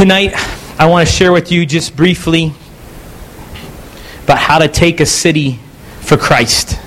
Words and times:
Tonight, 0.00 0.32
I 0.80 0.86
want 0.86 1.06
to 1.06 1.14
share 1.14 1.30
with 1.30 1.52
you 1.52 1.66
just 1.66 1.94
briefly 1.94 2.54
about 4.24 4.38
how 4.38 4.58
to 4.58 4.66
take 4.66 4.98
a 4.98 5.04
city 5.04 5.60
for 6.00 6.16
Christ. 6.16 6.80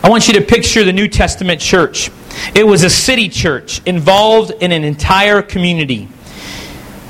I 0.00 0.08
want 0.08 0.28
you 0.28 0.34
to 0.34 0.40
picture 0.40 0.84
the 0.84 0.92
New 0.92 1.08
Testament 1.08 1.60
church. 1.60 2.08
It 2.54 2.64
was 2.64 2.84
a 2.84 2.88
city 2.88 3.28
church 3.28 3.84
involved 3.84 4.52
in 4.62 4.70
an 4.70 4.84
entire 4.84 5.42
community. 5.42 6.06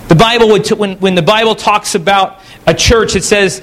The 0.09 0.15
Bible 0.15 0.49
would, 0.53 0.67
when, 0.71 0.97
when 1.01 1.15
the 1.17 1.21
Bible 1.21 1.55
talks 1.55 1.95
about 1.95 2.41
a 2.67 2.73
church, 2.73 3.15
it 3.15 3.23
says, 3.23 3.61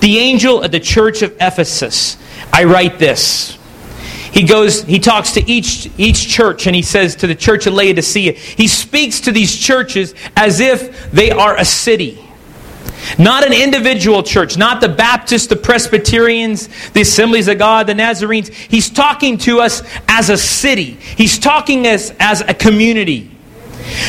The 0.00 0.18
angel 0.18 0.60
of 0.60 0.72
the 0.72 0.80
church 0.80 1.22
of 1.22 1.30
Ephesus, 1.40 2.16
I 2.52 2.64
write 2.64 2.98
this. 2.98 3.56
He 4.36 4.42
goes, 4.42 4.82
he 4.82 4.98
talks 4.98 5.32
to 5.32 5.50
each, 5.50 5.90
each 5.96 6.28
church 6.28 6.66
and 6.66 6.76
he 6.76 6.82
says 6.82 7.16
to 7.16 7.26
the 7.26 7.34
church 7.34 7.66
of 7.66 7.72
Laodicea, 7.72 8.32
he 8.32 8.68
speaks 8.68 9.20
to 9.20 9.32
these 9.32 9.56
churches 9.56 10.14
as 10.36 10.60
if 10.60 11.10
they 11.10 11.30
are 11.30 11.56
a 11.56 11.64
city. 11.64 12.22
Not 13.18 13.46
an 13.46 13.54
individual 13.54 14.22
church, 14.22 14.58
not 14.58 14.82
the 14.82 14.90
Baptists, 14.90 15.46
the 15.46 15.56
Presbyterians, 15.56 16.68
the 16.90 17.00
Assemblies 17.00 17.48
of 17.48 17.56
God, 17.56 17.86
the 17.86 17.94
Nazarenes. 17.94 18.48
He's 18.48 18.90
talking 18.90 19.38
to 19.38 19.60
us 19.60 19.82
as 20.06 20.28
a 20.28 20.36
city. 20.36 20.98
He's 21.16 21.38
talking 21.38 21.86
us 21.86 22.12
as 22.20 22.42
a 22.42 22.52
community. 22.52 23.30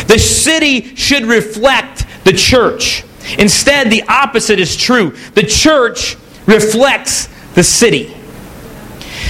The 0.07 0.19
city 0.19 0.93
should 0.97 1.23
reflect 1.23 2.05
the 2.25 2.33
church. 2.33 3.05
Instead, 3.39 3.89
the 3.89 4.03
opposite 4.09 4.59
is 4.59 4.75
true. 4.75 5.11
The 5.35 5.43
church 5.43 6.17
reflects 6.45 7.29
the 7.53 7.63
city. 7.63 8.16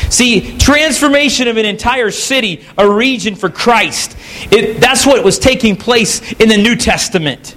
See, 0.09 0.57
transformation 0.57 1.47
of 1.47 1.57
an 1.57 1.65
entire 1.65 2.11
city, 2.11 2.65
a 2.77 2.89
region 2.89 3.35
for 3.35 3.49
Christ, 3.49 4.17
it, 4.51 4.79
that's 4.79 5.05
what 5.05 5.23
was 5.23 5.37
taking 5.37 5.75
place 5.75 6.33
in 6.33 6.49
the 6.49 6.57
New 6.57 6.75
Testament. 6.75 7.55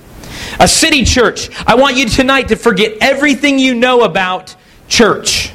A 0.59 0.67
city 0.67 1.05
church. 1.05 1.49
I 1.67 1.77
want 1.77 1.97
you 1.97 2.07
tonight 2.07 2.49
to 2.49 2.57
forget 2.57 2.99
everything 3.01 3.59
you 3.59 3.75
know 3.75 4.03
about 4.03 4.57
church. 4.89 5.53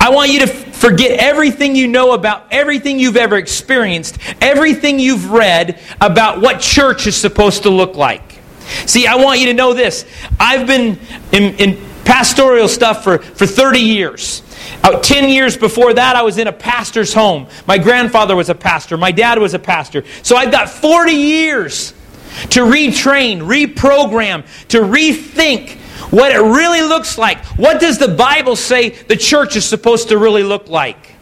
I 0.00 0.10
want 0.10 0.30
you 0.30 0.40
to 0.40 0.46
forget 0.46 1.18
everything 1.18 1.74
you 1.74 1.88
know 1.88 2.12
about 2.12 2.46
everything 2.50 2.98
you've 2.98 3.16
ever 3.16 3.36
experienced, 3.36 4.18
everything 4.40 4.98
you've 4.98 5.30
read 5.30 5.80
about 6.00 6.40
what 6.40 6.60
church 6.60 7.06
is 7.06 7.16
supposed 7.16 7.64
to 7.64 7.70
look 7.70 7.96
like. 7.96 8.38
See, 8.86 9.06
I 9.06 9.16
want 9.16 9.40
you 9.40 9.46
to 9.46 9.54
know 9.54 9.72
this. 9.72 10.04
I've 10.38 10.66
been 10.66 10.98
in, 11.32 11.54
in 11.56 11.84
pastoral 12.04 12.68
stuff 12.68 13.04
for, 13.04 13.18
for 13.18 13.46
30 13.46 13.80
years. 13.80 14.42
Uh, 14.82 15.00
10 15.00 15.28
years 15.28 15.56
before 15.56 15.94
that, 15.94 16.16
I 16.16 16.22
was 16.22 16.38
in 16.38 16.46
a 16.46 16.52
pastor's 16.52 17.12
home. 17.12 17.46
My 17.66 17.78
grandfather 17.78 18.36
was 18.36 18.48
a 18.48 18.54
pastor. 18.54 18.96
My 18.96 19.12
dad 19.12 19.38
was 19.38 19.54
a 19.54 19.58
pastor. 19.58 20.04
So 20.22 20.36
I've 20.36 20.52
got 20.52 20.68
40 20.68 21.12
years 21.12 21.92
to 22.50 22.60
retrain, 22.60 23.40
reprogram, 23.40 24.46
to 24.68 24.80
rethink 24.80 25.78
what 26.10 26.32
it 26.32 26.40
really 26.40 26.82
looks 26.82 27.18
like. 27.18 27.44
What 27.58 27.80
does 27.80 27.98
the 27.98 28.08
Bible 28.08 28.56
say 28.56 28.90
the 28.90 29.16
church 29.16 29.56
is 29.56 29.64
supposed 29.64 30.08
to 30.10 30.18
really 30.18 30.42
look 30.42 30.68
like? 30.68 31.15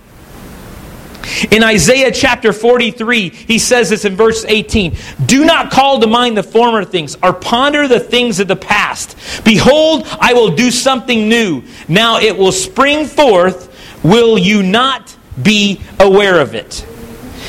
In 1.50 1.62
Isaiah 1.62 2.10
chapter 2.12 2.52
43, 2.52 3.28
he 3.30 3.58
says 3.58 3.90
this 3.90 4.04
in 4.04 4.16
verse 4.16 4.44
18 4.46 4.96
Do 5.26 5.44
not 5.44 5.70
call 5.70 6.00
to 6.00 6.06
mind 6.06 6.36
the 6.36 6.42
former 6.42 6.84
things, 6.84 7.16
or 7.22 7.32
ponder 7.32 7.88
the 7.88 8.00
things 8.00 8.40
of 8.40 8.48
the 8.48 8.56
past. 8.56 9.16
Behold, 9.44 10.06
I 10.20 10.34
will 10.34 10.54
do 10.54 10.70
something 10.70 11.28
new. 11.28 11.62
Now 11.88 12.18
it 12.18 12.36
will 12.36 12.52
spring 12.52 13.06
forth. 13.06 13.70
Will 14.02 14.36
you 14.36 14.62
not 14.62 15.16
be 15.42 15.80
aware 15.98 16.40
of 16.40 16.54
it? 16.54 16.86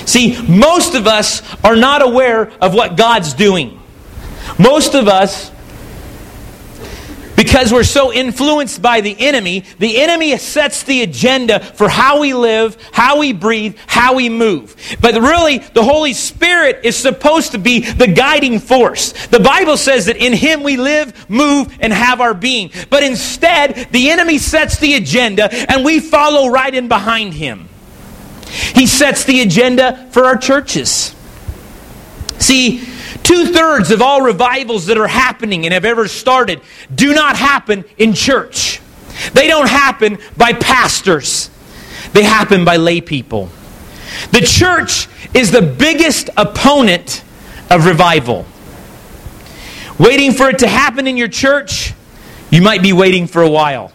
See, 0.06 0.42
most 0.48 0.96
of 0.96 1.08
us 1.08 1.42
are 1.64 1.76
not 1.76 2.02
aware 2.02 2.52
of 2.62 2.74
what 2.74 2.96
God's 2.96 3.34
doing. 3.34 3.82
Most 4.60 4.94
of 4.94 5.08
us 5.08 5.52
because 7.36 7.72
we're 7.72 7.84
so 7.84 8.14
influenced 8.14 8.82
by 8.82 9.02
the 9.02 9.16
enemy, 9.20 9.66
the 9.80 10.02
enemy 10.02 10.38
sets 10.38 10.84
the 10.84 11.02
agenda 11.02 11.60
for 11.60 11.90
how 11.90 12.22
we 12.22 12.34
live, 12.34 12.78
how 12.92 13.20
we 13.20 13.34
breathe, 13.34 13.78
how 13.88 14.16
we 14.16 14.30
move. 14.30 14.76
But 15.02 15.16
really, 15.16 15.60
the 15.60 15.84
Holy 15.84 16.14
Spirit 16.14 16.82
is 16.84 16.96
supposed 16.96 17.52
to 17.52 17.58
be 17.58 17.80
the 17.80 18.08
guiding 18.08 18.60
force. 18.60 19.28
The 19.28 19.40
Bible 19.40 19.78
says 19.78 20.06
that 20.06 20.18
in 20.18 20.34
Him 20.34 20.64
we 20.64 20.78
live, 20.78 21.30
move, 21.30 21.76
and 21.80 21.92
have 21.92 22.22
our 22.22 22.34
being. 22.34 22.72
But 22.90 23.04
instead, 23.04 23.90
the 23.92 24.10
enemy 24.10 24.38
sets 24.38 24.80
the 24.80 24.96
agenda 24.96 25.50
and 25.52 25.84
we 25.84 26.00
follow 26.00 26.50
right 26.50 26.74
in 26.74 26.88
behind 26.88 27.34
Him. 27.34 27.70
He 28.48 28.88
sets 28.88 29.26
the 29.26 29.42
agenda 29.42 30.08
for 30.12 30.26
our 30.26 30.38
churches. 30.38 31.16
See, 32.40 32.88
Two 33.26 33.48
thirds 33.48 33.90
of 33.90 34.04
all 34.04 34.22
revivals 34.22 34.86
that 34.86 35.00
are 35.00 35.08
happening 35.08 35.66
and 35.66 35.74
have 35.74 35.84
ever 35.84 36.08
started 36.08 36.62
do 36.94 37.12
not 37.12 37.36
happen 37.36 37.84
in 37.98 38.14
church. 38.14 38.80
They 39.34 39.48
don't 39.48 39.68
happen 39.68 40.20
by 40.38 40.54
pastors, 40.54 41.50
they 42.14 42.22
happen 42.22 42.64
by 42.64 42.78
lay 42.78 43.02
people. 43.02 43.50
The 44.32 44.42
church 44.42 45.08
is 45.34 45.50
the 45.52 45.64
biggest 45.64 46.30
opponent 46.38 47.24
of 47.72 47.88
revival. 47.88 48.46
Waiting 49.98 50.32
for 50.32 50.50
it 50.50 50.60
to 50.60 50.68
happen 50.68 51.08
in 51.08 51.18
your 51.18 51.28
church, 51.28 51.94
you 52.52 52.62
might 52.62 52.84
be 52.84 52.94
waiting 52.94 53.26
for 53.26 53.42
a 53.42 53.50
while. 53.50 53.92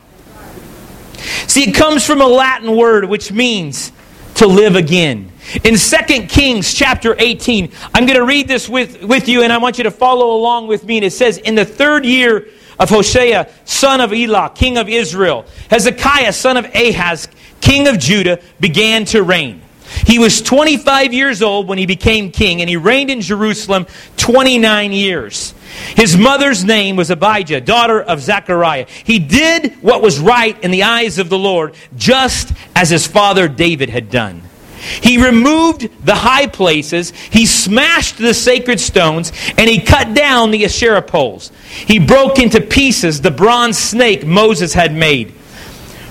See, 1.47 1.69
it 1.69 1.75
comes 1.77 2.05
from 2.05 2.21
a 2.21 2.27
Latin 2.27 2.77
word 2.77 3.05
which 3.05 3.31
means 3.31 3.93
to 4.35 4.49
live 4.49 4.75
again. 4.75 5.31
In 5.65 5.77
2 5.77 6.27
Kings 6.29 6.73
chapter 6.73 7.17
18, 7.19 7.73
I'm 7.93 8.07
going 8.07 8.19
to 8.19 8.25
read 8.25 8.47
this 8.47 8.69
with, 8.69 9.03
with 9.03 9.29
you 9.29 9.43
and 9.43 9.53
I 9.53 9.59
want 9.59 9.79
you 9.79 9.85
to 9.85 9.91
follow 9.91 10.37
along 10.37 10.69
with 10.69 10.85
me. 10.85 10.99
And 10.99 11.05
it 11.05 11.13
says, 11.13 11.39
In 11.39 11.57
the 11.57 11.65
third 11.65 12.05
year 12.05 12.47
of 12.79 12.89
Hoshea, 12.89 13.49
son 13.65 14.01
of 14.01 14.13
Elah, 14.13 14.53
king 14.55 14.79
of 14.79 14.89
Israel, 14.89 15.45
Hezekiah, 15.69 16.33
son 16.33 16.57
of 16.57 16.67
Ahaz, 16.75 17.29
king 17.61 17.89
of 17.89 17.99
Judah, 17.99 18.41
began 18.61 19.05
to 19.07 19.23
reign. 19.23 19.61
He 20.07 20.21
was 20.21 20.41
25 20.41 21.13
years 21.13 21.43
old 21.43 21.67
when 21.67 21.79
he 21.79 21.87
became 21.87 22.31
king, 22.31 22.61
and 22.61 22.71
he 22.71 22.77
reigned 22.77 23.11
in 23.11 23.21
Jerusalem 23.21 23.87
29 24.19 24.93
years. 24.93 25.53
His 25.97 26.17
mother's 26.17 26.65
name 26.65 26.95
was 26.95 27.11
Abijah, 27.11 27.61
daughter 27.61 28.01
of 28.01 28.21
Zechariah. 28.21 28.87
He 29.05 29.19
did 29.19 29.75
what 29.83 30.01
was 30.01 30.21
right 30.21 30.59
in 30.63 30.71
the 30.71 30.85
eyes 30.85 31.19
of 31.19 31.29
the 31.29 31.39
Lord, 31.39 31.75
just 31.97 32.53
as 32.77 32.91
his 32.91 33.07
father 33.07 33.49
David 33.49 33.91
had 33.91 34.11
done. 34.11 34.43
He 34.81 35.23
removed 35.23 35.89
the 36.05 36.15
high 36.15 36.47
places, 36.47 37.11
he 37.31 37.47
smashed 37.47 38.19
the 38.19 38.35
sacred 38.35 38.81
stones, 38.81 39.33
and 39.57 39.69
he 39.69 39.81
cut 39.81 40.15
down 40.15 40.51
the 40.51 40.65
Asherah 40.65 41.03
poles. 41.03 41.53
He 41.69 41.99
broke 41.99 42.39
into 42.39 42.61
pieces 42.61 43.21
the 43.21 43.31
bronze 43.31 43.79
snake 43.79 44.27
Moses 44.27 44.75
had 44.75 44.95
made. 44.95 45.35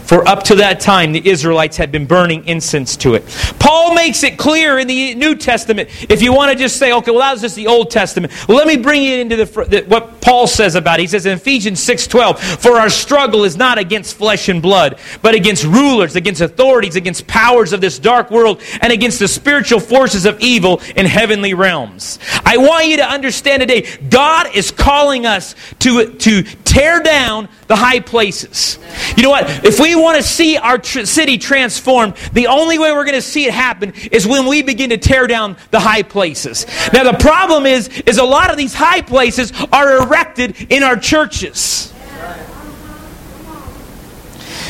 For 0.09 0.27
up 0.27 0.41
to 0.45 0.55
that 0.55 0.79
time, 0.79 1.11
the 1.11 1.29
Israelites 1.29 1.77
had 1.77 1.91
been 1.91 2.07
burning 2.07 2.43
incense 2.47 2.97
to 2.97 3.13
it. 3.13 3.27
Paul 3.59 3.93
makes 3.93 4.23
it 4.23 4.39
clear 4.39 4.79
in 4.79 4.87
the 4.87 5.13
New 5.13 5.35
Testament. 5.35 5.87
If 6.09 6.23
you 6.23 6.33
want 6.33 6.51
to 6.51 6.57
just 6.57 6.77
say, 6.77 6.91
okay, 6.93 7.11
well, 7.11 7.19
that 7.19 7.33
was 7.33 7.41
just 7.41 7.55
the 7.55 7.67
Old 7.67 7.91
Testament. 7.91 8.33
Well, 8.47 8.57
let 8.57 8.65
me 8.65 8.75
bring 8.75 9.03
you 9.03 9.17
into 9.17 9.35
the, 9.35 9.45
the, 9.45 9.85
what 9.87 10.19
Paul 10.19 10.47
says 10.47 10.73
about 10.73 10.97
it. 10.97 11.03
He 11.03 11.07
says 11.07 11.27
in 11.27 11.33
Ephesians 11.33 11.79
6.12, 11.85 12.39
For 12.39 12.79
our 12.79 12.89
struggle 12.89 13.43
is 13.43 13.55
not 13.55 13.77
against 13.77 14.17
flesh 14.17 14.49
and 14.49 14.63
blood, 14.63 14.97
but 15.21 15.35
against 15.35 15.63
rulers, 15.63 16.15
against 16.15 16.41
authorities, 16.41 16.95
against 16.95 17.27
powers 17.27 17.71
of 17.71 17.79
this 17.79 17.99
dark 17.99 18.31
world, 18.31 18.63
and 18.81 18.91
against 18.91 19.19
the 19.19 19.27
spiritual 19.27 19.79
forces 19.79 20.25
of 20.25 20.39
evil 20.39 20.81
in 20.95 21.05
heavenly 21.05 21.53
realms. 21.53 22.17
I 22.43 22.57
want 22.57 22.87
you 22.87 22.97
to 22.97 23.07
understand 23.07 23.61
today, 23.61 23.87
God 24.09 24.55
is 24.55 24.71
calling 24.71 25.27
us 25.27 25.53
to, 25.81 26.13
to 26.13 26.41
tear 26.41 27.03
down 27.03 27.47
the 27.67 27.75
high 27.75 27.99
places. 27.99 28.79
You 29.15 29.21
know 29.21 29.29
what? 29.29 29.47
If 29.63 29.79
we 29.79 29.98
want 29.99 30.17
to 30.17 30.23
see 30.23 30.57
our 30.57 30.77
tr- 30.77 31.05
city 31.05 31.37
transformed, 31.37 32.15
the 32.33 32.47
only 32.47 32.79
way 32.79 32.91
we're 32.91 33.05
going 33.05 33.15
to 33.15 33.21
see 33.21 33.45
it 33.45 33.53
happen 33.53 33.93
is 34.11 34.25
when 34.27 34.45
we 34.45 34.61
begin 34.61 34.89
to 34.91 34.97
tear 34.97 35.27
down 35.27 35.57
the 35.71 35.79
high 35.79 36.03
places. 36.03 36.65
Now 36.93 37.09
the 37.09 37.17
problem 37.17 37.65
is 37.65 37.87
is 37.87 38.17
a 38.17 38.23
lot 38.23 38.51
of 38.51 38.57
these 38.57 38.73
high 38.73 39.01
places 39.01 39.51
are 39.71 39.97
erected 39.97 40.71
in 40.71 40.83
our 40.83 40.95
churches. 40.95 41.93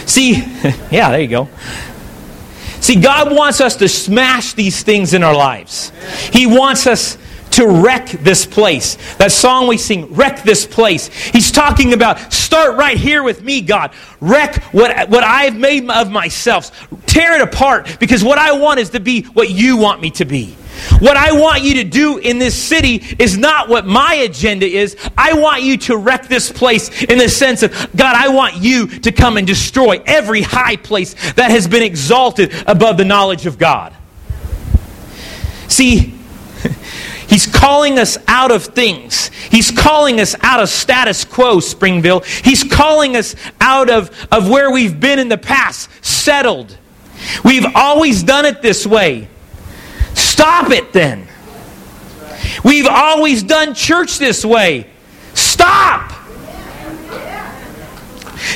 See, 0.06 0.32
yeah, 0.92 1.12
there 1.12 1.22
you 1.22 1.28
go. 1.28 1.50
See, 2.82 2.96
God 2.96 3.32
wants 3.36 3.62
us 3.62 3.76
to 3.78 3.90
smash 3.90 4.54
these 4.54 4.82
things 4.84 5.14
in 5.14 5.22
our 5.24 5.36
lives. 5.36 5.92
He 6.32 6.48
wants 6.48 6.88
us 6.88 7.18
to 7.60 7.68
wreck 7.68 8.08
this 8.08 8.46
place. 8.46 8.96
That 9.18 9.34
song 9.34 9.68
we 9.68 9.78
sing, 9.78 10.14
wreck 10.14 10.44
this 10.44 10.66
place. 10.66 11.08
He's 11.08 11.52
talking 11.52 11.92
about 11.92 12.32
start 12.32 12.78
right 12.78 12.98
here 12.98 13.22
with 13.22 13.44
me, 13.44 13.60
God. 13.60 13.92
Wreck 14.22 14.64
what, 14.74 15.10
what 15.10 15.26
I've 15.26 15.58
made 15.58 15.90
of 15.90 16.10
myself. 16.10 16.88
Tear 17.06 17.36
it 17.36 17.42
apart 17.42 17.98
because 18.00 18.24
what 18.24 18.38
I 18.38 18.54
want 18.54 18.80
is 18.80 18.92
to 18.92 19.02
be 19.02 19.24
what 19.24 19.50
you 19.50 19.76
want 19.76 20.02
me 20.02 20.10
to 20.12 20.24
be. 20.26 20.56
What 21.00 21.18
I 21.18 21.34
want 21.34 21.64
you 21.64 21.74
to 21.76 21.84
do 21.84 22.18
in 22.20 22.40
this 22.40 22.56
city 22.56 23.04
is 23.20 23.38
not 23.38 23.68
what 23.68 23.86
my 23.86 24.14
agenda 24.14 24.66
is. 24.66 24.96
I 25.18 25.34
want 25.34 25.62
you 25.62 25.76
to 25.80 25.98
wreck 25.98 26.30
this 26.30 26.50
place 26.50 27.04
in 27.04 27.18
the 27.18 27.28
sense 27.28 27.62
of, 27.62 27.74
God, 27.94 28.16
I 28.16 28.30
want 28.30 28.56
you 28.56 28.88
to 28.88 29.12
come 29.12 29.36
and 29.36 29.46
destroy 29.46 30.02
every 30.06 30.44
high 30.44 30.78
place 30.78 31.34
that 31.34 31.52
has 31.52 31.68
been 31.68 31.84
exalted 31.84 32.54
above 32.66 32.96
the 32.96 33.04
knowledge 33.04 33.46
of 33.46 33.58
God. 33.58 33.94
See, 35.68 36.19
He's 37.30 37.46
calling 37.46 38.00
us 38.00 38.18
out 38.28 38.52
of 38.52 38.64
things. 38.64 39.28
He's 39.52 39.70
calling 39.70 40.20
us 40.20 40.36
out 40.42 40.60
of 40.60 40.68
status 40.68 41.24
quo, 41.24 41.60
Springville. 41.60 42.22
He's 42.22 42.64
calling 42.64 43.16
us 43.16 43.36
out 43.62 43.92
of, 43.92 44.10
of 44.32 44.50
where 44.50 44.72
we've 44.72 45.00
been 45.00 45.20
in 45.20 45.30
the 45.30 45.38
past, 45.38 45.90
settled. 46.04 46.76
We've 47.46 47.68
always 47.76 48.24
done 48.24 48.46
it 48.46 48.64
this 48.64 48.86
way. 48.88 49.28
Stop 50.16 50.72
it 50.72 50.92
then. 50.92 51.28
We've 52.64 52.88
always 52.88 53.44
done 53.44 53.76
church 53.76 54.18
this 54.18 54.44
way. 54.44 54.90
Stop. 55.36 56.12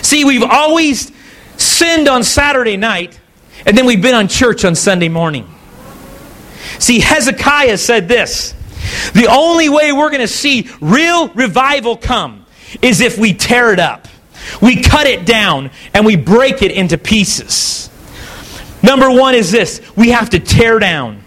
See, 0.01 0.25
we've 0.25 0.43
always 0.43 1.11
sinned 1.57 2.07
on 2.07 2.23
Saturday 2.23 2.77
night, 2.77 3.19
and 3.65 3.77
then 3.77 3.85
we've 3.85 4.01
been 4.01 4.15
on 4.15 4.27
church 4.27 4.65
on 4.65 4.73
Sunday 4.73 5.09
morning. 5.09 5.47
See, 6.79 6.99
Hezekiah 6.99 7.77
said 7.77 8.07
this 8.07 8.55
The 9.13 9.27
only 9.29 9.69
way 9.69 9.91
we're 9.91 10.09
going 10.09 10.21
to 10.21 10.27
see 10.27 10.69
real 10.81 11.29
revival 11.29 11.97
come 11.97 12.45
is 12.81 13.01
if 13.01 13.17
we 13.17 13.33
tear 13.33 13.73
it 13.73 13.79
up. 13.79 14.07
We 14.61 14.81
cut 14.81 15.07
it 15.07 15.25
down 15.25 15.71
and 15.93 16.05
we 16.05 16.15
break 16.15 16.61
it 16.61 16.71
into 16.71 16.97
pieces. 16.97 17.89
Number 18.81 19.09
one 19.09 19.35
is 19.35 19.51
this 19.51 19.81
we 19.95 20.09
have 20.09 20.29
to 20.31 20.39
tear 20.39 20.79
down. 20.79 21.22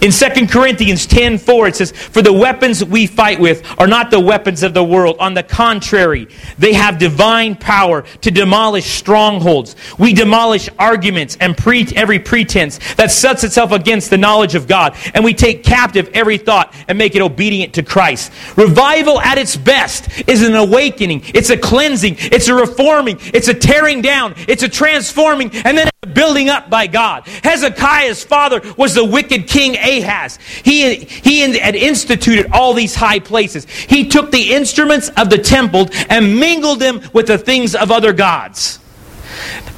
In 0.00 0.10
2 0.10 0.46
Corinthians 0.46 1.06
10 1.06 1.38
4, 1.38 1.68
it 1.68 1.76
says, 1.76 1.92
For 1.92 2.22
the 2.22 2.32
weapons 2.32 2.84
we 2.84 3.06
fight 3.06 3.40
with 3.40 3.64
are 3.78 3.86
not 3.86 4.10
the 4.10 4.20
weapons 4.20 4.62
of 4.62 4.74
the 4.74 4.84
world. 4.84 5.16
On 5.18 5.34
the 5.34 5.42
contrary, 5.42 6.28
they 6.58 6.72
have 6.72 6.98
divine 6.98 7.56
power 7.56 8.02
to 8.22 8.30
demolish 8.30 8.86
strongholds. 8.86 9.76
We 9.98 10.12
demolish 10.12 10.68
arguments 10.78 11.36
and 11.40 11.56
pre- 11.56 11.86
every 11.94 12.18
pretense 12.18 12.78
that 12.94 13.10
sets 13.10 13.44
itself 13.44 13.72
against 13.72 14.10
the 14.10 14.18
knowledge 14.18 14.54
of 14.54 14.66
God. 14.66 14.96
And 15.14 15.24
we 15.24 15.34
take 15.34 15.62
captive 15.62 16.10
every 16.14 16.38
thought 16.38 16.74
and 16.88 16.98
make 16.98 17.14
it 17.14 17.22
obedient 17.22 17.74
to 17.74 17.82
Christ. 17.82 18.32
Revival 18.56 19.20
at 19.20 19.38
its 19.38 19.56
best 19.56 20.08
is 20.28 20.42
an 20.42 20.54
awakening, 20.54 21.22
it's 21.34 21.50
a 21.50 21.56
cleansing, 21.56 22.16
it's 22.18 22.48
a 22.48 22.54
reforming, 22.54 23.18
it's 23.34 23.48
a 23.48 23.54
tearing 23.54 24.02
down, 24.02 24.34
it's 24.48 24.62
a 24.62 24.68
transforming, 24.68 25.50
and 25.64 25.76
then 25.76 25.88
building 26.14 26.48
up 26.48 26.70
by 26.70 26.86
God. 26.86 27.26
Hezekiah's 27.44 28.24
father 28.24 28.60
was 28.76 28.94
the 28.94 29.04
wicked 29.04 29.46
king 29.46 29.76
Ahaz. 29.86 30.38
He, 30.64 30.96
he 30.96 31.40
had 31.40 31.74
instituted 31.74 32.50
all 32.52 32.74
these 32.74 32.94
high 32.94 33.20
places. 33.20 33.66
He 33.66 34.08
took 34.08 34.30
the 34.30 34.52
instruments 34.54 35.08
of 35.10 35.30
the 35.30 35.38
temple 35.38 35.88
and 36.08 36.38
mingled 36.38 36.80
them 36.80 37.00
with 37.12 37.26
the 37.26 37.38
things 37.38 37.74
of 37.74 37.90
other 37.90 38.12
gods. 38.12 38.80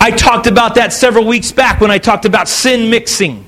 I 0.01 0.11
talked 0.11 0.47
about 0.47 0.77
that 0.77 0.93
several 0.93 1.27
weeks 1.27 1.53
back 1.53 1.81
when 1.81 1.91
I 1.91 1.99
talked 1.99 2.25
about 2.25 2.49
sin 2.49 2.91
mixing. 2.91 3.45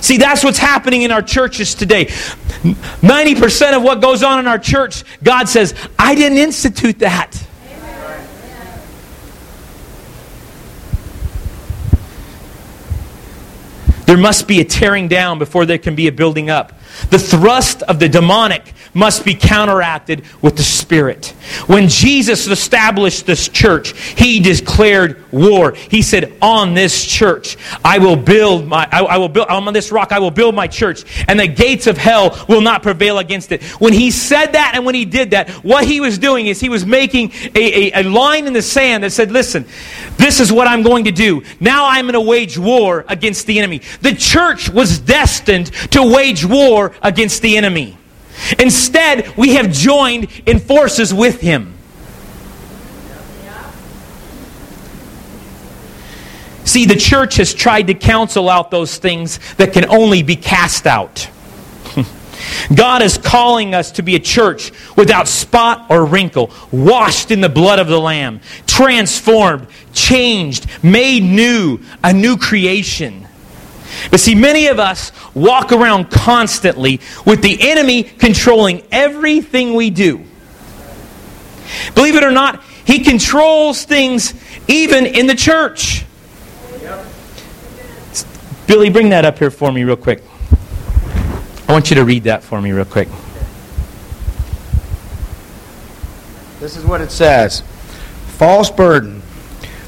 See, 0.00 0.16
that's 0.16 0.42
what's 0.42 0.58
happening 0.58 1.02
in 1.02 1.10
our 1.10 1.22
churches 1.22 1.74
today. 1.74 2.06
90% 2.06 3.76
of 3.76 3.82
what 3.82 4.00
goes 4.00 4.22
on 4.22 4.38
in 4.38 4.46
our 4.46 4.58
church, 4.58 5.04
God 5.22 5.48
says, 5.48 5.74
I 5.98 6.14
didn't 6.14 6.38
institute 6.38 7.00
that. 7.00 7.43
There 14.14 14.22
must 14.22 14.46
be 14.46 14.60
a 14.60 14.64
tearing 14.64 15.08
down 15.08 15.40
before 15.40 15.66
there 15.66 15.76
can 15.76 15.96
be 15.96 16.06
a 16.06 16.12
building 16.12 16.48
up. 16.48 16.72
The 17.10 17.18
thrust 17.18 17.82
of 17.82 17.98
the 17.98 18.08
demonic 18.08 18.72
must 18.94 19.24
be 19.24 19.34
counteracted 19.34 20.24
with 20.40 20.56
the 20.56 20.62
Spirit. 20.62 21.34
When 21.66 21.88
Jesus 21.88 22.46
established 22.46 23.26
this 23.26 23.48
church, 23.48 23.98
he 24.16 24.40
declared 24.40 25.30
war. 25.32 25.72
He 25.72 26.02
said, 26.02 26.32
On 26.40 26.74
this 26.74 27.04
church, 27.04 27.56
I 27.84 27.98
will 27.98 28.16
build 28.16 28.66
my, 28.66 28.88
I, 28.90 29.02
I 29.02 29.18
will 29.18 29.28
build, 29.28 29.48
on 29.48 29.72
this 29.72 29.90
rock, 29.90 30.12
I 30.12 30.20
will 30.20 30.30
build 30.30 30.54
my 30.54 30.68
church, 30.68 31.04
and 31.28 31.38
the 31.38 31.48
gates 31.48 31.86
of 31.86 31.98
hell 31.98 32.44
will 32.48 32.60
not 32.60 32.82
prevail 32.82 33.18
against 33.18 33.52
it. 33.52 33.62
When 33.80 33.92
he 33.92 34.10
said 34.10 34.52
that 34.52 34.72
and 34.74 34.86
when 34.86 34.94
he 34.94 35.04
did 35.04 35.32
that, 35.32 35.50
what 35.64 35.84
he 35.84 36.00
was 36.00 36.18
doing 36.18 36.46
is 36.46 36.60
he 36.60 36.68
was 36.68 36.86
making 36.86 37.32
a, 37.54 37.92
a, 37.92 38.00
a 38.00 38.02
line 38.04 38.46
in 38.46 38.52
the 38.52 38.62
sand 38.62 39.04
that 39.04 39.10
said, 39.10 39.32
Listen, 39.32 39.66
this 40.16 40.40
is 40.40 40.52
what 40.52 40.68
I'm 40.68 40.82
going 40.82 41.04
to 41.04 41.12
do. 41.12 41.42
Now 41.60 41.88
I'm 41.88 42.04
going 42.04 42.14
to 42.14 42.20
wage 42.20 42.56
war 42.56 43.04
against 43.08 43.46
the 43.46 43.58
enemy. 43.58 43.80
The 44.00 44.14
church 44.14 44.70
was 44.70 44.98
destined 44.98 45.72
to 45.90 46.02
wage 46.02 46.44
war 46.44 46.83
against 47.02 47.42
the 47.42 47.56
enemy. 47.56 47.96
Instead, 48.58 49.36
we 49.36 49.54
have 49.54 49.70
joined 49.70 50.28
in 50.46 50.58
forces 50.58 51.14
with 51.14 51.40
him. 51.40 51.74
See, 56.64 56.86
the 56.86 56.96
church 56.96 57.36
has 57.36 57.52
tried 57.52 57.86
to 57.88 57.94
counsel 57.94 58.48
out 58.48 58.70
those 58.70 58.96
things 58.96 59.38
that 59.56 59.72
can 59.72 59.84
only 59.84 60.22
be 60.22 60.34
cast 60.34 60.86
out. 60.86 61.28
God 62.74 63.02
is 63.02 63.18
calling 63.18 63.74
us 63.74 63.92
to 63.92 64.02
be 64.02 64.16
a 64.16 64.18
church 64.18 64.72
without 64.96 65.28
spot 65.28 65.86
or 65.90 66.04
wrinkle, 66.06 66.50
washed 66.72 67.30
in 67.30 67.40
the 67.40 67.48
blood 67.48 67.78
of 67.78 67.86
the 67.86 68.00
Lamb, 68.00 68.40
transformed, 68.66 69.66
changed, 69.92 70.66
made 70.82 71.22
new, 71.22 71.80
a 72.02 72.12
new 72.12 72.36
creation. 72.36 73.23
But 74.10 74.20
see, 74.20 74.34
many 74.34 74.66
of 74.66 74.78
us 74.78 75.12
walk 75.34 75.72
around 75.72 76.10
constantly 76.10 77.00
with 77.26 77.42
the 77.42 77.70
enemy 77.70 78.02
controlling 78.04 78.82
everything 78.90 79.74
we 79.74 79.90
do. 79.90 80.24
Believe 81.94 82.16
it 82.16 82.24
or 82.24 82.30
not, 82.30 82.62
he 82.84 83.00
controls 83.00 83.84
things 83.84 84.34
even 84.68 85.06
in 85.06 85.26
the 85.26 85.34
church. 85.34 86.04
Billy, 88.66 88.88
bring 88.88 89.10
that 89.10 89.24
up 89.24 89.38
here 89.38 89.50
for 89.50 89.70
me, 89.70 89.84
real 89.84 89.96
quick. 89.96 90.22
I 91.68 91.72
want 91.72 91.90
you 91.90 91.96
to 91.96 92.04
read 92.04 92.24
that 92.24 92.42
for 92.42 92.60
me, 92.60 92.72
real 92.72 92.84
quick. 92.84 93.08
This 96.60 96.76
is 96.76 96.84
what 96.84 97.02
it 97.02 97.10
says 97.10 97.62
False 98.38 98.70
burden. 98.70 99.13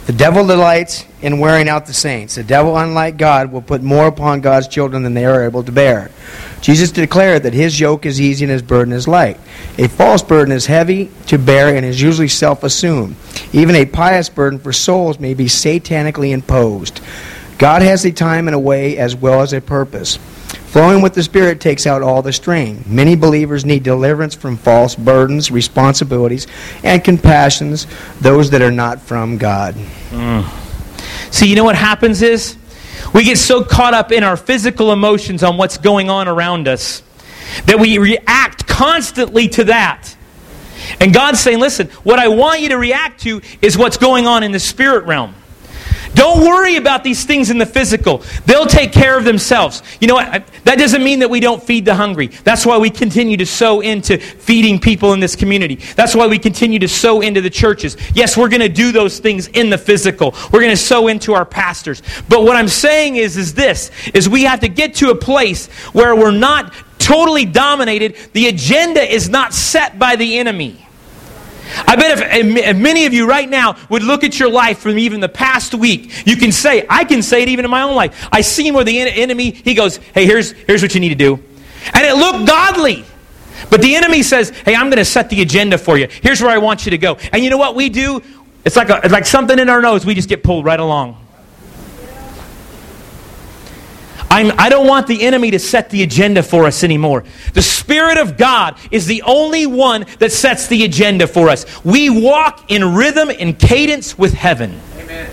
The 0.07 0.13
devil 0.13 0.47
delights 0.47 1.05
in 1.21 1.41
wearing 1.41 1.69
out 1.69 1.87
the 1.87 1.93
saints. 1.93 2.37
The 2.37 2.45
devil, 2.45 2.79
unlike 2.79 3.17
God, 3.17 3.51
will 3.51 3.61
put 3.61 3.83
more 3.83 4.07
upon 4.07 4.41
God's 4.41 4.69
children 4.69 5.03
than 5.03 5.15
they 5.15 5.25
are 5.25 5.45
able 5.45 5.65
to 5.65 5.73
bear. 5.73 6.13
Jesus 6.61 6.93
declared 6.93 7.43
that 7.43 7.55
his 7.55 7.81
yoke 7.81 8.07
is 8.07 8.21
easy 8.21 8.45
and 8.45 8.53
his 8.53 8.63
burden 8.63 8.93
is 8.93 9.09
light. 9.09 9.37
A 9.79 9.89
false 9.89 10.23
burden 10.23 10.53
is 10.53 10.67
heavy 10.67 11.11
to 11.27 11.39
bear 11.39 11.75
and 11.75 11.85
is 11.85 12.01
usually 12.01 12.29
self 12.29 12.63
assumed. 12.63 13.17
Even 13.53 13.75
a 13.75 13.85
pious 13.85 14.29
burden 14.29 14.61
for 14.61 14.73
souls 14.73 15.19
may 15.19 15.35
be 15.35 15.47
satanically 15.47 16.31
imposed. 16.31 17.01
God 17.59 17.83
has 17.83 18.05
a 18.05 18.13
time 18.13 18.47
and 18.47 18.55
a 18.55 18.61
way 18.61 18.99
as 18.99 19.17
well 19.17 19.43
as 19.43 19.53
a 19.53 19.61
purpose. 19.61 20.21
Flowing 20.77 21.01
with 21.01 21.15
the 21.15 21.23
Spirit 21.23 21.59
takes 21.59 21.87
out 21.87 22.03
all 22.03 22.21
the 22.21 22.35
strain. 22.35 22.85
Many 22.87 23.17
believers 23.17 23.65
need 23.65 23.83
deliverance 23.83 24.35
from 24.35 24.59
false 24.59 24.95
burdens, 24.95 25.51
responsibilities, 25.51 26.47
and 26.85 27.03
compassions, 27.03 27.87
those 28.21 28.51
that 28.51 28.61
are 28.61 28.71
not 28.71 29.01
from 29.01 29.39
God. 29.39 29.75
Mm. 30.11 30.47
See, 31.33 31.49
you 31.49 31.57
know 31.57 31.65
what 31.65 31.77
happens 31.77 32.21
is 32.21 32.59
we 33.15 33.25
get 33.25 33.39
so 33.39 33.65
caught 33.65 33.95
up 33.95 34.13
in 34.13 34.23
our 34.23 34.37
physical 34.37 34.93
emotions 34.93 35.43
on 35.43 35.57
what's 35.57 35.79
going 35.79 36.11
on 36.11 36.29
around 36.29 36.69
us 36.69 37.03
that 37.65 37.81
we 37.81 37.97
react 37.97 38.67
constantly 38.67 39.49
to 39.49 39.65
that. 39.65 40.15
And 41.01 41.15
God's 41.15 41.41
saying, 41.41 41.59
listen, 41.59 41.89
what 42.03 42.19
I 42.19 42.29
want 42.29 42.61
you 42.61 42.69
to 42.69 42.77
react 42.77 43.23
to 43.23 43.41
is 43.63 43.79
what's 43.79 43.97
going 43.97 44.27
on 44.27 44.43
in 44.43 44.53
the 44.53 44.61
spirit 44.61 45.07
realm. 45.07 45.35
Don't 46.17 46.41
worry 46.41 46.77
about 46.77 47.05
these 47.05 47.27
things 47.27 47.51
in 47.51 47.59
the 47.59 47.67
physical. 47.67 48.23
They'll 48.47 48.65
take 48.65 48.91
care 48.91 49.19
of 49.19 49.25
themselves. 49.25 49.83
You 50.01 50.09
know 50.09 50.15
what? 50.15 50.47
That 50.65 50.79
doesn't 50.79 51.05
mean 51.05 51.19
that 51.19 51.29
we 51.29 51.41
don't 51.41 51.63
feed 51.63 51.85
the 51.85 51.95
hungry. 51.95 52.29
That's 52.29 52.65
why 52.65 52.79
we 52.79 52.89
continue 52.89 53.37
to 53.37 53.45
sow 53.45 53.83
into 53.83 54.17
feeding 54.17 54.81
people 54.81 55.13
in 55.13 55.21
this 55.21 55.37
community. 55.37 55.75
That's 55.95 56.15
why 56.15 56.27
we 56.27 56.39
continue 56.39 56.79
to 56.79 56.89
sow 56.89 57.21
into 57.21 57.43
the 57.43 57.51
churches. 57.51 57.99
Yes, 58.15 58.35
we're 58.35 58.49
going 58.49 58.63
to 58.63 58.69
do 58.71 58.93
those 58.93 59.19
things 59.19 59.49
in 59.49 59.69
the 59.69 59.77
physical. 59.77 60.35
We're 60.51 60.61
going 60.61 60.71
to 60.71 60.77
sow 60.77 61.09
into 61.09 61.35
our 61.35 61.45
pastors. 61.45 62.03
But 62.31 62.45
what 62.45 62.57
I'm 62.57 62.69
saying 62.69 63.17
is 63.17 63.37
is 63.37 63.53
this 63.53 63.91
is 64.15 64.27
we 64.27 64.45
have 64.45 64.61
to 64.61 64.69
get 64.69 64.95
to 64.97 65.11
a 65.11 65.15
place 65.15 65.67
where 65.93 66.17
we're 66.17 66.31
not 66.31 66.73
totally 66.99 67.45
dominated. 67.45 68.17
The 68.33 68.49
agenda 68.49 69.03
is 69.03 69.29
not 69.29 69.53
set 69.53 69.99
by 69.99 70.17
the 70.17 70.39
enemy. 70.39 70.86
I 71.87 71.97
bet 71.97 72.19
if, 72.19 72.57
if, 72.57 72.77
many 72.77 73.07
of 73.07 73.13
you 73.13 73.29
right 73.29 73.49
now 73.49 73.77
would 73.89 74.03
look 74.03 74.25
at 74.25 74.39
your 74.39 74.51
life 74.51 74.79
from 74.79 74.99
even 74.99 75.21
the 75.21 75.29
past 75.29 75.75
week, 75.75 76.27
you 76.27 76.37
can 76.37 76.53
say, 76.53 76.87
I 76.89 77.05
can 77.05 77.23
say 77.23 77.43
it 77.43 77.49
even 77.49 77.65
in 77.65 77.71
my 77.71 77.83
own 77.83 77.95
life. 77.95 78.29
I 78.33 78.41
see 78.41 78.71
where 78.71 78.85
the 78.85 78.99
enemy, 78.99 79.51
he 79.51 79.75
goes, 79.75 79.97
hey, 79.97 80.27
here's, 80.27 80.53
here's 80.53 80.83
what 80.83 80.95
you 80.95 81.01
need 81.01 81.11
to 81.11 81.15
do. 81.15 81.35
And 81.93 82.07
it 82.07 82.15
looked 82.15 82.47
godly. 82.47 83.05
But 83.71 83.81
the 83.81 83.97
enemy 83.97 84.23
says, 84.23 84.51
hey, 84.51 84.75
I'm 84.75 84.87
going 84.87 84.99
to 84.99 85.05
set 85.05 85.31
the 85.31 85.43
agenda 85.43 85.79
for 85.79 85.99
you. 85.99 86.09
Here's 86.23 86.41
where 86.41 86.51
I 86.51 86.59
want 86.59 86.87
you 86.87 86.91
to 86.91 86.99
go. 86.99 87.17
And 87.33 87.43
you 87.43 87.51
know 87.51 87.59
what 87.59 87.75
we 87.75 87.89
do? 87.89 88.23
It's 88.65 88.77
like, 88.77 88.91
a, 88.91 89.01
it's 89.03 89.13
like 89.13 89.27
something 89.27 89.59
in 89.59 89.69
our 89.69 89.81
nose. 89.81 90.05
We 90.05 90.15
just 90.15 90.29
get 90.29 90.43
pulled 90.43 90.65
right 90.65 90.81
along. 90.81 91.26
I'm, 94.31 94.53
I 94.59 94.69
do 94.69 94.77
not 94.77 94.87
want 94.87 95.07
the 95.07 95.23
enemy 95.23 95.51
to 95.53 95.59
set 95.59 95.91
the 95.91 96.03
agenda 96.03 96.43
for 96.43 96.65
us 96.65 96.83
anymore. 96.83 97.25
The 97.55 97.63
Spirit 97.63 98.19
of 98.19 98.37
God 98.37 98.77
is 98.91 99.07
the 99.07 99.23
only 99.23 99.67
one 99.67 100.07
that 100.19 100.33
sets 100.33 100.67
the 100.67 100.85
agenda 100.85 101.27
for 101.27 101.49
us. 101.49 101.65
We 101.85 102.11
walk 102.11 102.71
in 102.71 102.95
rhythm 102.95 103.31
and 103.31 103.59
cadence 103.59 104.19
with 104.19 104.35
heaven. 104.35 104.81
Amen. 104.99 105.31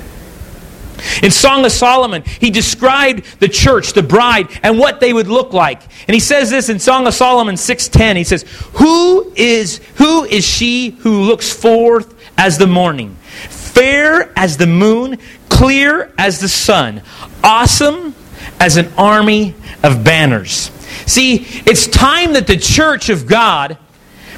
In 1.22 1.32
Song 1.32 1.66
of 1.66 1.72
Solomon, 1.72 2.24
he 2.40 2.50
described 2.50 3.40
the 3.40 3.50
church, 3.50 3.94
the 3.94 4.04
bride, 4.04 4.48
and 4.62 4.80
what 4.80 5.00
they 5.00 5.12
would 5.12 5.28
look 5.28 5.54
like. 5.54 5.82
And 6.08 6.14
he 6.14 6.20
says 6.20 6.50
this 6.50 6.70
in 6.70 6.80
Song 6.80 7.08
of 7.08 7.14
Solomon 7.14 7.58
6:10. 7.58 8.16
He 8.16 8.24
says, 8.24 8.46
"Who 8.74 9.32
is 9.36 9.82
who 9.96 10.24
is 10.24 10.46
she 10.46 10.96
who 11.00 11.24
looks 11.24 11.52
forth 11.52 12.14
as 12.38 12.58
the 12.58 12.68
morning, 12.68 13.18
fair 13.50 14.32
as 14.38 14.58
the 14.58 14.68
moon, 14.68 15.18
clear 15.50 16.12
as 16.18 16.40
the 16.40 16.48
sun, 16.48 17.02
awesome 17.44 18.16
as 18.63 18.77
an 18.77 18.91
army 18.98 19.53
of 19.84 20.03
banners?" 20.03 20.72
See, 21.05 21.46
it's 21.65 21.86
time 21.88 22.34
that 22.34 22.48
the 22.48 22.58
church 22.58 23.10
of 23.10 23.27
God 23.27 23.77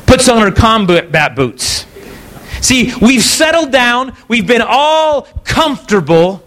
puts 0.08 0.28
on 0.28 0.42
her 0.42 0.52
combat 0.52 1.36
boots. 1.36 1.86
See, 2.62 2.92
we've 3.00 3.24
settled 3.24 3.72
down, 3.72 4.14
we've 4.28 4.48
been 4.48 4.64
all 4.66 5.28
comfortable. 5.44 6.42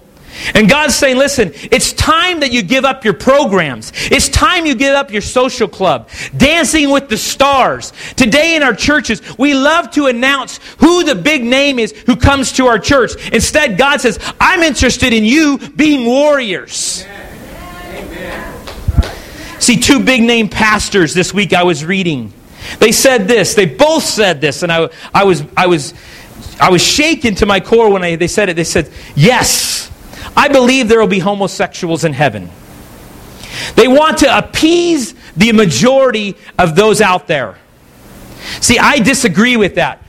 And 0.55 0.69
God's 0.69 0.95
saying, 0.95 1.17
listen, 1.17 1.53
it's 1.71 1.93
time 1.93 2.41
that 2.41 2.53
you 2.53 2.63
give 2.63 2.85
up 2.85 3.05
your 3.05 3.15
programs. 3.15 3.93
It's 4.11 4.29
time 4.29 4.67
you 4.67 4.75
give 4.75 4.95
up 4.95 5.11
your 5.11 5.23
social 5.23 5.67
club. 5.67 6.09
Dancing 6.37 6.91
with 6.91 7.09
the 7.09 7.17
stars. 7.17 7.93
Today 8.15 8.55
in 8.55 8.63
our 8.63 8.75
churches, 8.75 9.21
we 9.37 9.55
love 9.55 9.91
to 9.93 10.07
announce 10.07 10.61
who 10.79 11.03
the 11.03 11.17
big 11.17 11.43
name 11.43 11.79
is 11.79 11.93
who 12.07 12.15
comes 12.15 12.53
to 12.53 12.67
our 12.67 12.79
church. 12.79 13.13
Instead, 13.33 13.79
God 13.79 14.01
says, 14.01 14.19
I'm 14.41 14.63
interested 14.63 15.13
in 15.13 15.25
you 15.25 15.59
being 15.59 16.05
warriors. 16.05 17.05
Amen. 17.05 17.28
See, 19.69 19.77
two 19.77 20.03
big 20.03 20.23
name 20.23 20.49
pastors 20.49 21.13
this 21.13 21.35
week 21.35 21.53
I 21.53 21.63
was 21.63 21.85
reading. 21.85 22.33
They 22.79 22.91
said 22.91 23.29
this. 23.29 23.55
They 23.55 23.67
both 23.67 24.03
said 24.03 24.41
this, 24.41 24.63
and 24.63 24.73
I, 24.73 24.89
I 25.13 25.25
was, 25.25 25.45
I 25.55 25.67
was, 25.67 25.93
I 26.59 26.71
was 26.71 26.81
shaken 26.81 27.35
to 27.35 27.45
my 27.45 27.61
core 27.61 27.93
when 27.93 28.03
I, 28.03 28.17
they 28.17 28.29
said 28.29 28.49
it. 28.49 28.57
They 28.57 28.65
said, 28.65 28.91
"Yes, 29.15 29.91
I 30.35 30.49
believe 30.49 30.89
there 30.89 30.99
will 30.99 31.07
be 31.07 31.19
homosexuals 31.19 32.05
in 32.05 32.15
heaven." 32.15 32.49
They 33.75 33.89
want 33.89 34.17
to 34.21 34.39
appease 34.39 35.15
the 35.37 35.53
majority 35.53 36.39
of 36.59 36.75
those 36.75 37.03
out 37.03 37.27
there. 37.27 37.59
See, 38.63 38.79
I 38.79 39.01
disagree 39.01 39.59
with 39.59 39.75
that. 39.75 40.03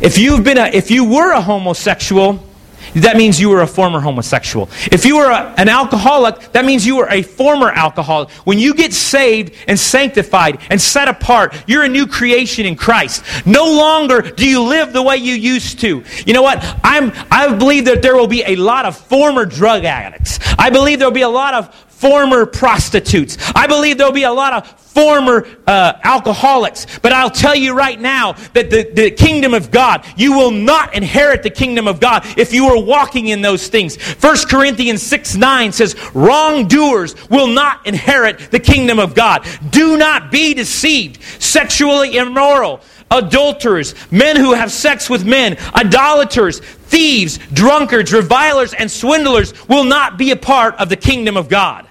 If 0.00 0.16
you've 0.16 0.42
been 0.42 0.56
a, 0.56 0.68
if 0.68 0.90
you 0.90 1.04
were 1.04 1.32
a 1.32 1.42
homosexual, 1.42 2.47
that 2.94 3.16
means 3.16 3.40
you 3.40 3.48
were 3.50 3.62
a 3.62 3.66
former 3.66 4.00
homosexual. 4.00 4.68
If 4.90 5.04
you 5.04 5.16
were 5.16 5.30
a, 5.30 5.54
an 5.56 5.68
alcoholic, 5.68 6.52
that 6.52 6.64
means 6.64 6.86
you 6.86 6.96
were 6.96 7.08
a 7.08 7.22
former 7.22 7.70
alcoholic. 7.70 8.30
When 8.46 8.58
you 8.58 8.74
get 8.74 8.92
saved 8.92 9.54
and 9.66 9.78
sanctified 9.78 10.60
and 10.70 10.80
set 10.80 11.08
apart, 11.08 11.54
you're 11.66 11.84
a 11.84 11.88
new 11.88 12.06
creation 12.06 12.66
in 12.66 12.76
Christ. 12.76 13.24
No 13.46 13.64
longer 13.64 14.22
do 14.22 14.48
you 14.48 14.62
live 14.62 14.92
the 14.92 15.02
way 15.02 15.16
you 15.16 15.34
used 15.34 15.80
to. 15.80 16.04
You 16.26 16.32
know 16.34 16.42
what? 16.42 16.58
I'm, 16.82 17.12
I 17.30 17.54
believe 17.54 17.86
that 17.86 18.02
there 18.02 18.16
will 18.16 18.26
be 18.26 18.42
a 18.44 18.56
lot 18.56 18.84
of 18.84 18.96
former 18.96 19.44
drug 19.44 19.84
addicts. 19.84 20.38
I 20.58 20.70
believe 20.70 20.98
there 20.98 21.08
will 21.08 21.14
be 21.14 21.22
a 21.22 21.28
lot 21.28 21.54
of 21.54 21.74
former 21.98 22.46
prostitutes. 22.46 23.36
I 23.56 23.66
believe 23.66 23.98
there'll 23.98 24.12
be 24.12 24.22
a 24.22 24.32
lot 24.32 24.52
of 24.52 24.80
former 24.98 25.46
uh, 25.66 25.92
alcoholics. 26.02 26.86
But 27.00 27.12
I'll 27.12 27.30
tell 27.30 27.54
you 27.54 27.74
right 27.74 28.00
now 28.00 28.32
that 28.54 28.70
the, 28.70 28.90
the 28.92 29.10
kingdom 29.10 29.52
of 29.52 29.70
God, 29.70 30.06
you 30.16 30.32
will 30.32 30.52
not 30.52 30.94
inherit 30.94 31.42
the 31.42 31.50
kingdom 31.50 31.88
of 31.88 32.00
God 32.00 32.24
if 32.38 32.52
you 32.52 32.66
are 32.66 32.82
walking 32.82 33.28
in 33.28 33.42
those 33.42 33.68
things. 33.68 34.00
1 34.00 34.36
Corinthians 34.48 35.02
6 35.02 35.34
9 35.36 35.72
says, 35.72 35.96
wrongdoers 36.14 37.28
will 37.28 37.48
not 37.48 37.86
inherit 37.86 38.50
the 38.50 38.60
kingdom 38.60 38.98
of 38.98 39.14
God. 39.14 39.46
Do 39.70 39.96
not 39.96 40.30
be 40.30 40.54
deceived. 40.54 41.20
Sexually 41.40 42.16
immoral 42.16 42.80
adulterers, 43.10 43.94
men 44.10 44.36
who 44.36 44.52
have 44.52 44.70
sex 44.70 45.08
with 45.08 45.24
men, 45.24 45.56
idolaters, 45.74 46.60
thieves, 46.60 47.38
drunkards, 47.52 48.12
revilers, 48.12 48.74
and 48.74 48.90
swindlers 48.90 49.66
will 49.68 49.84
not 49.84 50.18
be 50.18 50.30
a 50.30 50.36
part 50.36 50.74
of 50.76 50.88
the 50.88 50.96
kingdom 50.96 51.36
of 51.36 51.48
God. 51.48 51.87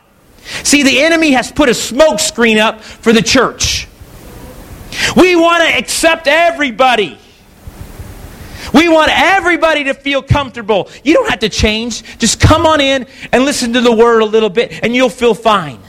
See, 0.64 0.84
the 0.84 1.02
enemy 1.02 1.32
has 1.32 1.52
put 1.52 1.70
a 1.70 1.74
smoke 1.74 2.20
screen 2.20 2.58
up 2.58 2.82
for 2.82 3.12
the 3.12 3.22
church. 3.22 3.88
We 5.16 5.36
want 5.36 5.64
to 5.64 5.78
accept 5.78 6.28
everybody. 6.28 7.18
We 8.74 8.90
want 8.90 9.12
everybody 9.14 9.86
to 9.86 9.94
feel 9.94 10.22
comfortable. 10.22 10.90
You 11.04 11.14
don't 11.14 11.30
have 11.30 11.40
to 11.40 11.50
change. 11.50 12.18
Just 12.18 12.40
come 12.40 12.66
on 12.66 12.82
in 12.82 13.08
and 13.32 13.46
listen 13.46 13.74
to 13.74 13.82
the 13.82 13.92
word 13.92 14.22
a 14.22 14.26
little 14.26 14.50
bit, 14.50 14.84
and 14.84 14.96
you'll 14.96 15.10
feel 15.10 15.34
fine. 15.34 15.80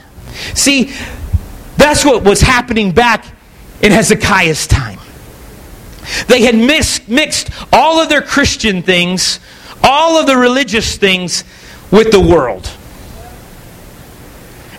See, 0.53 0.93
that's 1.77 2.05
what 2.05 2.23
was 2.23 2.41
happening 2.41 2.91
back 2.91 3.25
in 3.81 3.91
Hezekiah's 3.91 4.67
time. 4.67 4.99
They 6.27 6.41
had 6.41 6.55
mixed, 6.55 7.07
mixed 7.07 7.49
all 7.71 7.99
of 7.99 8.09
their 8.09 8.21
Christian 8.21 8.81
things, 8.81 9.39
all 9.83 10.17
of 10.17 10.27
the 10.27 10.35
religious 10.35 10.97
things, 10.97 11.43
with 11.91 12.11
the 12.11 12.19
world. 12.19 12.69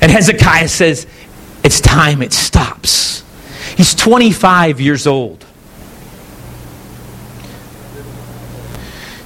And 0.00 0.10
Hezekiah 0.10 0.68
says, 0.68 1.06
It's 1.62 1.80
time 1.80 2.22
it 2.22 2.32
stops. 2.32 3.24
He's 3.76 3.94
25 3.94 4.80
years 4.80 5.06
old. 5.06 5.44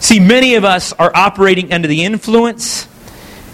See, 0.01 0.21
many 0.21 0.55
of 0.55 0.65
us 0.65 0.93
are 0.93 1.11
operating 1.15 1.73
under 1.73 1.89
the 1.89 2.05
influence 2.05 2.87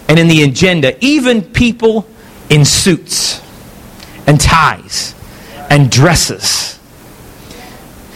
and 0.08 0.18
in 0.18 0.26
the 0.26 0.42
agenda, 0.42 0.96
even 1.04 1.42
people 1.42 2.08
in 2.48 2.64
suits 2.64 3.40
and 4.26 4.40
ties 4.40 5.14
and 5.70 5.90
dresses. 5.90 6.80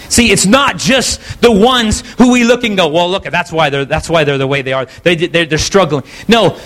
See, 0.08 0.30
it's 0.30 0.46
not 0.46 0.76
just 0.76 1.40
the 1.40 1.50
ones 1.50 2.02
who 2.18 2.32
we 2.32 2.44
look 2.44 2.64
and 2.64 2.76
go, 2.76 2.88
well, 2.88 3.10
look, 3.10 3.26
at 3.26 3.32
that's 3.32 3.50
why 3.50 3.70
they're, 3.70 3.84
that's 3.84 4.10
why 4.10 4.24
they're 4.24 4.38
the 4.38 4.46
way 4.46 4.62
they 4.62 4.72
are. 4.72 4.86
They, 5.02 5.14
they're, 5.14 5.46
they're 5.46 5.58
struggling. 5.58 6.04
No, 6.28 6.58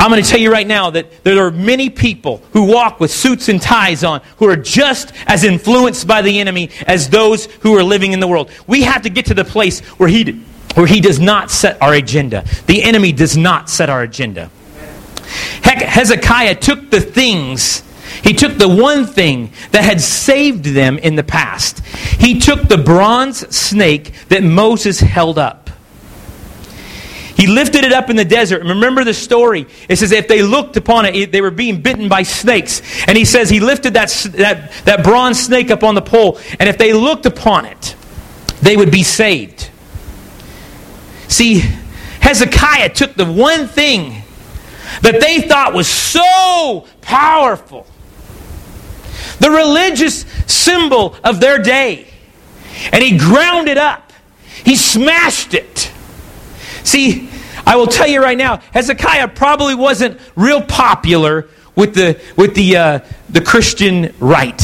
I'm 0.00 0.10
going 0.10 0.22
to 0.22 0.28
tell 0.28 0.38
you 0.38 0.52
right 0.52 0.66
now 0.66 0.90
that 0.90 1.24
there 1.24 1.44
are 1.44 1.50
many 1.50 1.90
people 1.90 2.38
who 2.52 2.64
walk 2.64 3.00
with 3.00 3.10
suits 3.10 3.48
and 3.48 3.60
ties 3.60 4.04
on 4.04 4.20
who 4.36 4.48
are 4.48 4.56
just 4.56 5.12
as 5.26 5.42
influenced 5.42 6.06
by 6.06 6.22
the 6.22 6.38
enemy 6.38 6.70
as 6.86 7.10
those 7.10 7.46
who 7.46 7.76
are 7.76 7.82
living 7.82 8.12
in 8.12 8.20
the 8.20 8.28
world. 8.28 8.50
We 8.66 8.82
have 8.82 9.02
to 9.02 9.10
get 9.10 9.26
to 9.26 9.34
the 9.34 9.44
place 9.44 9.80
where 9.98 10.08
he, 10.08 10.44
where 10.74 10.86
he 10.86 11.00
does 11.00 11.18
not 11.18 11.50
set 11.50 11.82
our 11.82 11.94
agenda. 11.94 12.44
The 12.66 12.82
enemy 12.82 13.12
does 13.12 13.36
not 13.36 13.68
set 13.68 13.90
our 13.90 14.02
agenda. 14.02 14.50
Heck, 15.62 15.82
Hezekiah 15.82 16.54
took 16.56 16.90
the 16.90 17.00
things, 17.00 17.82
he 18.22 18.32
took 18.32 18.56
the 18.56 18.68
one 18.68 19.06
thing 19.06 19.52
that 19.72 19.84
had 19.84 20.00
saved 20.00 20.64
them 20.64 20.98
in 20.98 21.16
the 21.16 21.22
past. 21.22 21.80
He 21.80 22.38
took 22.40 22.68
the 22.68 22.78
bronze 22.78 23.54
snake 23.54 24.12
that 24.28 24.42
Moses 24.42 25.00
held 25.00 25.38
up. 25.38 25.67
He 27.38 27.46
lifted 27.46 27.84
it 27.84 27.92
up 27.92 28.10
in 28.10 28.16
the 28.16 28.24
desert. 28.24 28.64
Remember 28.64 29.04
the 29.04 29.14
story. 29.14 29.68
It 29.88 29.94
says 29.94 30.10
if 30.10 30.26
they 30.26 30.42
looked 30.42 30.76
upon 30.76 31.06
it, 31.06 31.30
they 31.30 31.40
were 31.40 31.52
being 31.52 31.80
bitten 31.80 32.08
by 32.08 32.24
snakes. 32.24 32.82
And 33.06 33.16
he 33.16 33.24
says 33.24 33.48
he 33.48 33.60
lifted 33.60 33.94
that, 33.94 34.08
that, 34.32 34.72
that 34.86 35.04
bronze 35.04 35.40
snake 35.40 35.70
up 35.70 35.84
on 35.84 35.94
the 35.94 36.02
pole. 36.02 36.40
And 36.58 36.68
if 36.68 36.78
they 36.78 36.92
looked 36.92 37.26
upon 37.26 37.64
it, 37.64 37.94
they 38.60 38.76
would 38.76 38.90
be 38.90 39.04
saved. 39.04 39.70
See, 41.28 41.60
Hezekiah 42.20 42.88
took 42.88 43.14
the 43.14 43.30
one 43.30 43.68
thing 43.68 44.24
that 45.02 45.20
they 45.20 45.42
thought 45.42 45.74
was 45.74 45.86
so 45.86 46.88
powerful, 47.02 47.86
the 49.38 49.50
religious 49.50 50.22
symbol 50.48 51.14
of 51.22 51.38
their 51.38 51.62
day, 51.62 52.08
and 52.92 53.00
he 53.00 53.16
ground 53.16 53.68
it 53.68 53.78
up. 53.78 54.12
He 54.64 54.74
smashed 54.74 55.54
it. 55.54 55.92
See, 56.88 57.28
I 57.66 57.76
will 57.76 57.86
tell 57.86 58.06
you 58.06 58.22
right 58.22 58.38
now, 58.38 58.62
Hezekiah 58.72 59.28
probably 59.28 59.74
wasn't 59.74 60.18
real 60.36 60.62
popular 60.62 61.46
with 61.76 61.92
the, 61.94 62.18
with 62.34 62.54
the, 62.54 62.76
uh, 62.78 63.00
the 63.28 63.42
Christian 63.42 64.14
right 64.20 64.58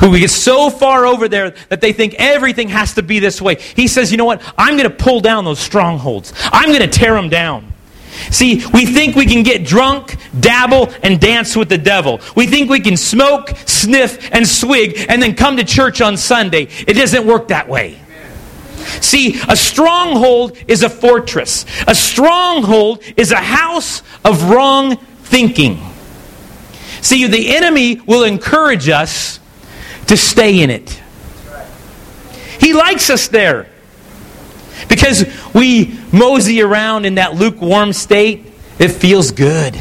who 0.00 0.18
get 0.18 0.30
so 0.30 0.68
far 0.68 1.06
over 1.06 1.28
there 1.28 1.50
that 1.68 1.80
they 1.80 1.92
think 1.92 2.16
everything 2.18 2.70
has 2.70 2.94
to 2.94 3.04
be 3.04 3.20
this 3.20 3.40
way. 3.40 3.54
He 3.54 3.86
says, 3.86 4.10
you 4.10 4.18
know 4.18 4.24
what? 4.24 4.42
I'm 4.58 4.76
going 4.76 4.90
to 4.90 4.96
pull 4.96 5.20
down 5.20 5.44
those 5.44 5.60
strongholds. 5.60 6.32
I'm 6.46 6.70
going 6.70 6.80
to 6.80 6.88
tear 6.88 7.14
them 7.14 7.28
down. 7.28 7.72
See, 8.32 8.64
we 8.74 8.84
think 8.84 9.14
we 9.14 9.26
can 9.26 9.44
get 9.44 9.64
drunk, 9.64 10.16
dabble, 10.40 10.92
and 11.04 11.20
dance 11.20 11.54
with 11.54 11.68
the 11.68 11.78
devil. 11.78 12.20
We 12.34 12.48
think 12.48 12.68
we 12.68 12.80
can 12.80 12.96
smoke, 12.96 13.50
sniff, 13.66 14.28
and 14.34 14.44
swig, 14.44 15.06
and 15.08 15.22
then 15.22 15.36
come 15.36 15.56
to 15.58 15.64
church 15.64 16.00
on 16.00 16.16
Sunday. 16.16 16.66
It 16.88 16.94
doesn't 16.94 17.24
work 17.24 17.46
that 17.48 17.68
way. 17.68 18.00
See, 19.00 19.40
a 19.48 19.56
stronghold 19.56 20.56
is 20.68 20.82
a 20.82 20.90
fortress. 20.90 21.64
A 21.86 21.94
stronghold 21.94 23.02
is 23.16 23.32
a 23.32 23.36
house 23.36 24.02
of 24.24 24.50
wrong 24.50 24.96
thinking. 24.96 25.80
See, 27.02 27.26
the 27.26 27.56
enemy 27.56 27.96
will 27.96 28.24
encourage 28.24 28.88
us 28.88 29.40
to 30.06 30.16
stay 30.16 30.60
in 30.60 30.70
it. 30.70 31.00
He 32.58 32.72
likes 32.72 33.10
us 33.10 33.28
there. 33.28 33.66
Because 34.88 35.24
we 35.54 35.98
mosey 36.12 36.62
around 36.62 37.04
in 37.04 37.16
that 37.16 37.34
lukewarm 37.34 37.92
state, 37.92 38.52
it 38.78 38.88
feels 38.88 39.30
good. 39.30 39.80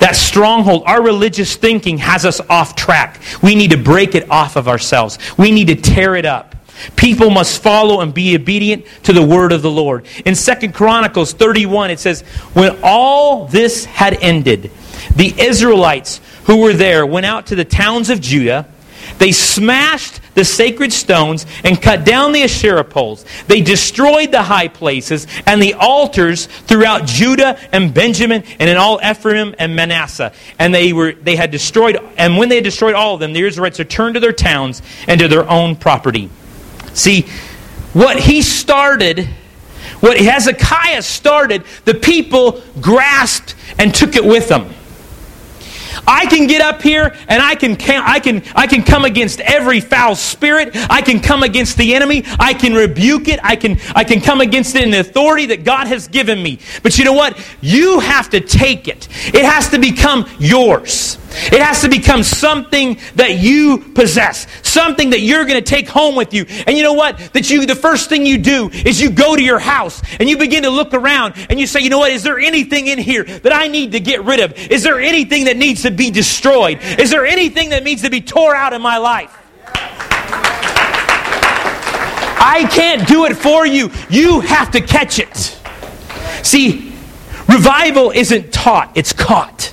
That 0.00 0.16
stronghold, 0.16 0.82
our 0.86 1.02
religious 1.02 1.56
thinking 1.56 1.98
has 1.98 2.26
us 2.26 2.40
off 2.50 2.76
track. 2.76 3.20
We 3.42 3.54
need 3.54 3.70
to 3.70 3.78
break 3.78 4.14
it 4.14 4.30
off 4.30 4.56
of 4.56 4.68
ourselves. 4.68 5.18
We 5.38 5.50
need 5.50 5.68
to 5.68 5.76
tear 5.76 6.14
it 6.16 6.26
up. 6.26 6.55
People 6.96 7.30
must 7.30 7.62
follow 7.62 8.00
and 8.00 8.12
be 8.12 8.34
obedient 8.34 8.86
to 9.04 9.12
the 9.12 9.22
word 9.22 9.52
of 9.52 9.62
the 9.62 9.70
Lord. 9.70 10.06
In 10.24 10.34
2 10.34 10.72
Chronicles 10.72 11.32
31, 11.32 11.90
it 11.90 12.00
says, 12.00 12.22
When 12.52 12.78
all 12.82 13.46
this 13.46 13.84
had 13.84 14.14
ended, 14.22 14.70
the 15.14 15.34
Israelites 15.40 16.20
who 16.44 16.58
were 16.58 16.72
there 16.72 17.04
went 17.04 17.26
out 17.26 17.46
to 17.48 17.54
the 17.54 17.64
towns 17.64 18.10
of 18.10 18.20
Judah. 18.20 18.66
They 19.18 19.32
smashed 19.32 20.20
the 20.34 20.44
sacred 20.44 20.92
stones 20.92 21.46
and 21.64 21.80
cut 21.80 22.04
down 22.04 22.32
the 22.32 22.42
Asherah 22.42 22.84
poles. 22.84 23.24
They 23.46 23.62
destroyed 23.62 24.30
the 24.30 24.42
high 24.42 24.68
places 24.68 25.26
and 25.46 25.62
the 25.62 25.74
altars 25.74 26.46
throughout 26.46 27.06
Judah 27.06 27.58
and 27.72 27.94
Benjamin 27.94 28.42
and 28.58 28.68
in 28.68 28.76
all 28.76 29.00
Ephraim 29.02 29.54
and 29.58 29.74
Manasseh. 29.74 30.32
And 30.58 30.74
they 30.74 30.92
were 30.92 31.12
they 31.12 31.36
had 31.36 31.50
destroyed 31.50 31.98
and 32.16 32.36
when 32.36 32.48
they 32.48 32.56
had 32.56 32.64
destroyed 32.64 32.94
all 32.94 33.14
of 33.14 33.20
them, 33.20 33.32
the 33.32 33.40
Israelites 33.40 33.78
returned 33.78 34.14
to 34.14 34.20
their 34.20 34.32
towns 34.32 34.82
and 35.08 35.20
to 35.20 35.28
their 35.28 35.48
own 35.48 35.76
property. 35.76 36.30
See, 36.96 37.22
what 37.92 38.18
he 38.18 38.42
started 38.42 39.28
what 40.00 40.18
Hezekiah 40.18 41.02
started, 41.02 41.64
the 41.84 41.94
people 41.94 42.62
grasped 42.80 43.54
and 43.78 43.94
took 43.94 44.14
it 44.14 44.24
with 44.24 44.48
them. 44.48 44.72
I 46.06 46.26
can 46.26 46.46
get 46.46 46.60
up 46.60 46.82
here 46.82 47.16
and 47.26 47.42
I 47.42 47.54
can, 47.56 47.76
I 47.80 48.20
can, 48.20 48.42
I 48.54 48.66
can 48.66 48.82
come 48.82 49.04
against 49.04 49.40
every 49.40 49.80
foul 49.80 50.14
spirit. 50.14 50.70
I 50.88 51.00
can 51.02 51.20
come 51.20 51.42
against 51.42 51.78
the 51.78 51.94
enemy. 51.94 52.22
I 52.38 52.54
can 52.54 52.74
rebuke 52.74 53.28
it. 53.28 53.40
I 53.42 53.56
can, 53.56 53.78
I 53.94 54.04
can 54.04 54.20
come 54.20 54.40
against 54.40 54.76
it 54.76 54.84
in 54.84 54.90
the 54.90 55.00
authority 55.00 55.46
that 55.46 55.64
God 55.64 55.88
has 55.88 56.06
given 56.06 56.40
me. 56.40 56.60
But 56.82 56.98
you 56.98 57.04
know 57.04 57.14
what? 57.14 57.38
You 57.60 58.00
have 58.00 58.30
to 58.30 58.40
take 58.40 58.86
it. 58.86 59.08
It 59.34 59.44
has 59.44 59.70
to 59.70 59.78
become 59.78 60.28
yours. 60.38 61.18
It 61.36 61.60
has 61.60 61.82
to 61.82 61.88
become 61.88 62.22
something 62.22 62.98
that 63.14 63.38
you 63.38 63.78
possess, 63.94 64.46
something 64.66 65.10
that 65.10 65.20
you're 65.20 65.44
going 65.44 65.62
to 65.62 65.70
take 65.70 65.88
home 65.88 66.14
with 66.14 66.32
you. 66.32 66.46
And 66.66 66.76
you 66.76 66.82
know 66.82 66.94
what? 66.94 67.18
That 67.34 67.50
you, 67.50 67.66
the 67.66 67.74
first 67.74 68.08
thing 68.08 68.26
you 68.26 68.38
do 68.38 68.70
is 68.70 69.00
you 69.00 69.10
go 69.10 69.36
to 69.36 69.42
your 69.42 69.58
house 69.58 70.02
and 70.18 70.28
you 70.28 70.36
begin 70.36 70.62
to 70.62 70.70
look 70.70 70.94
around 70.94 71.34
and 71.50 71.60
you 71.60 71.66
say, 71.66 71.80
you 71.80 71.90
know 71.90 71.98
what? 71.98 72.12
Is 72.12 72.22
there 72.22 72.38
anything 72.38 72.86
in 72.86 72.98
here 72.98 73.24
that 73.24 73.52
I 73.52 73.68
need 73.68 73.92
to 73.92 74.00
get 74.00 74.24
rid 74.24 74.40
of? 74.40 74.52
Is 74.70 74.82
there 74.82 75.00
anything 75.00 75.44
that 75.44 75.56
needs 75.56 75.82
to 75.82 75.90
be 75.90 76.10
destroyed? 76.10 76.78
Is 76.98 77.10
there 77.10 77.26
anything 77.26 77.70
that 77.70 77.84
needs 77.84 78.02
to 78.02 78.10
be 78.10 78.20
tore 78.20 78.54
out 78.54 78.72
in 78.72 78.82
my 78.82 78.98
life? 78.98 79.36
I 82.38 82.68
can't 82.70 83.06
do 83.08 83.24
it 83.24 83.36
for 83.36 83.66
you. 83.66 83.90
You 84.08 84.40
have 84.40 84.70
to 84.72 84.80
catch 84.80 85.18
it. 85.18 85.58
See, 86.42 86.92
revival 87.48 88.10
isn't 88.10 88.52
taught, 88.52 88.92
it's 88.94 89.12
caught. 89.12 89.72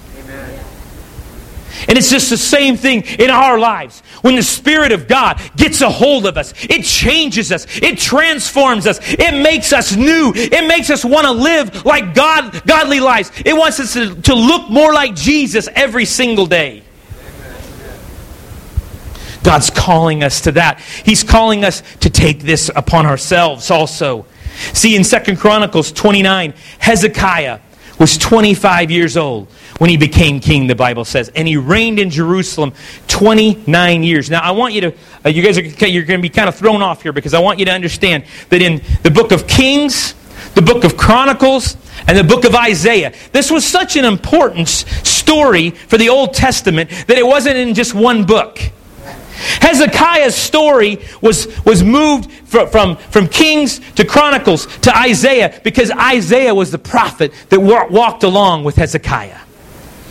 And 1.88 1.98
it's 1.98 2.10
just 2.10 2.30
the 2.30 2.38
same 2.38 2.78
thing 2.78 3.04
in 3.20 3.30
our 3.30 3.60
lives. 3.60 4.02
When 4.22 4.36
the 4.36 4.44
Spirit 4.44 4.92
of 4.92 5.08
God 5.08 5.42
gets 5.56 5.82
a 5.82 5.90
hold 5.90 6.26
of 6.26 6.38
us, 6.38 6.54
it 6.70 6.84
changes 6.84 7.52
us, 7.52 7.66
it 7.82 7.98
transforms 7.98 8.88
us, 8.88 9.00
it 9.02 9.42
makes 9.42 9.74
us 9.74 9.96
new, 9.96 10.32
it 10.36 10.68
makes 10.68 10.90
us 10.90 11.04
want 11.04 11.26
to 11.26 11.32
live 11.32 11.86
like 11.86 12.14
God, 12.14 12.66
godly 12.66 13.00
lives. 13.00 13.32
It 13.46 13.54
wants 13.54 13.80
us 13.80 13.94
to, 13.94 14.16
to 14.22 14.36
look 14.36 14.70
more 14.70 14.94
like 14.94 15.16
Jesus 15.16 15.68
every 15.76 16.06
single 16.06 16.46
day. 16.46 16.84
God's 19.44 19.70
calling 19.70 20.24
us 20.24 20.42
to 20.42 20.54
that. 20.54 20.80
He's 20.80 21.24
calling 21.24 21.66
us 21.66 21.84
to 22.00 22.10
take 22.10 22.40
this 22.40 22.72
upon 22.76 23.06
ourselves 23.06 23.70
also. 23.70 24.26
See, 24.74 24.96
in 24.96 25.04
Second 25.04 25.38
Chronicles 25.38 25.92
29, 25.92 26.54
Hezekiah 26.80 27.60
was 28.00 28.18
25 28.18 28.90
years 28.90 29.18
old 29.18 29.48
when 29.78 29.90
he 29.90 29.98
became 29.98 30.40
king, 30.40 30.68
the 30.68 30.76
Bible 30.76 31.06
says. 31.06 31.32
And 31.36 31.48
he 31.48 31.58
reigned 31.58 32.00
in 32.00 32.10
Jerusalem 32.10 32.74
29 33.08 34.04
years. 34.04 34.30
Now, 34.30 34.42
I 34.42 34.52
want 34.52 34.74
you 34.74 34.82
to, 34.82 34.94
uh, 35.26 35.30
you 35.30 35.42
guys 35.42 35.58
are 35.58 35.62
you're 35.88 36.04
going 36.04 36.20
to 36.20 36.22
be 36.22 36.30
kind 36.30 36.48
of 36.48 36.56
thrown 36.56 36.82
off 36.82 37.02
here 37.02 37.14
because 37.14 37.34
I 37.34 37.40
want 37.40 37.60
you 37.60 37.66
to 37.66 37.72
understand 37.72 38.26
that 38.50 38.62
in 38.62 38.82
the 39.04 39.12
book 39.12 39.32
of 39.32 39.48
Kings, 39.48 40.16
the 40.56 40.62
book 40.62 40.84
of 40.84 40.98
Chronicles, 40.98 41.78
and 42.08 42.18
the 42.18 42.24
book 42.24 42.46
of 42.46 42.56
Isaiah, 42.56 43.14
this 43.32 43.50
was 43.50 43.66
such 43.66 43.96
an 43.96 44.06
important 44.06 44.68
story 44.68 45.72
for 45.72 45.98
the 45.98 46.10
Old 46.10 46.34
Testament 46.34 46.90
that 47.08 47.18
it 47.18 47.26
wasn't 47.26 47.58
in 47.58 47.74
just 47.74 47.94
one 47.94 48.26
book. 48.26 48.60
Hezekiah's 49.36 50.36
story 50.36 51.00
was, 51.22 51.48
was 51.66 51.84
moved 51.84 52.32
from, 52.32 52.70
from, 52.70 52.98
from 52.98 53.28
Kings 53.28 53.80
to 53.96 54.06
Chronicles 54.06 54.68
to 54.80 54.96
Isaiah 54.96 55.60
because 55.64 55.92
Isaiah 55.92 56.54
was 56.54 56.72
the 56.72 56.78
prophet 56.78 57.34
that 57.50 57.60
walked 57.60 58.24
along 58.24 58.64
with 58.64 58.76
Hezekiah. 58.76 59.40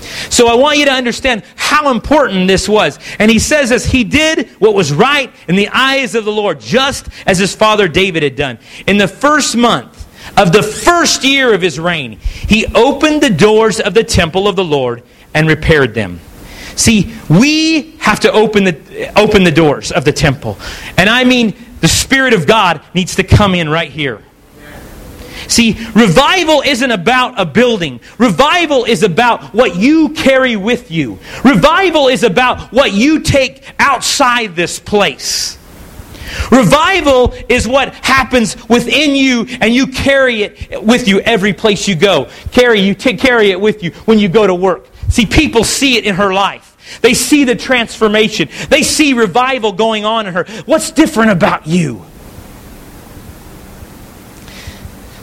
So 0.02 0.48
I 0.48 0.54
want 0.54 0.78
you 0.78 0.84
to 0.86 0.92
understand 0.92 1.42
how 1.56 1.90
important 1.90 2.48
this 2.48 2.68
was. 2.68 2.98
And 3.18 3.30
he 3.30 3.38
says 3.38 3.72
as 3.72 3.86
he 3.86 4.04
did 4.04 4.48
what 4.58 4.74
was 4.74 4.92
right 4.92 5.32
in 5.48 5.56
the 5.56 5.68
eyes 5.68 6.14
of 6.14 6.24
the 6.24 6.32
Lord, 6.32 6.60
just 6.60 7.08
as 7.26 7.38
his 7.38 7.54
father 7.54 7.88
David 7.88 8.22
had 8.22 8.36
done. 8.36 8.58
In 8.86 8.98
the 8.98 9.08
first 9.08 9.56
month 9.56 9.98
of 10.36 10.52
the 10.52 10.62
first 10.62 11.24
year 11.24 11.52
of 11.54 11.60
his 11.60 11.78
reign, 11.78 12.18
he 12.20 12.66
opened 12.74 13.22
the 13.22 13.30
doors 13.30 13.80
of 13.80 13.94
the 13.94 14.04
temple 14.04 14.48
of 14.48 14.56
the 14.56 14.64
Lord 14.64 15.02
and 15.34 15.48
repaired 15.48 15.94
them. 15.94 16.20
See, 16.76 17.14
we 17.28 17.92
have 17.98 18.20
to 18.20 18.32
open 18.32 18.64
the, 18.64 19.12
open 19.18 19.44
the 19.44 19.50
doors 19.50 19.92
of 19.92 20.04
the 20.04 20.12
temple. 20.12 20.58
And 20.96 21.08
I 21.08 21.24
mean, 21.24 21.54
the 21.80 21.88
Spirit 21.88 22.32
of 22.32 22.46
God 22.46 22.82
needs 22.94 23.16
to 23.16 23.24
come 23.24 23.54
in 23.54 23.68
right 23.68 23.90
here. 23.90 24.22
See, 25.48 25.72
revival 25.94 26.62
isn't 26.62 26.90
about 26.90 27.40
a 27.40 27.44
building. 27.44 28.00
Revival 28.18 28.84
is 28.84 29.02
about 29.02 29.54
what 29.54 29.76
you 29.76 30.10
carry 30.10 30.56
with 30.56 30.90
you. 30.90 31.18
Revival 31.44 32.08
is 32.08 32.22
about 32.22 32.72
what 32.72 32.92
you 32.92 33.20
take 33.20 33.64
outside 33.78 34.54
this 34.54 34.78
place. 34.78 35.58
Revival 36.50 37.34
is 37.48 37.68
what 37.68 37.94
happens 37.94 38.56
within 38.68 39.14
you, 39.14 39.46
and 39.60 39.74
you 39.74 39.88
carry 39.88 40.42
it 40.42 40.82
with 40.82 41.08
you 41.08 41.20
every 41.20 41.52
place 41.52 41.86
you 41.86 41.94
go. 41.94 42.28
Carry 42.52 42.80
you 42.80 42.94
take 42.94 43.18
carry 43.18 43.50
it 43.50 43.60
with 43.60 43.82
you 43.82 43.90
when 44.06 44.18
you 44.18 44.28
go 44.28 44.46
to 44.46 44.54
work. 44.54 44.88
See, 45.08 45.26
people 45.26 45.64
see 45.64 45.96
it 45.96 46.06
in 46.06 46.14
her 46.14 46.32
life. 46.32 47.00
They 47.00 47.14
see 47.14 47.44
the 47.44 47.56
transformation. 47.56 48.48
They 48.68 48.82
see 48.82 49.12
revival 49.12 49.72
going 49.72 50.04
on 50.04 50.26
in 50.26 50.34
her. 50.34 50.44
What's 50.66 50.90
different 50.90 51.30
about 51.30 51.66
you? 51.66 52.04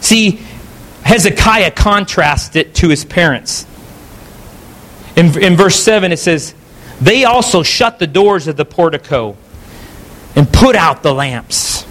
See, 0.09 0.39
Hezekiah 1.03 1.69
contrasts 1.69 2.55
it 2.55 2.73
to 2.75 2.89
his 2.89 3.05
parents. 3.05 3.67
In, 5.15 5.39
in 5.39 5.55
verse 5.55 5.75
7, 5.75 6.11
it 6.11 6.17
says, 6.17 6.55
They 6.99 7.25
also 7.25 7.61
shut 7.61 7.99
the 7.99 8.07
doors 8.07 8.47
of 8.47 8.57
the 8.57 8.65
portico 8.65 9.37
and 10.35 10.51
put 10.51 10.75
out 10.75 11.03
the 11.03 11.13
lamps. 11.13 11.85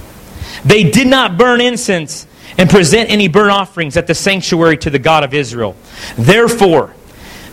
They 0.65 0.91
did 0.91 1.07
not 1.07 1.39
burn 1.39 1.61
incense 1.61 2.27
and 2.59 2.69
present 2.69 3.09
any 3.09 3.29
burnt 3.29 3.53
offerings 3.53 3.97
at 3.97 4.09
the 4.09 4.17
sanctuary 4.17 4.79
to 4.79 4.91
the 4.91 4.99
God 4.99 5.23
of 5.23 5.33
Israel. 5.33 5.77
Therefore, 6.17 6.93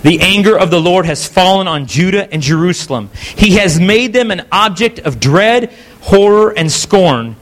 the 0.02 0.20
anger 0.20 0.58
of 0.58 0.72
the 0.72 0.82
Lord 0.82 1.06
has 1.06 1.28
fallen 1.28 1.68
on 1.68 1.86
Judah 1.86 2.28
and 2.34 2.42
Jerusalem. 2.42 3.12
He 3.38 3.58
has 3.58 3.80
made 3.80 4.14
them 4.14 4.32
an 4.32 4.48
object 4.52 4.98
of 4.98 5.20
dread, 5.20 5.72
horror, 6.02 6.50
and 6.58 6.72
scorn, 6.72 7.36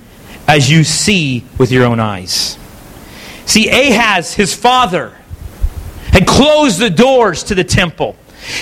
as 0.45 0.69
you 0.69 0.83
see 0.83 1.45
with 1.57 1.71
your 1.71 1.85
own 1.85 2.01
eyes. 2.01 2.57
See, 3.45 3.69
Ahaz, 3.69 4.33
his 4.33 4.53
father, 4.53 5.15
had 6.11 6.27
closed 6.27 6.79
the 6.79 6.89
doors 6.89 7.43
to 7.45 7.55
the 7.55 7.63
temple. 7.63 8.15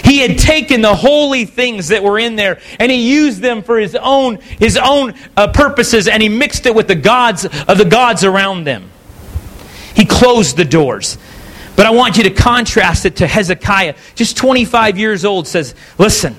He 0.04 0.20
had 0.20 0.38
taken 0.38 0.82
the 0.82 0.96
holy 0.96 1.46
things 1.46 1.88
that 1.88 2.04
were 2.04 2.20
in 2.20 2.36
there 2.36 2.60
and 2.80 2.91
he 2.91 3.12
used 3.12 3.41
them 3.41 3.63
for 3.63 3.80
his 3.80 3.96
own, 3.96 4.38
his 4.38 4.78
own 4.78 5.15
uh, 5.36 5.48
purposes 5.48 6.08
and 6.08 6.22
he 6.22 6.30
mixed 6.30 6.65
it 6.65 6.76
with 6.76 6.88
the 6.88 6.96
gods 6.96 7.46
of 7.46 7.78
the 7.78 7.86
gods 7.86 8.24
around 8.24 8.65
them. 8.65 8.91
He 9.96 10.06
closed 10.06 10.56
the 10.56 10.65
doors. 10.65 11.17
But 11.76 11.86
I 11.86 11.91
want 11.91 12.17
you 12.17 12.24
to 12.24 12.30
contrast 12.30 13.06
it 13.06 13.17
to 13.17 13.28
Hezekiah, 13.28 13.96
just 14.13 14.38
25 14.38 14.98
years 14.98 15.26
old, 15.26 15.48
says, 15.48 15.74
Listen, 15.98 16.36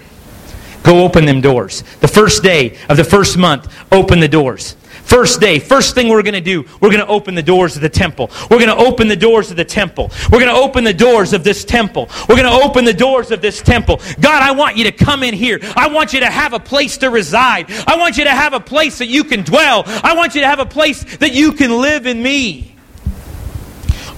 go 0.82 1.04
open 1.04 1.24
them 1.24 1.40
doors. 1.40 1.82
The 2.00 2.08
first 2.08 2.42
day 2.42 2.78
of 2.88 2.96
the 2.96 3.04
first 3.04 3.36
month, 3.36 3.72
open 3.90 4.20
the 4.20 4.28
doors. 4.28 4.76
First 5.02 5.40
day, 5.40 5.58
first 5.58 5.94
thing 5.94 6.08
we're 6.08 6.22
going 6.22 6.34
to 6.34 6.40
do, 6.40 6.62
we're 6.80 6.88
going 6.88 7.00
to 7.00 7.06
open 7.06 7.34
the 7.34 7.42
doors 7.42 7.76
of 7.76 7.82
the 7.82 7.88
temple. 7.88 8.30
We're 8.50 8.58
going 8.58 8.76
to 8.76 8.76
open 8.76 9.08
the 9.08 9.16
doors 9.16 9.50
of 9.50 9.56
the 9.56 9.64
temple. 9.64 10.10
We're 10.30 10.40
going 10.40 10.54
to 10.54 10.60
open 10.60 10.84
the 10.84 10.94
doors 10.94 11.32
of 11.32 11.44
this 11.44 11.64
temple. 11.64 12.08
We're 12.28 12.36
going 12.36 12.50
to 12.50 12.64
open 12.64 12.84
the 12.84 12.94
doors 12.94 13.30
of 13.30 13.42
this 13.42 13.60
temple. 13.60 14.00
God, 14.20 14.42
I 14.42 14.52
want 14.52 14.76
you 14.76 14.84
to 14.84 14.92
come 14.92 15.22
in 15.22 15.34
here. 15.34 15.60
I 15.76 15.88
want 15.88 16.12
you 16.12 16.20
to 16.20 16.30
have 16.30 16.54
a 16.54 16.60
place 16.60 16.98
to 16.98 17.10
reside. 17.10 17.70
I 17.86 17.96
want 17.98 18.16
you 18.16 18.24
to 18.24 18.30
have 18.30 18.54
a 18.54 18.60
place 18.60 18.98
that 18.98 19.08
you 19.08 19.24
can 19.24 19.42
dwell. 19.42 19.82
I 19.86 20.14
want 20.14 20.34
you 20.34 20.40
to 20.40 20.46
have 20.46 20.60
a 20.60 20.66
place 20.66 21.02
that 21.18 21.34
you 21.34 21.52
can 21.52 21.80
live 21.80 22.06
in 22.06 22.22
me. 22.22 22.74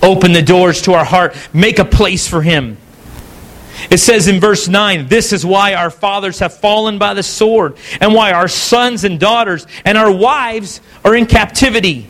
Open 0.03 0.33
the 0.33 0.43
doors 0.43 0.83
to 0.83 0.93
our 0.93 1.05
heart. 1.05 1.35
Make 1.53 1.79
a 1.79 1.85
place 1.85 2.29
for 2.29 2.43
Him. 2.43 2.77
It 3.91 3.99
says 3.99 4.29
in 4.29 4.41
verse 4.41 4.69
9, 4.69 5.09
This 5.09 5.33
is 5.33 5.45
why 5.45 5.75
our 5.75 5.91
fathers 5.91 6.39
have 6.39 6.59
fallen 6.59 6.99
by 6.99 7.15
the 7.15 7.23
sword, 7.23 7.77
and 8.01 8.15
why 8.15 8.33
our 8.33 8.49
sons 8.49 9.05
and 9.05 9.21
daughters 9.21 9.67
and 9.85 9.99
our 9.99 10.13
wives 10.13 10.81
are 11.05 11.15
in 11.15 11.27
captivity. 11.27 12.07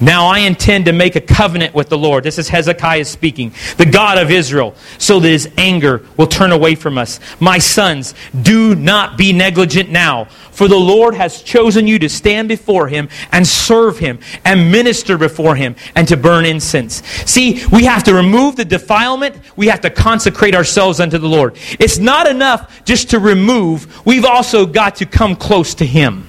Now 0.00 0.26
I 0.26 0.40
intend 0.40 0.86
to 0.86 0.92
make 0.92 1.16
a 1.16 1.20
covenant 1.20 1.74
with 1.74 1.88
the 1.88 1.98
Lord. 1.98 2.24
This 2.24 2.38
is 2.38 2.48
Hezekiah 2.48 3.04
speaking, 3.04 3.52
the 3.76 3.86
God 3.86 4.18
of 4.18 4.30
Israel, 4.30 4.74
so 4.98 5.20
that 5.20 5.28
his 5.28 5.50
anger 5.56 6.04
will 6.16 6.26
turn 6.26 6.52
away 6.52 6.74
from 6.74 6.98
us. 6.98 7.20
My 7.40 7.58
sons, 7.58 8.14
do 8.42 8.74
not 8.74 9.16
be 9.16 9.32
negligent 9.32 9.90
now, 9.90 10.24
for 10.50 10.68
the 10.68 10.76
Lord 10.76 11.14
has 11.14 11.42
chosen 11.42 11.86
you 11.86 11.98
to 12.00 12.08
stand 12.08 12.48
before 12.48 12.88
him 12.88 13.08
and 13.30 13.46
serve 13.46 13.98
him 13.98 14.18
and 14.44 14.72
minister 14.72 15.16
before 15.16 15.54
him 15.54 15.76
and 15.94 16.08
to 16.08 16.16
burn 16.16 16.44
incense. 16.44 17.02
See, 17.26 17.64
we 17.72 17.84
have 17.84 18.02
to 18.04 18.14
remove 18.14 18.56
the 18.56 18.64
defilement, 18.64 19.36
we 19.56 19.68
have 19.68 19.80
to 19.82 19.90
consecrate 19.90 20.54
ourselves 20.54 21.00
unto 21.00 21.18
the 21.18 21.28
Lord. 21.28 21.56
It's 21.78 21.98
not 21.98 22.26
enough 22.26 22.84
just 22.84 23.10
to 23.10 23.18
remove, 23.18 24.04
we've 24.06 24.24
also 24.24 24.66
got 24.66 24.96
to 24.96 25.06
come 25.06 25.36
close 25.36 25.74
to 25.76 25.86
him. 25.86 26.26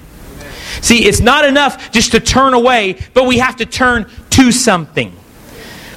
See, 0.80 1.04
it's 1.06 1.20
not 1.20 1.44
enough 1.44 1.92
just 1.92 2.12
to 2.12 2.20
turn 2.20 2.54
away, 2.54 2.98
but 3.14 3.26
we 3.26 3.38
have 3.38 3.56
to 3.56 3.66
turn 3.66 4.10
to 4.30 4.52
something. 4.52 5.14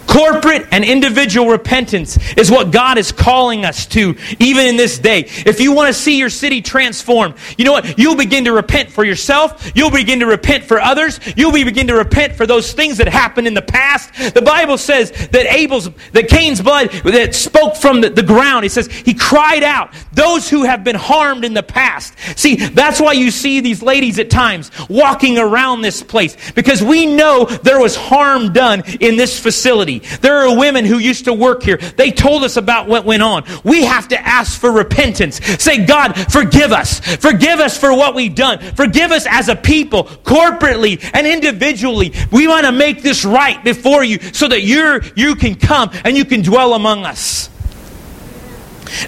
Corporate 0.07 0.67
and 0.71 0.83
individual 0.83 1.49
repentance 1.49 2.17
is 2.35 2.49
what 2.49 2.71
God 2.71 2.97
is 2.97 3.11
calling 3.11 3.65
us 3.65 3.85
to, 3.87 4.15
even 4.39 4.65
in 4.65 4.77
this 4.77 4.97
day. 4.97 5.25
If 5.45 5.59
you 5.59 5.73
want 5.73 5.87
to 5.87 5.93
see 5.93 6.17
your 6.17 6.29
city 6.29 6.61
transformed, 6.61 7.35
you 7.57 7.65
know 7.65 7.73
what? 7.73 7.99
You'll 7.99 8.15
begin 8.15 8.45
to 8.45 8.53
repent 8.53 8.89
for 8.89 9.03
yourself. 9.03 9.71
You'll 9.75 9.91
begin 9.91 10.21
to 10.21 10.25
repent 10.25 10.63
for 10.63 10.79
others. 10.79 11.19
You'll 11.35 11.51
begin 11.51 11.87
to 11.87 11.95
repent 11.95 12.33
for 12.33 12.45
those 12.47 12.73
things 12.73 12.97
that 12.97 13.07
happened 13.07 13.47
in 13.47 13.53
the 13.53 13.61
past. 13.61 14.33
The 14.33 14.41
Bible 14.41 14.77
says 14.77 15.11
that 15.11 15.45
Abel's, 15.53 15.89
that 16.13 16.29
Cain's 16.29 16.61
blood 16.61 16.89
that 17.03 17.35
spoke 17.35 17.75
from 17.75 18.01
the, 18.01 18.09
the 18.09 18.23
ground. 18.23 18.63
He 18.63 18.69
says 18.69 18.87
he 18.87 19.13
cried 19.13 19.63
out. 19.63 19.93
Those 20.13 20.49
who 20.49 20.63
have 20.63 20.83
been 20.83 20.95
harmed 20.95 21.43
in 21.43 21.53
the 21.53 21.63
past. 21.63 22.13
See, 22.35 22.55
that's 22.55 23.01
why 23.01 23.13
you 23.13 23.29
see 23.29 23.59
these 23.59 23.81
ladies 23.81 24.19
at 24.19 24.29
times 24.29 24.71
walking 24.89 25.37
around 25.37 25.81
this 25.81 26.01
place 26.01 26.37
because 26.53 26.81
we 26.81 27.05
know 27.05 27.45
there 27.45 27.79
was 27.79 27.95
harm 27.95 28.53
done 28.53 28.83
in 28.99 29.17
this 29.17 29.39
facility. 29.39 29.96
There 29.99 30.37
are 30.37 30.57
women 30.57 30.85
who 30.85 30.97
used 30.97 31.25
to 31.25 31.33
work 31.33 31.63
here. 31.63 31.77
They 31.77 32.11
told 32.11 32.43
us 32.43 32.57
about 32.57 32.87
what 32.87 33.05
went 33.05 33.23
on. 33.23 33.43
We 33.63 33.85
have 33.85 34.07
to 34.09 34.19
ask 34.19 34.59
for 34.59 34.71
repentance. 34.71 35.43
Say, 35.61 35.85
God, 35.85 36.13
forgive 36.31 36.71
us. 36.71 36.99
Forgive 36.99 37.59
us 37.59 37.77
for 37.77 37.93
what 37.93 38.15
we've 38.15 38.35
done. 38.35 38.59
Forgive 38.75 39.11
us 39.11 39.25
as 39.29 39.49
a 39.49 39.55
people, 39.55 40.05
corporately 40.05 41.03
and 41.13 41.27
individually. 41.27 42.13
We 42.31 42.47
want 42.47 42.65
to 42.65 42.71
make 42.71 43.01
this 43.01 43.25
right 43.25 43.63
before 43.63 44.03
you 44.03 44.19
so 44.19 44.47
that 44.47 44.61
you're, 44.61 45.01
you 45.15 45.35
can 45.35 45.55
come 45.55 45.91
and 46.03 46.15
you 46.17 46.25
can 46.25 46.41
dwell 46.41 46.73
among 46.73 47.05
us. 47.05 47.49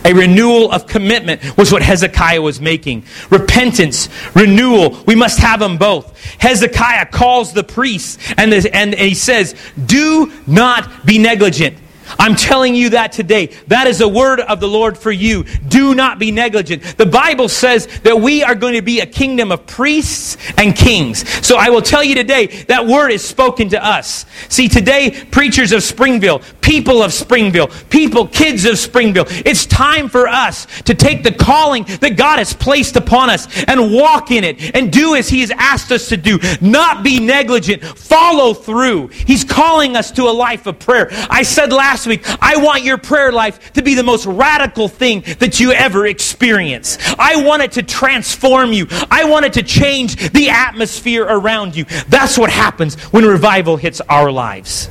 A 0.06 0.14
renewal 0.14 0.72
of 0.72 0.88
commitment 0.88 1.58
was 1.58 1.72
what 1.72 1.82
Hezekiah 1.82 2.42
was 2.42 2.60
making. 2.60 3.04
Repentance, 3.30 4.10
renewal, 4.36 5.04
we 5.06 5.16
must 5.16 5.40
have 5.40 5.60
them 5.60 5.78
both. 5.78 6.18
Hezekiah 6.40 7.08
calls 7.08 7.54
the 7.54 7.64
priests 7.64 8.18
and, 8.38 8.52
the, 8.52 8.70
and, 8.76 8.94
he 8.94 9.16
says, 9.16 9.56
Do 9.86 10.32
not 10.48 11.06
be 11.06 11.18
negligent. 11.18 11.78
I'm 12.18 12.36
telling 12.36 12.76
you 12.76 12.92
that 12.92 13.12
today. 13.12 13.48
That 13.68 13.88
is 13.88 14.02
a 14.02 14.08
word 14.08 14.40
of 14.40 14.60
the 14.60 14.68
Lord 14.68 14.98
for 14.98 15.12
you. 15.12 15.44
Do 15.68 15.94
not 15.94 16.20
be 16.20 16.32
negligent. 16.32 16.84
The 16.98 17.06
Bible 17.06 17.50
says 17.50 17.88
that 18.02 18.20
we 18.20 18.44
are 18.44 18.56
going 18.56 18.74
to 18.74 18.82
be 18.82 19.02
a 19.02 19.06
kingdom 19.06 19.52
of 19.52 19.66
priests 19.68 20.38
and 20.58 20.76
kings. 20.76 21.28
So 21.46 21.58
I 21.58 21.70
will 21.70 21.82
tell 21.82 22.04
you 22.04 22.16
today 22.16 22.48
that 22.68 22.88
word 22.88 23.10
is 23.12 23.24
spoken 23.24 23.70
to 23.70 23.84
us. 23.84 24.26
See, 24.48 24.68
today, 24.68 25.12
preachers 25.32 25.72
of 25.72 25.84
Springville, 25.84 26.42
people 26.62 27.04
of 27.04 27.14
Springville, 27.14 27.68
people, 27.90 28.28
kids 28.28 28.66
of 28.66 28.78
Springville, 28.78 29.26
it's 29.30 29.66
time 29.66 30.10
for 30.10 30.28
us 30.28 30.66
to 30.84 30.96
take 30.96 31.24
the 31.24 31.32
calling 31.32 31.84
that 32.02 32.18
God 32.18 32.40
has 32.40 32.54
placed 32.54 32.96
upon 32.96 33.30
us 33.30 33.48
and 33.66 33.94
walk 33.94 34.32
in 34.32 34.44
it 34.44 34.76
and 34.76 34.92
do 34.92 35.16
as 35.16 35.30
He 35.30 35.42
has 35.42 35.52
asked 35.52 35.92
us 35.92 36.10
to 36.10 36.18
do. 36.18 36.40
Not 36.62 37.04
be 37.04 37.20
negligent. 37.20 37.84
Follow 37.84 38.54
through. 38.54 39.08
He's 39.08 39.44
calling 39.44 39.96
us 39.96 40.12
to 40.12 40.24
a 40.24 40.32
life 40.32 40.66
of 40.66 40.80
prayer. 40.80 41.08
I 41.30 41.44
said 41.44 41.72
last 41.72 41.99
last 42.00 42.08
week, 42.08 42.24
I 42.42 42.58
want 42.58 42.84
your 42.84 42.98
prayer 42.98 43.32
life 43.32 43.74
to 43.74 43.82
be 43.82 43.96
the 43.96 44.04
most 44.04 44.26
radical 44.26 44.88
thing 44.88 45.22
that 45.40 45.60
you 45.60 45.74
ever 45.74 46.08
experience. 46.08 46.98
I 47.18 47.44
want 47.44 47.62
it 47.62 47.74
to 47.74 47.84
transform 47.84 48.72
you. 48.72 48.88
I 49.12 49.26
want 49.26 49.46
it 49.46 49.54
to 49.54 49.64
change 49.64 50.32
the 50.32 50.50
atmosphere 50.50 51.24
around 51.24 51.76
you. 51.76 51.86
That's 52.08 52.38
what 52.38 52.50
happens 52.50 52.96
when 53.12 53.26
revival 53.26 53.76
hits 53.76 54.00
our 54.02 54.32
lives. 54.32 54.90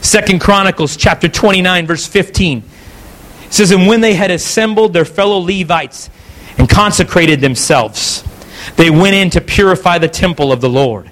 Second 0.00 0.40
Chronicles 0.40 0.96
chapter 0.96 1.28
29 1.28 1.86
verse 1.86 2.06
15 2.06 2.62
says, 3.50 3.72
And 3.72 3.86
when 3.86 4.00
they 4.00 4.14
had 4.14 4.30
assembled 4.30 4.92
their 4.92 5.04
fellow 5.04 5.38
Levites 5.38 6.08
and 6.56 6.68
consecrated 6.68 7.40
themselves, 7.40 8.22
they 8.76 8.90
went 8.90 9.14
in 9.14 9.30
to 9.30 9.40
purify 9.40 9.98
the 9.98 10.08
temple 10.08 10.52
of 10.52 10.60
the 10.60 10.68
Lord. 10.68 11.10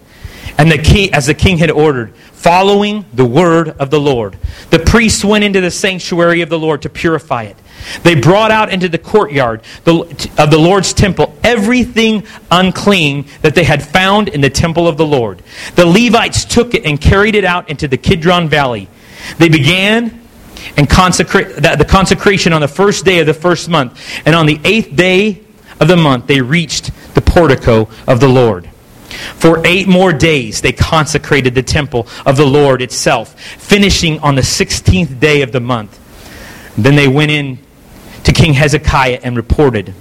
And 0.59 0.71
the 0.71 0.79
king, 0.79 1.13
as 1.13 1.27
the 1.27 1.35
king 1.35 1.59
had 1.59 1.71
ordered, 1.71 2.15
following 2.17 3.05
the 3.13 3.25
word 3.25 3.69
of 3.69 3.91
the 3.91 4.01
Lord. 4.01 4.39
The 4.71 4.79
priests 4.79 5.25
went 5.25 5.45
into 5.45 5.61
the 5.61 5.71
sanctuary 5.71 6.41
of 6.41 6.49
the 6.49 6.59
Lord 6.59 6.83
to 6.83 6.89
purify 6.89 7.43
it. 7.43 7.57
They 8.03 8.15
brought 8.15 8.51
out 8.51 8.73
into 8.73 8.89
the 8.89 8.99
courtyard 8.99 9.61
of 9.85 10.51
the 10.51 10.59
Lord's 10.59 10.93
temple 10.93 11.37
everything 11.45 12.25
unclean 12.51 13.27
that 13.43 13.55
they 13.55 13.65
had 13.65 13.83
found 13.83 14.29
in 14.29 14.41
the 14.41 14.51
temple 14.51 14.89
of 14.89 14.97
the 14.97 15.07
Lord. 15.07 15.43
The 15.75 15.87
Levites 15.87 16.45
took 16.45 16.75
it 16.75 16.85
and 16.85 17.01
carried 17.01 17.35
it 17.35 17.45
out 17.45 17.69
into 17.69 17.87
the 17.87 17.99
Kidron 17.99 18.49
Valley. 18.49 18.89
They 19.39 19.49
began 19.49 20.23
and 20.77 20.89
consecrate 20.89 21.57
the 21.57 21.87
consecration 21.87 22.53
on 22.53 22.61
the 22.61 22.69
first 22.69 23.05
day 23.05 23.21
of 23.21 23.27
the 23.27 23.35
first 23.35 23.69
month, 23.69 24.01
and 24.25 24.35
on 24.35 24.47
the 24.47 24.59
eighth 24.65 24.97
day 24.97 25.43
of 25.81 25.89
the 25.89 25.97
month 25.97 26.27
they 26.27 26.41
reached 26.41 26.91
the 27.15 27.21
portico 27.21 27.89
of 28.07 28.21
the 28.21 28.29
Lord. 28.29 28.71
For 29.37 29.67
eight 29.67 29.89
more 29.89 30.13
days 30.13 30.61
they 30.61 30.73
consecrated 30.73 31.55
the 31.55 31.63
temple 31.63 32.07
of 32.25 32.37
the 32.37 32.47
Lord 32.47 32.83
itself, 32.83 33.39
finishing 33.41 34.19
on 34.21 34.35
the 34.35 34.43
16th 34.43 35.19
day 35.21 35.43
of 35.43 35.53
the 35.53 35.61
month. 35.61 35.99
Then 36.77 36.97
they 36.97 37.09
went 37.09 37.31
in 37.31 37.59
to 38.25 38.33
King 38.33 38.55
Hezekiah 38.55 39.21
and 39.23 39.37
reported, 39.37 39.95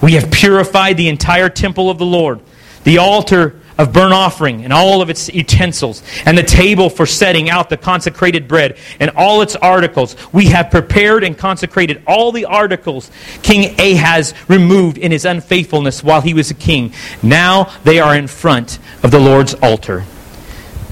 We 0.00 0.12
have 0.12 0.30
purified 0.30 0.96
the 0.96 1.08
entire 1.08 1.48
temple 1.48 1.90
of 1.90 1.98
the 1.98 2.06
Lord, 2.06 2.40
the 2.84 2.98
altar 2.98 3.60
of 3.78 3.92
burnt 3.92 4.12
offering 4.12 4.64
and 4.64 4.72
all 4.72 5.02
of 5.02 5.10
its 5.10 5.28
utensils, 5.28 6.02
and 6.24 6.36
the 6.36 6.42
table 6.42 6.88
for 6.88 7.06
setting 7.06 7.50
out 7.50 7.68
the 7.68 7.76
consecrated 7.76 8.48
bread 8.48 8.78
and 9.00 9.10
all 9.10 9.42
its 9.42 9.56
articles. 9.56 10.16
We 10.32 10.46
have 10.46 10.70
prepared 10.70 11.24
and 11.24 11.36
consecrated 11.36 12.02
all 12.06 12.32
the 12.32 12.46
articles 12.46 13.10
King 13.42 13.78
Ahaz 13.78 14.34
removed 14.48 14.98
in 14.98 15.12
his 15.12 15.24
unfaithfulness 15.24 16.02
while 16.02 16.20
he 16.20 16.34
was 16.34 16.50
a 16.50 16.54
king. 16.54 16.92
Now 17.22 17.72
they 17.84 18.00
are 18.00 18.16
in 18.16 18.26
front 18.26 18.78
of 19.02 19.10
the 19.10 19.20
Lord's 19.20 19.54
altar. 19.54 20.04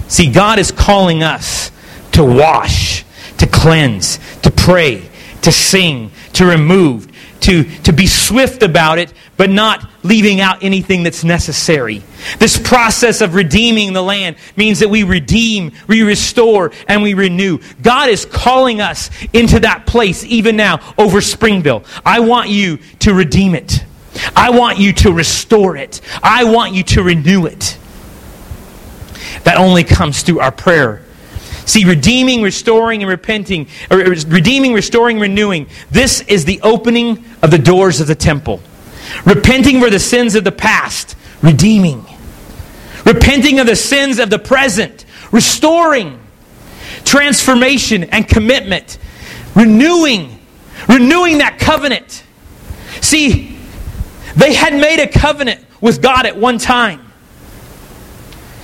See, 0.09 0.31
God 0.31 0.59
is 0.59 0.71
calling 0.71 1.23
us 1.23 1.71
to 2.13 2.25
wash, 2.25 3.05
to 3.39 3.47
cleanse, 3.47 4.19
to 4.43 4.51
pray, 4.51 5.09
to 5.43 5.51
sing, 5.51 6.11
to 6.35 6.47
remove, 6.47 7.09
to, 7.41 7.65
to 7.65 7.93
be 7.93 8.07
swift 8.07 8.63
about 8.63 8.99
it, 8.99 9.13
but 9.37 9.51
not 9.51 9.91
leaving 10.05 10.41
out 10.41 10.63
anything 10.63 11.03
that's 11.03 11.25
necessary. 11.25 12.03
This 12.39 12.57
process 12.57 13.21
of 13.21 13.35
redeeming 13.35 13.93
the 13.93 14.03
land 14.03 14.37
means 14.57 14.79
that 14.79 14.89
we 14.89 15.03
redeem, 15.03 15.73
we 15.89 16.03
restore, 16.03 16.71
and 16.87 17.03
we 17.03 17.15
renew. 17.15 17.59
God 17.83 18.09
is 18.09 18.25
calling 18.25 18.81
us 18.81 19.11
into 19.33 19.61
that 19.61 19.87
place 19.87 20.25
even 20.25 20.57
now 20.57 20.81
over 20.97 21.21
Springville. 21.21 21.85
I 22.05 22.21
want 22.21 22.51
you 22.51 22.79
to 23.01 23.15
redeem 23.15 23.57
it. 23.57 23.85
I 24.37 24.51
want 24.51 24.79
you 24.79 24.93
to 24.93 25.13
restore 25.13 25.77
it. 25.77 26.01
I 26.23 26.45
want 26.45 26.75
you 26.75 26.85
to 26.85 27.03
renew 27.03 27.47
it. 27.47 27.79
That 29.43 29.57
only 29.57 29.83
comes 29.83 30.23
through 30.23 30.39
our 30.39 30.53
prayer 30.53 31.05
See, 31.67 31.85
redeeming, 31.85 32.43
restoring, 32.43 33.03
and 33.03 33.09
repenting, 33.09 33.69
redeeming, 33.91 34.75
restoring, 34.75 35.19
renewing. 35.19 35.67
This 35.91 36.21
is 36.23 36.45
the 36.45 36.61
opening 36.63 37.25
of 37.43 37.51
the 37.51 37.59
doors 37.59 38.01
of 38.01 38.07
the 38.07 38.15
temple. 38.15 38.61
Repenting 39.25 39.81
for 39.81 39.91
the 39.91 39.99
sins 39.99 40.35
of 40.35 40.45
the 40.45 40.53
past, 40.53 41.17
redeeming. 41.43 42.05
Repenting 43.05 43.59
of 43.59 43.67
the 43.67 43.77
sins 43.77 44.19
of 44.19 44.31
the 44.31 44.39
present, 44.39 45.05
restoring. 45.31 46.21
Transformation 47.05 48.05
and 48.05 48.27
commitment, 48.27 48.99
renewing, 49.55 50.39
renewing 50.89 51.39
that 51.39 51.59
covenant. 51.59 52.25
See, 53.01 53.59
they 54.37 54.55
had 54.55 54.75
made 54.75 55.01
a 55.01 55.07
covenant 55.07 55.65
with 55.81 56.01
God 56.01 56.27
at 56.27 56.37
one 56.37 56.59
time. 56.59 57.13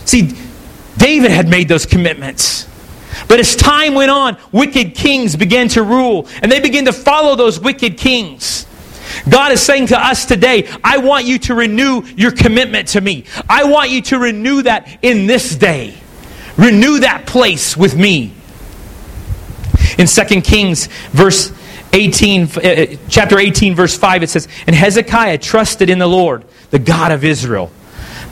See, 0.07 0.37
David 0.97 1.31
had 1.31 1.49
made 1.49 1.69
those 1.69 1.87
commitments. 1.87 2.67
But 3.29 3.41
as 3.41 3.55
time 3.55 3.95
went 3.95 4.11
on, 4.11 4.37
wicked 4.53 4.95
kings 4.95 5.37
began 5.37 5.69
to 5.69 5.83
rule, 5.83 6.27
and 6.43 6.51
they 6.51 6.61
began 6.61 6.87
to 6.87 6.93
follow 6.93 7.37
those 7.37 7.61
wicked 7.61 7.97
kings. 7.99 8.67
God 9.29 9.53
is 9.53 9.63
saying 9.63 9.89
to 9.89 9.99
us 9.99 10.25
today, 10.25 10.69
I 10.83 10.99
want 10.99 11.25
you 11.25 11.39
to 11.41 11.55
renew 11.55 12.03
your 12.17 12.31
commitment 12.31 12.89
to 12.89 13.01
me. 13.01 13.25
I 13.49 13.65
want 13.65 13.91
you 13.91 14.03
to 14.03 14.19
renew 14.19 14.63
that 14.63 14.99
in 15.03 15.27
this 15.27 15.55
day. 15.55 15.95
Renew 16.57 17.01
that 17.01 17.27
place 17.27 17.77
with 17.77 17.97
me. 17.97 18.33
In 19.99 20.07
2 20.07 20.41
Kings, 20.41 20.87
verse 21.11 21.53
18, 21.93 22.43
uh, 22.45 22.97
chapter 23.09 23.39
18, 23.39 23.75
verse 23.75 23.97
5, 23.97 24.23
it 24.23 24.31
says, 24.31 24.49
And 24.67 24.75
Hezekiah 24.75 25.39
trusted 25.39 25.91
in 25.91 25.99
the 25.99 26.07
Lord, 26.07 26.45
the 26.71 26.79
God 26.79 27.13
of 27.13 27.25
Israel. 27.25 27.71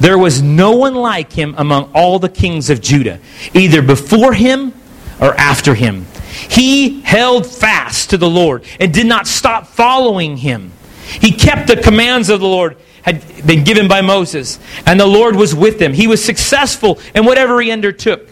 There 0.00 0.16
was 0.16 0.40
no 0.40 0.76
one 0.76 0.94
like 0.94 1.32
him 1.32 1.54
among 1.58 1.90
all 1.92 2.18
the 2.18 2.28
kings 2.28 2.70
of 2.70 2.80
Judah, 2.80 3.18
either 3.52 3.82
before 3.82 4.32
him 4.32 4.72
or 5.20 5.34
after 5.34 5.74
him. 5.74 6.06
He 6.48 7.00
held 7.00 7.46
fast 7.46 8.10
to 8.10 8.16
the 8.16 8.30
Lord 8.30 8.64
and 8.78 8.94
did 8.94 9.06
not 9.06 9.26
stop 9.26 9.66
following 9.66 10.36
him. 10.36 10.72
He 11.08 11.32
kept 11.32 11.68
the 11.68 11.76
commands 11.76 12.28
of 12.28 12.40
the 12.40 12.46
Lord 12.46 12.76
had 13.02 13.46
been 13.46 13.64
given 13.64 13.88
by 13.88 14.02
Moses, 14.02 14.58
and 14.84 15.00
the 15.00 15.06
Lord 15.06 15.34
was 15.34 15.54
with 15.54 15.80
him. 15.80 15.94
He 15.94 16.06
was 16.06 16.22
successful 16.22 16.98
in 17.14 17.24
whatever 17.24 17.60
he 17.60 17.70
undertook. 17.70 18.28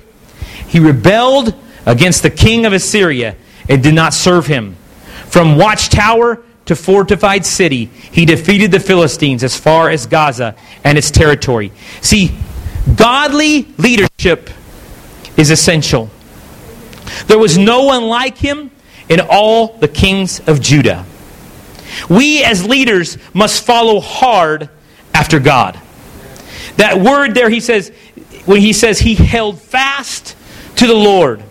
He 0.67 0.79
rebelled 0.79 1.55
against 1.87 2.23
the 2.23 2.31
king 2.31 2.67
of 2.67 2.73
Assyria 2.73 3.37
and 3.69 3.83
did 3.83 3.95
not 3.95 4.13
serve 4.13 4.47
him. 4.47 4.77
From 5.29 5.57
watchtower 5.57 6.43
to 6.67 6.77
fortified 6.77 7.47
city, 7.47 7.87
he 7.87 8.27
defeated 8.27 8.71
the 8.73 8.81
Philistines 8.81 9.43
as 9.43 9.57
far 9.57 9.89
as 9.89 10.07
Gaza 10.07 10.55
and 10.85 10.99
its 10.99 11.11
territory. 11.11 11.73
See, 12.03 12.37
godly 12.97 13.69
leadership 13.79 14.51
is 15.37 15.51
essential. 15.51 16.11
There 17.29 17.39
was 17.39 17.57
no 17.57 17.85
one 17.85 18.05
like 18.05 18.37
him 18.37 18.71
in 19.09 19.21
all 19.21 19.79
the 19.79 19.89
kings 19.89 20.41
of 20.47 20.61
Judah. 20.61 21.07
We 22.09 22.45
as 22.45 22.67
leaders 22.67 23.19
must 23.35 23.65
follow 23.65 24.01
hard 24.01 24.69
after 25.15 25.41
God. 25.41 25.81
That 26.77 26.99
word 26.99 27.35
there, 27.35 27.49
he 27.49 27.61
says, 27.61 27.91
when 28.45 28.61
he 28.61 28.73
says 28.73 28.99
he 28.99 29.15
held 29.15 29.61
fast 29.61 30.37
to 30.77 30.87
the 30.87 30.95
Lord. 30.95 31.43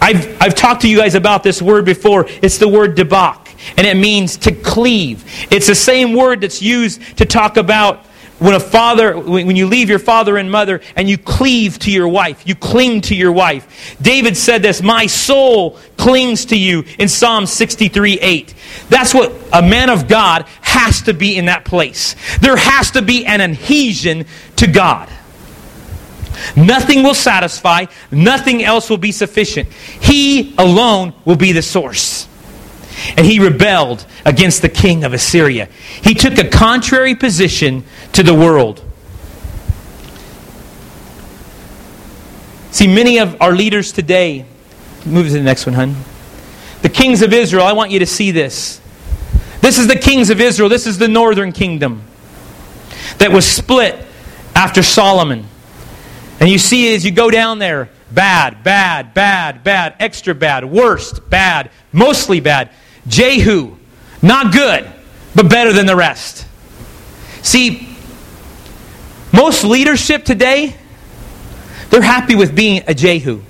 I've, 0.00 0.42
I've 0.42 0.54
talked 0.54 0.82
to 0.82 0.88
you 0.88 0.98
guys 0.98 1.14
about 1.14 1.42
this 1.42 1.62
word 1.62 1.84
before. 1.84 2.26
It's 2.42 2.58
the 2.58 2.68
word 2.68 2.96
debak, 2.96 3.54
and 3.76 3.86
it 3.86 3.96
means 3.96 4.36
to 4.38 4.52
cleave. 4.52 5.24
It's 5.50 5.66
the 5.66 5.74
same 5.74 6.14
word 6.14 6.40
that's 6.40 6.60
used 6.60 7.18
to 7.18 7.24
talk 7.24 7.56
about 7.56 8.04
when 8.38 8.54
a 8.54 8.60
father 8.60 9.18
when 9.18 9.54
you 9.54 9.66
leave 9.66 9.88
your 9.88 9.98
father 9.98 10.36
and 10.36 10.50
mother 10.50 10.80
and 10.96 11.08
you 11.08 11.16
cleave 11.16 11.78
to 11.78 11.90
your 11.90 12.08
wife 12.08 12.46
you 12.46 12.54
cling 12.54 13.00
to 13.00 13.14
your 13.14 13.32
wife. 13.32 13.96
David 14.02 14.36
said 14.36 14.62
this 14.62 14.82
my 14.82 15.06
soul 15.06 15.78
clings 15.96 16.46
to 16.46 16.58
you 16.58 16.84
in 16.98 17.08
psalm 17.08 17.46
63 17.46 18.18
8 18.20 18.54
that's 18.88 19.14
what 19.14 19.32
a 19.52 19.62
man 19.62 19.90
of 19.90 20.08
god 20.08 20.46
has 20.62 21.02
to 21.02 21.14
be 21.14 21.36
in 21.36 21.46
that 21.46 21.64
place. 21.64 22.16
There 22.40 22.56
has 22.56 22.90
to 22.92 23.02
be 23.02 23.24
an 23.24 23.40
adhesion 23.40 24.26
to 24.56 24.66
god. 24.66 25.08
Nothing 26.56 27.04
will 27.04 27.14
satisfy 27.14 27.86
nothing 28.10 28.64
else 28.64 28.90
will 28.90 28.98
be 28.98 29.12
sufficient. 29.12 29.72
He 29.72 30.54
alone 30.58 31.14
will 31.24 31.36
be 31.36 31.52
the 31.52 31.62
source 31.62 32.28
and 33.16 33.26
he 33.26 33.38
rebelled 33.38 34.06
against 34.24 34.62
the 34.62 34.68
king 34.68 35.04
of 35.04 35.12
Assyria. 35.12 35.68
He 36.02 36.14
took 36.14 36.38
a 36.38 36.48
contrary 36.48 37.14
position 37.14 37.84
to 38.12 38.22
the 38.22 38.34
world. 38.34 38.82
See, 42.70 42.88
many 42.88 43.18
of 43.18 43.40
our 43.40 43.52
leaders 43.52 43.92
today, 43.92 44.46
move 45.06 45.28
to 45.28 45.32
the 45.32 45.42
next 45.42 45.66
one, 45.66 45.74
hun. 45.74 45.96
The 46.82 46.88
kings 46.88 47.22
of 47.22 47.32
Israel, 47.32 47.64
I 47.64 47.72
want 47.72 47.90
you 47.90 48.00
to 48.00 48.06
see 48.06 48.30
this. 48.30 48.80
This 49.60 49.78
is 49.78 49.86
the 49.86 49.96
kings 49.96 50.28
of 50.28 50.40
Israel. 50.40 50.68
This 50.68 50.86
is 50.86 50.98
the 50.98 51.08
northern 51.08 51.52
kingdom 51.52 52.02
that 53.18 53.30
was 53.30 53.46
split 53.46 54.04
after 54.54 54.82
Solomon. 54.82 55.46
And 56.40 56.50
you 56.50 56.58
see 56.58 56.94
as 56.94 57.04
you 57.04 57.12
go 57.12 57.30
down 57.30 57.58
there, 57.58 57.88
bad, 58.10 58.62
bad, 58.62 59.14
bad, 59.14 59.64
bad, 59.64 59.94
extra 59.98 60.34
bad, 60.34 60.64
worst, 60.64 61.28
bad, 61.30 61.70
mostly 61.92 62.40
bad. 62.40 62.70
Jehu, 63.06 63.76
not 64.22 64.52
good, 64.52 64.90
but 65.34 65.50
better 65.50 65.72
than 65.72 65.86
the 65.86 65.96
rest. 65.96 66.46
See, 67.42 67.88
most 69.32 69.64
leadership 69.64 70.24
today, 70.24 70.74
they're 71.90 72.02
happy 72.02 72.34
with 72.34 72.54
being 72.54 72.82
a 72.86 72.94
Jehu. 72.94 73.42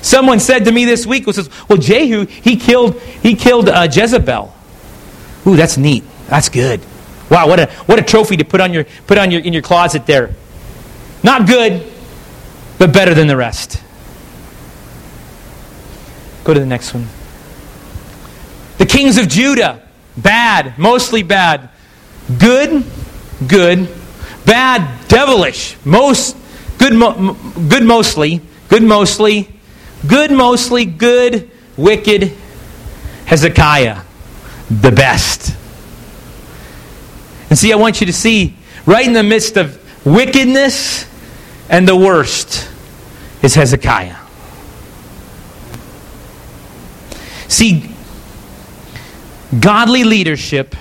Someone 0.00 0.40
said 0.40 0.64
to 0.64 0.72
me 0.72 0.84
this 0.84 1.06
week, 1.06 1.26
was, 1.26 1.48
well, 1.68 1.78
Jehu, 1.78 2.26
he 2.26 2.56
killed, 2.56 3.00
he 3.00 3.36
killed 3.36 3.68
uh, 3.68 3.88
Jezebel. 3.90 4.52
Ooh, 5.46 5.56
that's 5.56 5.76
neat. 5.76 6.02
That's 6.26 6.48
good. 6.48 6.80
Wow, 7.30 7.48
what 7.48 7.60
a, 7.60 7.66
what 7.86 7.98
a 7.98 8.02
trophy 8.02 8.36
to 8.36 8.44
put, 8.44 8.60
on 8.60 8.72
your, 8.72 8.84
put 9.06 9.16
on 9.16 9.30
your, 9.30 9.40
in 9.40 9.52
your 9.52 9.62
closet 9.62 10.06
there. 10.06 10.34
Not 11.22 11.46
good, 11.46 11.86
but 12.78 12.92
better 12.92 13.14
than 13.14 13.28
the 13.28 13.36
rest. 13.36 13.80
Go 16.42 16.52
to 16.52 16.58
the 16.58 16.66
next 16.66 16.92
one. 16.92 17.06
The 18.78 18.86
kings 18.86 19.18
of 19.18 19.28
Judah, 19.28 19.82
bad, 20.16 20.78
mostly 20.78 21.22
bad. 21.22 21.70
Good, 22.38 22.84
good. 23.46 23.88
Bad, 24.44 25.08
devilish. 25.08 25.76
Most, 25.84 26.36
good, 26.78 26.94
mo- 26.94 27.34
good 27.68 27.84
mostly. 27.84 28.40
Good 28.68 28.82
mostly. 28.82 29.48
Good 30.06 30.32
mostly. 30.32 30.84
Good, 30.84 31.50
wicked. 31.76 32.32
Hezekiah, 33.26 34.02
the 34.68 34.90
best. 34.90 35.56
And 37.48 37.58
see, 37.58 37.72
I 37.72 37.76
want 37.76 38.00
you 38.00 38.06
to 38.06 38.12
see, 38.12 38.56
right 38.86 39.06
in 39.06 39.12
the 39.12 39.22
midst 39.22 39.56
of 39.56 39.78
wickedness 40.06 41.06
and 41.68 41.86
the 41.86 41.96
worst, 41.96 42.68
is 43.42 43.54
Hezekiah. 43.54 44.16
See, 47.48 47.91
Godly 49.58 50.04
leadership 50.04 50.74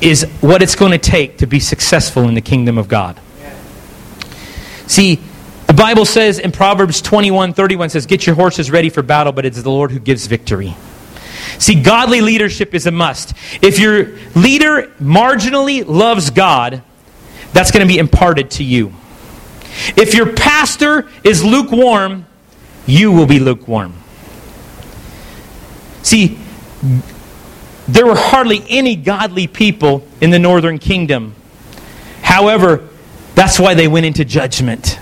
is 0.00 0.24
what 0.40 0.62
it's 0.62 0.74
going 0.74 0.92
to 0.92 0.98
take 0.98 1.38
to 1.38 1.46
be 1.46 1.60
successful 1.60 2.28
in 2.28 2.34
the 2.34 2.40
kingdom 2.40 2.78
of 2.78 2.88
God. 2.88 3.20
See, 4.86 5.18
the 5.66 5.72
Bible 5.72 6.04
says 6.04 6.38
in 6.38 6.52
Proverbs 6.52 7.00
21 7.00 7.54
31 7.54 7.90
says, 7.90 8.06
Get 8.06 8.26
your 8.26 8.36
horses 8.36 8.70
ready 8.70 8.90
for 8.90 9.02
battle, 9.02 9.32
but 9.32 9.44
it's 9.46 9.62
the 9.62 9.70
Lord 9.70 9.90
who 9.90 9.98
gives 9.98 10.26
victory. 10.26 10.76
See, 11.58 11.80
godly 11.82 12.20
leadership 12.20 12.74
is 12.74 12.86
a 12.86 12.90
must. 12.90 13.34
If 13.62 13.78
your 13.78 14.16
leader 14.34 14.92
marginally 15.00 15.86
loves 15.86 16.30
God, 16.30 16.82
that's 17.52 17.70
going 17.70 17.86
to 17.86 17.92
be 17.92 17.98
imparted 17.98 18.50
to 18.52 18.64
you. 18.64 18.92
If 19.96 20.14
your 20.14 20.32
pastor 20.32 21.08
is 21.22 21.44
lukewarm, 21.44 22.26
you 22.86 23.12
will 23.12 23.26
be 23.26 23.38
lukewarm. 23.38 23.94
See, 26.04 26.38
there 27.88 28.04
were 28.06 28.14
hardly 28.14 28.62
any 28.68 28.94
godly 28.94 29.46
people 29.46 30.06
in 30.20 30.28
the 30.28 30.38
northern 30.38 30.78
kingdom. 30.78 31.34
However, 32.22 32.86
that's 33.34 33.58
why 33.58 33.72
they 33.72 33.88
went 33.88 34.04
into 34.04 34.24
judgment. 34.24 35.00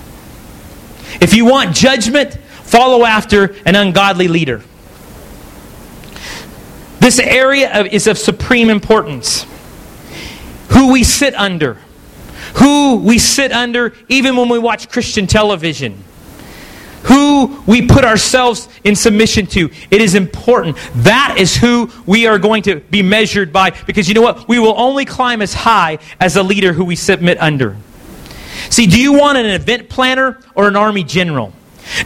If 1.21 1.35
you 1.35 1.45
want 1.45 1.75
judgment, 1.75 2.35
follow 2.35 3.05
after 3.05 3.57
an 3.67 3.75
ungodly 3.75 4.29
leader. 4.29 4.63
This 7.01 7.19
area 7.19 7.83
is 7.85 8.07
of 8.07 8.17
supreme 8.17 8.71
importance. 8.71 9.45
Who 10.71 10.93
we 10.93 11.03
sit 11.03 11.35
under. 11.35 11.79
Who 12.59 12.97
we 13.01 13.19
sit 13.19 13.51
under 13.51 13.93
even 14.09 14.37
when 14.37 14.49
we 14.49 14.61
watch 14.61 14.89
Christian 14.89 15.27
television 15.27 16.05
who 17.05 17.63
we 17.67 17.87
put 17.87 18.05
ourselves 18.05 18.69
in 18.85 18.95
submission 18.97 19.47
to. 19.47 19.71
It 19.91 20.01
is 20.01 20.15
important. 20.15 20.77
That 20.97 21.37
is 21.39 21.57
who 21.57 21.91
we 22.07 22.27
are 22.27 22.39
going 22.39 22.63
to 22.65 22.77
be 22.77 23.03
measured 23.03 23.53
by 23.53 23.71
because 23.71 24.09
you 24.09 24.15
know 24.15 24.23
what? 24.23 24.49
We 24.49 24.59
will 24.59 24.79
only 24.79 25.05
climb 25.05 25.43
as 25.43 25.55
high 25.55 25.99
as 26.21 26.37
a 26.37 26.43
leader 26.43 26.73
who 26.73 26.85
we 26.85 26.97
submit 26.97 27.41
under. 27.41 27.77
See, 28.71 28.87
do 28.87 29.01
you 29.01 29.13
want 29.15 29.39
an 29.39 29.47
event 29.47 29.89
planner 29.89 30.41
or 30.55 30.69
an 30.69 30.77
army 30.77 31.05
general? 31.05 31.53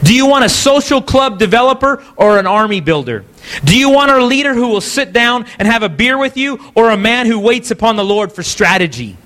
Do 0.03 0.13
you 0.13 0.25
want 0.25 0.43
a 0.43 0.49
social 0.49 1.01
club 1.01 1.39
developer 1.39 2.03
or 2.15 2.39
an 2.39 2.47
army 2.47 2.81
builder? 2.81 3.25
Do 3.63 3.77
you 3.77 3.89
want 3.89 4.11
a 4.11 4.25
leader 4.25 4.53
who 4.53 4.67
will 4.67 4.81
sit 4.81 5.13
down 5.13 5.45
and 5.59 5.67
have 5.67 5.83
a 5.83 5.89
beer 5.89 6.17
with 6.17 6.35
you 6.35 6.59
or 6.75 6.89
a 6.89 6.97
man 6.97 7.25
who 7.25 7.39
waits 7.39 7.71
upon 7.71 7.95
the 7.95 8.03
Lord 8.03 8.31
for 8.33 8.43
strategy? 8.43 9.17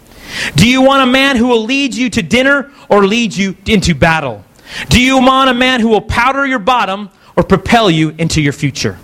Do 0.55 0.67
you 0.67 0.81
want 0.81 1.03
a 1.03 1.11
man 1.11 1.35
who 1.35 1.47
will 1.47 1.63
lead 1.63 1.93
you 1.93 2.09
to 2.11 2.21
dinner 2.21 2.71
or 2.89 3.05
lead 3.05 3.35
you 3.35 3.55
into 3.65 3.95
battle? 3.95 4.43
Do 4.89 5.01
you 5.01 5.17
want 5.17 5.49
a 5.49 5.53
man 5.53 5.81
who 5.81 5.89
will 5.89 6.01
powder 6.01 6.45
your 6.45 6.59
bottom 6.59 7.09
or 7.35 7.43
propel 7.43 7.89
you 7.89 8.09
into 8.17 8.41
your 8.41 8.53
future? 8.53 8.97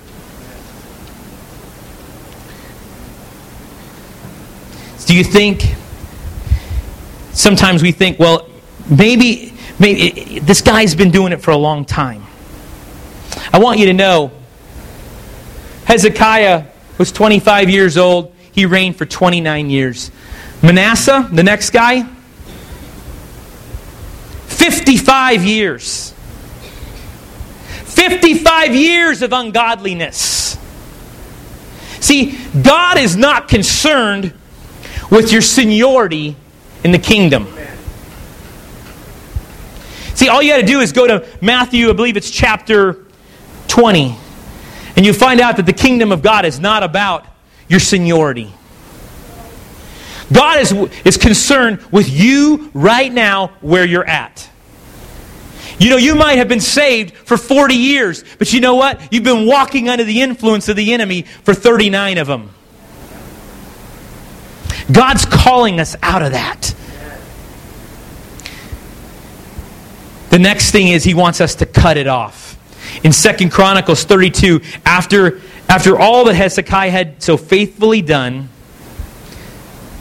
Do 5.06 5.16
you 5.16 5.24
think, 5.24 5.64
sometimes 7.32 7.82
we 7.82 7.94
think, 7.94 8.20
well, 8.20 8.50
maybe, 8.90 9.54
maybe 9.80 10.40
this 10.40 10.62
guy's 10.62 10.96
been 10.96 11.12
doing 11.12 11.32
it 11.32 11.42
for 11.42 11.52
a 11.52 11.58
long 11.58 11.86
time. 11.86 12.24
I 13.54 13.60
want 13.60 13.80
you 13.80 13.86
to 13.86 13.94
know 13.94 14.32
Hezekiah 15.86 16.66
was 16.98 17.14
25 17.14 17.70
years 17.70 17.98
old. 17.98 18.36
He 18.52 18.66
reigned 18.66 18.98
for 18.98 19.06
29 19.06 19.70
years. 19.70 20.12
Manasseh, 20.62 21.30
the 21.32 21.44
next 21.44 21.70
guy, 21.70 22.06
55 24.70 25.46
years. 25.46 26.12
55 27.86 28.76
years 28.76 29.22
of 29.22 29.32
ungodliness. 29.32 30.58
See, 32.02 32.38
God 32.62 32.98
is 32.98 33.16
not 33.16 33.48
concerned 33.48 34.34
with 35.10 35.32
your 35.32 35.42
seniority 35.42 36.36
in 36.84 36.92
the 36.92 37.00
kingdom. 37.00 37.48
See, 40.16 40.28
all 40.28 40.42
you 40.42 40.52
got 40.52 40.58
to 40.58 40.66
do 40.66 40.82
is 40.82 40.92
go 40.92 41.08
to 41.08 41.26
Matthew, 41.42 41.90
I 41.90 41.94
believe 41.94 42.18
it's 42.18 42.30
chapter 42.30 43.06
20, 43.70 44.18
and 44.98 45.06
you 45.06 45.14
find 45.14 45.40
out 45.40 45.56
that 45.56 45.66
the 45.66 45.74
kingdom 45.74 46.12
of 46.12 46.22
God 46.22 46.44
is 46.44 46.60
not 46.60 46.84
about 46.84 47.26
your 47.70 47.80
seniority. 47.80 48.52
God 50.34 50.60
is, 50.60 50.74
is 51.06 51.16
concerned 51.16 51.82
with 51.90 52.10
you 52.10 52.70
right 52.74 53.12
now 53.14 53.48
where 53.62 53.86
you're 53.86 54.06
at. 54.06 54.50
You 55.80 55.92
know, 55.92 55.98
you 55.98 56.16
might 56.16 56.38
have 56.38 56.48
been 56.48 56.60
saved 56.60 57.14
for 57.14 57.38
40 57.38 57.76
years, 57.76 58.24
but 58.40 58.52
you 58.52 58.60
know 58.60 58.76
what? 58.76 59.14
You've 59.14 59.24
been 59.24 59.46
walking 59.46 59.90
under 59.90 60.04
the 60.04 60.22
influence 60.22 60.70
of 60.70 60.76
the 60.76 60.94
enemy 60.94 61.22
for 61.22 61.54
39 61.54 62.18
of 62.18 62.28
them. 62.28 62.50
God's 64.92 65.26
calling 65.26 65.80
us 65.80 65.96
out 66.02 66.24
of 66.24 66.32
that. 66.32 66.74
The 70.30 70.40
next 70.40 70.72
thing 70.72 70.88
is 70.88 71.04
he 71.04 71.14
wants 71.14 71.42
us 71.42 71.56
to 71.56 71.66
cut 71.66 71.98
it 71.98 72.08
off. 72.08 72.58
In 73.04 73.12
Second 73.12 73.52
Chronicles 73.52 74.04
32, 74.04 74.62
after, 74.86 75.42
after 75.70 76.00
all 76.00 76.26
that 76.26 76.36
Hezekiah 76.36 76.90
had 76.90 77.22
so 77.22 77.38
faithfully 77.38 78.02
done, 78.02 78.50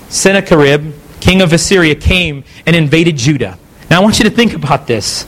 Sennacherib, 0.08 0.94
king 1.20 1.42
of 1.42 1.52
Assyria, 1.52 1.94
came 1.94 2.44
and 2.64 2.76
invaded 2.76 3.16
Judah. 3.16 3.58
Now 3.90 4.00
I 4.00 4.04
want 4.04 4.18
you 4.18 4.24
to 4.24 4.30
think 4.30 4.54
about 4.54 4.86
this. 4.86 5.26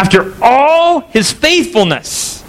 After 0.00 0.32
all 0.42 1.00
his 1.00 1.30
faithfulness, 1.30 2.42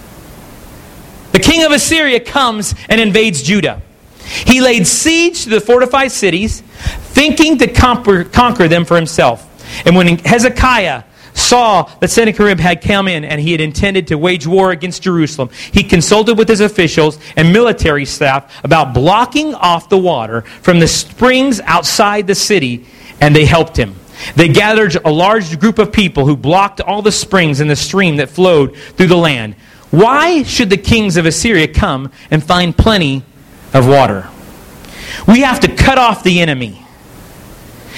the 1.33 1.39
king 1.39 1.65
of 1.65 1.73
Assyria 1.73 2.21
comes 2.21 2.73
and 2.87 3.01
invades 3.01 3.43
Judah. 3.43 3.81
He 4.23 4.61
laid 4.61 4.87
siege 4.87 5.43
to 5.43 5.49
the 5.49 5.59
fortified 5.59 6.13
cities, 6.13 6.61
thinking 6.61 7.57
to 7.57 7.67
conquer, 7.67 8.69
them 8.69 8.85
for 8.85 8.95
himself. 8.95 9.45
And 9.85 9.97
when 9.97 10.19
Hezekiah 10.19 11.03
saw 11.33 11.83
that 11.99 12.09
Sennacherib 12.09 12.57
had 12.57 12.81
come 12.81 13.09
in 13.09 13.25
and 13.25 13.41
he 13.41 13.51
had 13.51 13.59
intended 13.59 14.07
to 14.07 14.17
wage 14.17 14.47
war 14.47 14.71
against 14.71 15.03
Jerusalem, 15.03 15.49
he 15.73 15.83
consulted 15.83 16.37
with 16.37 16.47
his 16.47 16.61
officials 16.61 17.19
and 17.35 17.51
military 17.51 18.05
staff 18.05 18.63
about 18.63 18.93
blocking 18.93 19.53
off 19.55 19.89
the 19.89 19.97
water 19.97 20.43
from 20.61 20.79
the 20.79 20.87
springs 20.87 21.59
outside 21.65 22.27
the 22.27 22.35
city, 22.35 22.85
and 23.19 23.35
they 23.35 23.43
helped 23.43 23.75
him. 23.75 23.95
They 24.35 24.47
gathered 24.47 24.95
a 25.05 25.11
large 25.11 25.59
group 25.59 25.79
of 25.79 25.91
people 25.91 26.25
who 26.25 26.35
blocked 26.35 26.81
all 26.81 27.01
the 27.01 27.11
springs 27.11 27.59
in 27.59 27.67
the 27.67 27.75
stream 27.75 28.17
that 28.17 28.29
flowed 28.29 28.75
through 28.75 29.07
the 29.07 29.17
land. 29.17 29.55
Why 29.89 30.43
should 30.43 30.69
the 30.69 30.77
kings 30.77 31.17
of 31.17 31.25
Assyria 31.25 31.67
come 31.67 32.11
and 32.29 32.43
find 32.43 32.77
plenty 32.77 33.23
of 33.73 33.87
water? 33.87 34.29
We 35.27 35.41
have 35.41 35.59
to 35.61 35.75
cut 35.75 35.97
off 35.97 36.23
the 36.23 36.39
enemy. 36.39 36.85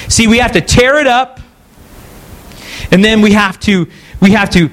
See, 0.08 0.28
we 0.28 0.40
have 0.40 0.54
to 0.54 0.62
tear 0.62 1.00
it 1.00 1.08
up 1.08 1.40
and 2.92 3.04
then 3.04 3.22
we 3.22 3.34
have 3.34 3.60
to, 3.62 3.88
we 4.22 4.32
have 4.32 4.50
to, 4.52 4.70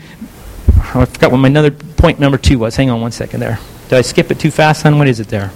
oh, 0.94 1.00
I 1.00 1.04
forgot 1.04 1.30
what 1.32 1.38
my 1.38 1.48
another 1.48 1.70
point 1.70 2.18
number 2.20 2.38
two 2.38 2.58
was. 2.58 2.76
Hang 2.76 2.90
on 2.90 3.00
one 3.00 3.12
second 3.12 3.40
there. 3.40 3.58
Did 3.88 3.98
I 3.98 4.02
skip 4.02 4.30
it 4.30 4.38
too 4.38 4.50
fast, 4.50 4.82
son? 4.82 4.98
What 4.98 5.08
is 5.08 5.20
it 5.20 5.28
there? 5.28 5.50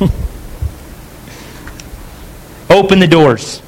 Open 2.70 2.98
the 2.98 3.06
doors. 3.06 3.62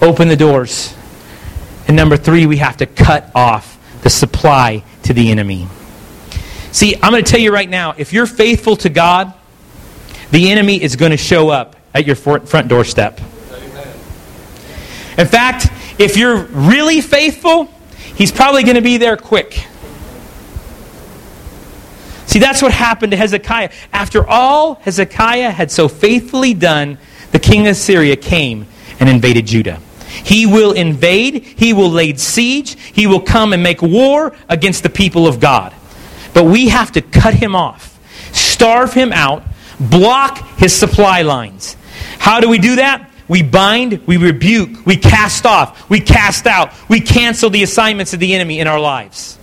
Open 0.00 0.28
the 0.28 0.36
doors. 0.36 0.94
And 1.86 1.96
number 1.96 2.16
three, 2.16 2.46
we 2.46 2.58
have 2.58 2.76
to 2.78 2.86
cut 2.86 3.30
off 3.34 3.78
the 4.02 4.10
supply 4.10 4.82
to 5.02 5.12
the 5.12 5.30
enemy. 5.30 5.68
See, 6.72 6.94
I'm 6.94 7.10
going 7.10 7.24
to 7.24 7.30
tell 7.30 7.40
you 7.40 7.52
right 7.52 7.68
now 7.68 7.94
if 7.98 8.12
you're 8.12 8.26
faithful 8.26 8.76
to 8.76 8.88
God, 8.88 9.34
the 10.30 10.50
enemy 10.50 10.80
is 10.80 10.96
going 10.96 11.10
to 11.10 11.16
show 11.16 11.48
up 11.48 11.76
at 11.92 12.06
your 12.06 12.16
front 12.16 12.68
doorstep. 12.68 13.20
In 15.18 15.26
fact, 15.26 15.68
if 15.98 16.16
you're 16.16 16.44
really 16.44 17.00
faithful, 17.00 17.64
he's 18.14 18.32
probably 18.32 18.62
going 18.62 18.76
to 18.76 18.82
be 18.82 18.96
there 18.96 19.16
quick. 19.16 19.66
See, 22.26 22.38
that's 22.38 22.62
what 22.62 22.72
happened 22.72 23.10
to 23.10 23.16
Hezekiah. 23.16 23.70
After 23.92 24.26
all 24.26 24.74
Hezekiah 24.76 25.50
had 25.50 25.72
so 25.72 25.88
faithfully 25.88 26.54
done, 26.54 26.96
the 27.32 27.40
king 27.40 27.66
of 27.66 27.74
Syria 27.74 28.14
came 28.14 28.66
and 29.00 29.08
invaded 29.08 29.46
Judah. 29.46 29.80
He 30.10 30.46
will 30.46 30.72
invade, 30.72 31.42
he 31.42 31.72
will 31.72 31.90
lay 31.90 32.14
siege, 32.14 32.76
he 32.92 33.06
will 33.06 33.20
come 33.20 33.52
and 33.52 33.62
make 33.62 33.80
war 33.80 34.34
against 34.48 34.82
the 34.82 34.90
people 34.90 35.26
of 35.26 35.40
God. 35.40 35.74
But 36.34 36.44
we 36.44 36.68
have 36.68 36.92
to 36.92 37.02
cut 37.02 37.34
him 37.34 37.54
off, 37.56 37.98
starve 38.32 38.92
him 38.92 39.12
out, 39.12 39.44
block 39.78 40.38
his 40.58 40.74
supply 40.74 41.22
lines. 41.22 41.76
How 42.18 42.40
do 42.40 42.48
we 42.48 42.58
do 42.58 42.76
that? 42.76 43.10
We 43.28 43.42
bind, 43.42 44.06
we 44.06 44.16
rebuke, 44.16 44.84
we 44.84 44.96
cast 44.96 45.46
off, 45.46 45.88
we 45.88 46.00
cast 46.00 46.46
out, 46.46 46.72
we 46.88 47.00
cancel 47.00 47.48
the 47.48 47.62
assignments 47.62 48.12
of 48.12 48.18
the 48.18 48.34
enemy 48.34 48.58
in 48.58 48.66
our 48.66 48.80
lives. 48.80 49.38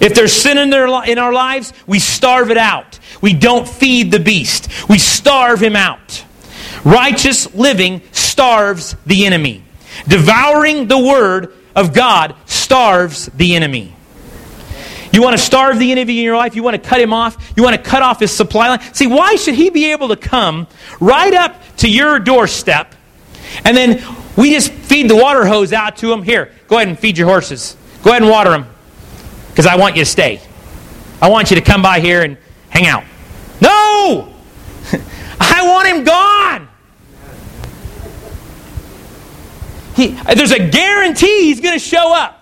If 0.00 0.14
there's 0.14 0.32
sin 0.32 0.56
in, 0.56 0.70
their, 0.70 0.86
in 1.04 1.18
our 1.18 1.34
lives, 1.34 1.74
we 1.86 1.98
starve 1.98 2.50
it 2.50 2.56
out. 2.56 2.98
We 3.20 3.34
don't 3.34 3.68
feed 3.68 4.10
the 4.10 4.18
beast, 4.18 4.88
we 4.88 4.98
starve 4.98 5.62
him 5.62 5.76
out. 5.76 6.24
Righteous 6.84 7.54
living 7.54 8.02
starves 8.12 8.96
the 9.06 9.26
enemy. 9.26 9.62
Devouring 10.08 10.88
the 10.88 10.98
word 10.98 11.54
of 11.74 11.94
God 11.94 12.34
starves 12.46 13.26
the 13.26 13.54
enemy. 13.54 13.94
You 15.12 15.22
want 15.22 15.36
to 15.36 15.42
starve 15.42 15.78
the 15.78 15.92
enemy 15.92 16.18
in 16.18 16.24
your 16.24 16.36
life? 16.36 16.56
You 16.56 16.62
want 16.62 16.82
to 16.82 16.88
cut 16.88 17.00
him 17.00 17.12
off? 17.12 17.52
You 17.54 17.62
want 17.62 17.76
to 17.76 17.82
cut 17.82 18.02
off 18.02 18.18
his 18.18 18.32
supply 18.32 18.68
line? 18.68 18.80
See, 18.94 19.06
why 19.06 19.36
should 19.36 19.54
he 19.54 19.68
be 19.68 19.92
able 19.92 20.08
to 20.08 20.16
come 20.16 20.66
right 21.00 21.34
up 21.34 21.60
to 21.78 21.90
your 21.90 22.18
doorstep 22.18 22.94
and 23.64 23.76
then 23.76 24.02
we 24.36 24.52
just 24.52 24.72
feed 24.72 25.10
the 25.10 25.16
water 25.16 25.44
hose 25.44 25.74
out 25.74 25.98
to 25.98 26.10
him? 26.10 26.22
Here, 26.22 26.50
go 26.66 26.76
ahead 26.76 26.88
and 26.88 26.98
feed 26.98 27.18
your 27.18 27.28
horses. 27.28 27.76
Go 28.02 28.10
ahead 28.10 28.22
and 28.22 28.30
water 28.30 28.50
them 28.50 28.66
because 29.50 29.66
I 29.66 29.76
want 29.76 29.96
you 29.96 30.02
to 30.02 30.10
stay. 30.10 30.40
I 31.20 31.28
want 31.28 31.50
you 31.50 31.56
to 31.56 31.62
come 31.62 31.82
by 31.82 32.00
here 32.00 32.22
and 32.22 32.38
hang 32.70 32.86
out. 32.86 33.04
No! 33.60 34.32
I 35.40 35.60
want 35.66 35.88
him 35.88 36.04
gone. 36.04 36.68
He, 39.94 40.08
there's 40.08 40.52
a 40.52 40.68
guarantee 40.68 41.44
he's 41.44 41.60
going 41.60 41.74
to 41.74 41.84
show 41.84 42.14
up. 42.14 42.38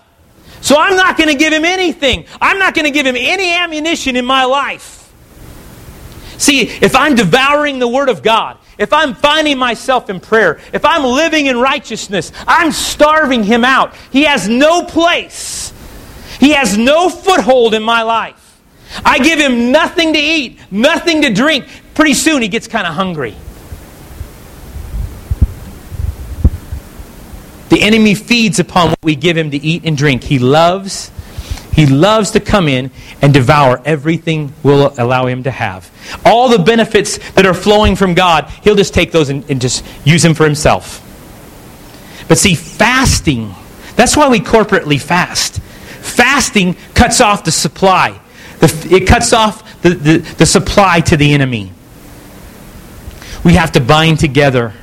So 0.60 0.76
I'm 0.78 0.96
not 0.96 1.16
going 1.16 1.28
to 1.28 1.34
give 1.34 1.52
him 1.52 1.64
anything. 1.64 2.26
I'm 2.40 2.58
not 2.58 2.74
going 2.74 2.84
to 2.84 2.90
give 2.90 3.06
him 3.06 3.16
any 3.16 3.52
ammunition 3.52 4.16
in 4.16 4.24
my 4.24 4.44
life. 4.44 4.98
See, 6.36 6.62
if 6.62 6.94
I'm 6.94 7.14
devouring 7.14 7.78
the 7.78 7.88
Word 7.88 8.08
of 8.08 8.22
God, 8.22 8.58
if 8.78 8.94
I'm 8.94 9.14
finding 9.14 9.58
myself 9.58 10.08
in 10.08 10.20
prayer, 10.20 10.58
if 10.72 10.84
I'm 10.86 11.04
living 11.04 11.46
in 11.46 11.58
righteousness, 11.58 12.32
I'm 12.46 12.72
starving 12.72 13.42
him 13.42 13.64
out. 13.64 13.94
He 14.10 14.22
has 14.22 14.48
no 14.48 14.84
place. 14.84 15.72
He 16.38 16.52
has 16.52 16.78
no 16.78 17.10
foothold 17.10 17.74
in 17.74 17.82
my 17.82 18.02
life. 18.02 18.60
I 19.04 19.18
give 19.18 19.38
him 19.38 19.70
nothing 19.70 20.14
to 20.14 20.18
eat, 20.18 20.58
nothing 20.70 21.22
to 21.22 21.32
drink. 21.32 21.66
Pretty 21.94 22.14
soon 22.14 22.40
he 22.40 22.48
gets 22.48 22.66
kind 22.66 22.86
of 22.86 22.94
hungry. 22.94 23.36
The 27.70 27.82
enemy 27.82 28.14
feeds 28.14 28.58
upon 28.58 28.90
what 28.90 28.98
we 29.02 29.14
give 29.14 29.36
him 29.36 29.52
to 29.52 29.56
eat 29.56 29.84
and 29.84 29.96
drink. 29.96 30.24
He 30.24 30.38
loves, 30.40 31.10
he 31.72 31.86
loves 31.86 32.32
to 32.32 32.40
come 32.40 32.68
in 32.68 32.90
and 33.22 33.32
devour 33.32 33.80
everything 33.84 34.52
we'll 34.64 34.92
allow 34.98 35.26
him 35.26 35.44
to 35.44 35.52
have. 35.52 35.90
All 36.26 36.48
the 36.48 36.58
benefits 36.58 37.18
that 37.32 37.46
are 37.46 37.54
flowing 37.54 37.94
from 37.94 38.14
God, 38.14 38.50
he'll 38.64 38.74
just 38.74 38.92
take 38.92 39.12
those 39.12 39.28
and, 39.28 39.48
and 39.48 39.60
just 39.60 39.84
use 40.04 40.22
them 40.22 40.34
for 40.34 40.44
himself. 40.44 41.06
But 42.28 42.38
see, 42.38 42.56
fasting, 42.56 43.54
that's 43.94 44.16
why 44.16 44.28
we 44.28 44.40
corporately 44.40 45.00
fast. 45.00 45.60
Fasting 45.60 46.74
cuts 46.94 47.20
off 47.20 47.44
the 47.44 47.52
supply. 47.52 48.20
The, 48.58 48.88
it 48.90 49.06
cuts 49.06 49.32
off 49.32 49.80
the, 49.82 49.90
the, 49.90 50.18
the 50.18 50.46
supply 50.46 51.00
to 51.02 51.16
the 51.16 51.34
enemy. 51.34 51.72
We 53.44 53.54
have 53.54 53.72
to 53.72 53.80
bind 53.80 54.18
together 54.18 54.74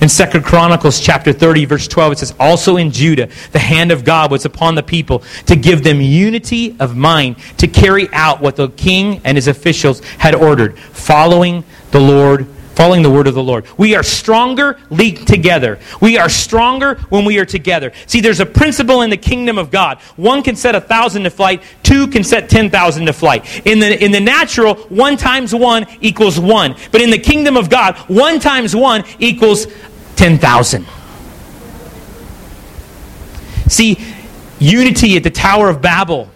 in 0.00 0.08
2 0.08 0.40
Chronicles 0.40 1.00
chapter 1.00 1.32
30, 1.32 1.64
verse 1.64 1.88
12, 1.88 2.12
it 2.12 2.18
says, 2.18 2.34
Also 2.38 2.76
in 2.76 2.90
Judah, 2.90 3.28
the 3.52 3.58
hand 3.58 3.90
of 3.90 4.04
God 4.04 4.30
was 4.30 4.44
upon 4.44 4.74
the 4.74 4.82
people 4.82 5.22
to 5.46 5.56
give 5.56 5.82
them 5.82 6.00
unity 6.00 6.76
of 6.80 6.96
mind 6.96 7.36
to 7.58 7.68
carry 7.68 8.12
out 8.12 8.40
what 8.40 8.56
the 8.56 8.68
king 8.70 9.20
and 9.24 9.36
his 9.36 9.48
officials 9.48 10.00
had 10.18 10.34
ordered, 10.34 10.78
following 10.78 11.64
the 11.90 12.00
Lord 12.00 12.46
following 12.74 13.02
the 13.02 13.10
word 13.10 13.26
of 13.26 13.34
the 13.34 13.42
Lord. 13.42 13.66
We 13.78 13.94
are 13.94 14.02
stronger 14.02 14.78
linked 14.90 15.26
together. 15.26 15.78
We 16.00 16.18
are 16.18 16.28
stronger 16.28 16.96
when 17.08 17.24
we 17.24 17.38
are 17.38 17.44
together. 17.44 17.92
See, 18.06 18.20
there's 18.20 18.40
a 18.40 18.46
principle 18.46 19.02
in 19.02 19.10
the 19.10 19.16
kingdom 19.16 19.58
of 19.58 19.70
God. 19.70 19.98
One 20.16 20.42
can 20.42 20.56
set 20.56 20.74
a 20.74 20.80
thousand 20.80 21.24
to 21.24 21.30
flight, 21.30 21.62
two 21.82 22.08
can 22.08 22.24
set 22.24 22.48
ten 22.48 22.70
thousand 22.70 23.06
to 23.06 23.12
flight. 23.12 23.66
In 23.66 23.78
the, 23.78 24.04
in 24.04 24.12
the 24.12 24.20
natural, 24.20 24.74
one 24.74 25.16
times 25.16 25.54
one 25.54 25.86
equals 26.00 26.38
one. 26.38 26.76
But 26.92 27.00
in 27.00 27.10
the 27.10 27.18
kingdom 27.18 27.56
of 27.56 27.70
God, 27.70 27.96
one 28.08 28.40
times 28.40 28.74
one 28.74 29.04
equals 29.18 29.66
ten 30.16 30.38
thousand. 30.38 30.86
See, 33.68 33.98
unity 34.58 35.16
at 35.16 35.22
the 35.22 35.30
Tower 35.30 35.68
of 35.68 35.80
Babel 35.80 36.28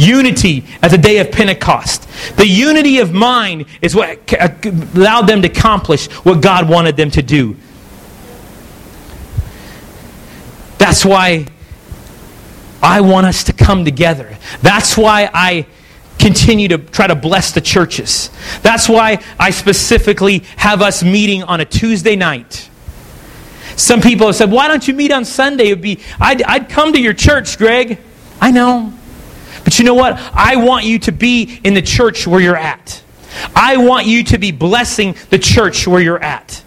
unity 0.00 0.64
at 0.82 0.90
the 0.90 0.98
day 0.98 1.18
of 1.18 1.30
Pentecost. 1.30 2.08
The 2.36 2.46
unity 2.46 2.98
of 2.98 3.12
mind 3.12 3.66
is 3.82 3.94
what 3.94 4.32
uh, 4.32 4.48
allowed 4.94 5.26
them 5.26 5.42
to 5.42 5.48
accomplish 5.48 6.08
what 6.24 6.40
God 6.40 6.68
wanted 6.68 6.96
them 6.96 7.10
to 7.12 7.22
do. 7.22 7.56
That's 10.78 11.04
why 11.04 11.46
I 12.82 13.02
want 13.02 13.26
us 13.26 13.44
to 13.44 13.52
come 13.52 13.84
together. 13.84 14.36
That's 14.62 14.96
why 14.96 15.30
I 15.32 15.66
continue 16.18 16.68
to 16.68 16.78
try 16.78 17.06
to 17.06 17.14
bless 17.14 17.52
the 17.52 17.60
churches. 17.60 18.30
That's 18.62 18.88
why 18.88 19.22
I 19.38 19.50
specifically 19.50 20.38
have 20.56 20.82
us 20.82 21.02
meeting 21.02 21.42
on 21.42 21.60
a 21.60 21.64
Tuesday 21.64 22.16
night. 22.16 22.68
Some 23.76 24.00
people 24.00 24.26
have 24.26 24.36
said, 24.36 24.50
Why 24.50 24.68
don't 24.68 24.86
you 24.86 24.94
meet 24.94 25.12
on 25.12 25.24
Sunday? 25.24 25.66
It'd 25.66 25.80
be, 25.80 26.00
I'd, 26.18 26.42
I'd 26.42 26.68
come 26.68 26.92
to 26.92 27.00
your 27.00 27.14
church, 27.14 27.56
Greg. 27.56 27.98
I 28.40 28.50
know. 28.50 28.92
But 29.64 29.78
you 29.78 29.84
know 29.84 29.94
what? 29.94 30.14
I 30.32 30.56
want 30.56 30.84
you 30.84 30.98
to 31.00 31.12
be 31.12 31.60
in 31.64 31.74
the 31.74 31.82
church 31.82 32.26
where 32.26 32.40
you're 32.40 32.56
at. 32.56 33.02
I 33.54 33.76
want 33.76 34.06
you 34.06 34.24
to 34.24 34.38
be 34.38 34.50
blessing 34.50 35.14
the 35.30 35.38
church 35.38 35.86
where 35.86 36.00
you're 36.00 36.22
at. 36.22 36.62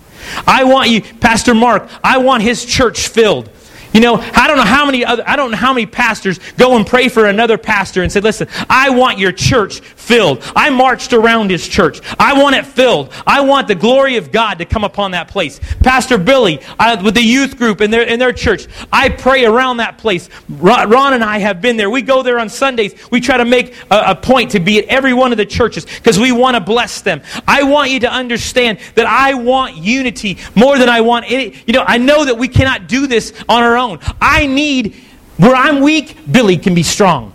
I 0.48 0.64
want 0.64 0.90
you, 0.90 1.02
Pastor 1.02 1.54
Mark, 1.54 1.90
I 2.04 2.18
want 2.20 2.44
his 2.44 2.66
church 2.66 3.08
filled. 3.08 3.50
You 3.94 4.00
know, 4.00 4.16
I 4.16 4.48
don't 4.48 4.58
know 4.58 4.64
how 4.64 4.86
many 4.86 5.06
other, 5.06 5.24
I 5.28 5.36
don't 5.36 5.52
know 5.52 5.58
how 5.58 5.72
many 5.72 5.86
pastors 5.86 6.40
go 6.58 6.76
and 6.76 6.86
pray 6.86 7.10
for 7.10 7.28
another 7.28 7.60
pastor 7.60 8.02
and 8.02 8.12
say, 8.12 8.22
listen, 8.22 8.48
I 8.68 8.90
want 8.90 9.20
your 9.20 9.32
church 9.32 9.82
filled. 9.82 10.44
I 10.56 10.72
marched 10.72 11.14
around 11.14 11.52
his 11.52 11.68
church. 11.68 12.02
I 12.20 12.42
want 12.42 12.56
it 12.56 12.66
filled. 12.66 13.14
I 13.28 13.42
want 13.42 13.68
the 13.68 13.76
glory 13.76 14.18
of 14.18 14.32
God 14.32 14.58
to 14.58 14.66
come 14.66 14.84
upon 14.84 15.12
that 15.12 15.28
place. 15.28 15.60
Pastor 15.82 16.18
Billy, 16.18 16.60
I, 16.80 17.02
with 17.02 17.14
the 17.14 17.22
youth 17.22 17.58
group 17.58 17.82
in 17.82 17.92
their, 17.92 18.02
in 18.02 18.18
their 18.18 18.34
church, 18.34 18.68
I 18.92 19.10
pray 19.10 19.46
around 19.46 19.78
that 19.78 20.00
place. 20.00 20.28
Ron, 20.50 20.90
Ron 20.90 21.14
and 21.14 21.24
I 21.24 21.38
have 21.38 21.62
been 21.62 21.78
there. 21.78 21.90
We 21.90 22.02
go 22.02 22.24
there 22.24 22.40
on 22.40 22.50
Sundays. 22.50 22.96
We 23.12 23.22
try 23.22 23.38
to 23.38 23.46
make 23.46 23.76
a, 23.92 24.12
a 24.12 24.16
point 24.16 24.52
to 24.52 24.60
be 24.60 24.80
at 24.80 24.86
every 24.86 25.14
one 25.14 25.32
of 25.32 25.38
the 25.38 25.46
churches 25.46 25.86
because 25.86 26.18
we 26.18 26.32
want 26.32 26.56
to 26.56 26.62
bless 26.62 27.02
them. 27.02 27.22
I 27.48 27.62
want 27.62 27.92
you 27.92 28.00
to 28.02 28.12
understand 28.12 28.80
that 28.96 29.06
I 29.06 29.36
want 29.36 29.78
unity 29.78 30.40
more 30.56 30.80
than 30.80 30.90
I 30.90 31.02
want 31.02 31.26
any. 31.30 31.56
You 31.68 31.74
know, 31.74 31.84
I 31.86 32.00
know 32.00 32.26
that 32.26 32.38
we 32.38 32.48
cannot 32.48 32.88
do 32.88 33.06
this 33.06 33.34
on 33.48 33.62
our 33.62 33.78
own 33.78 33.83
own. 33.84 34.00
I 34.20 34.48
need, 34.48 34.96
where 35.38 35.56
I'm 35.56 35.82
weak, 35.82 36.18
Billy 36.32 36.58
can 36.58 36.74
be 36.74 36.84
strong. 36.84 37.32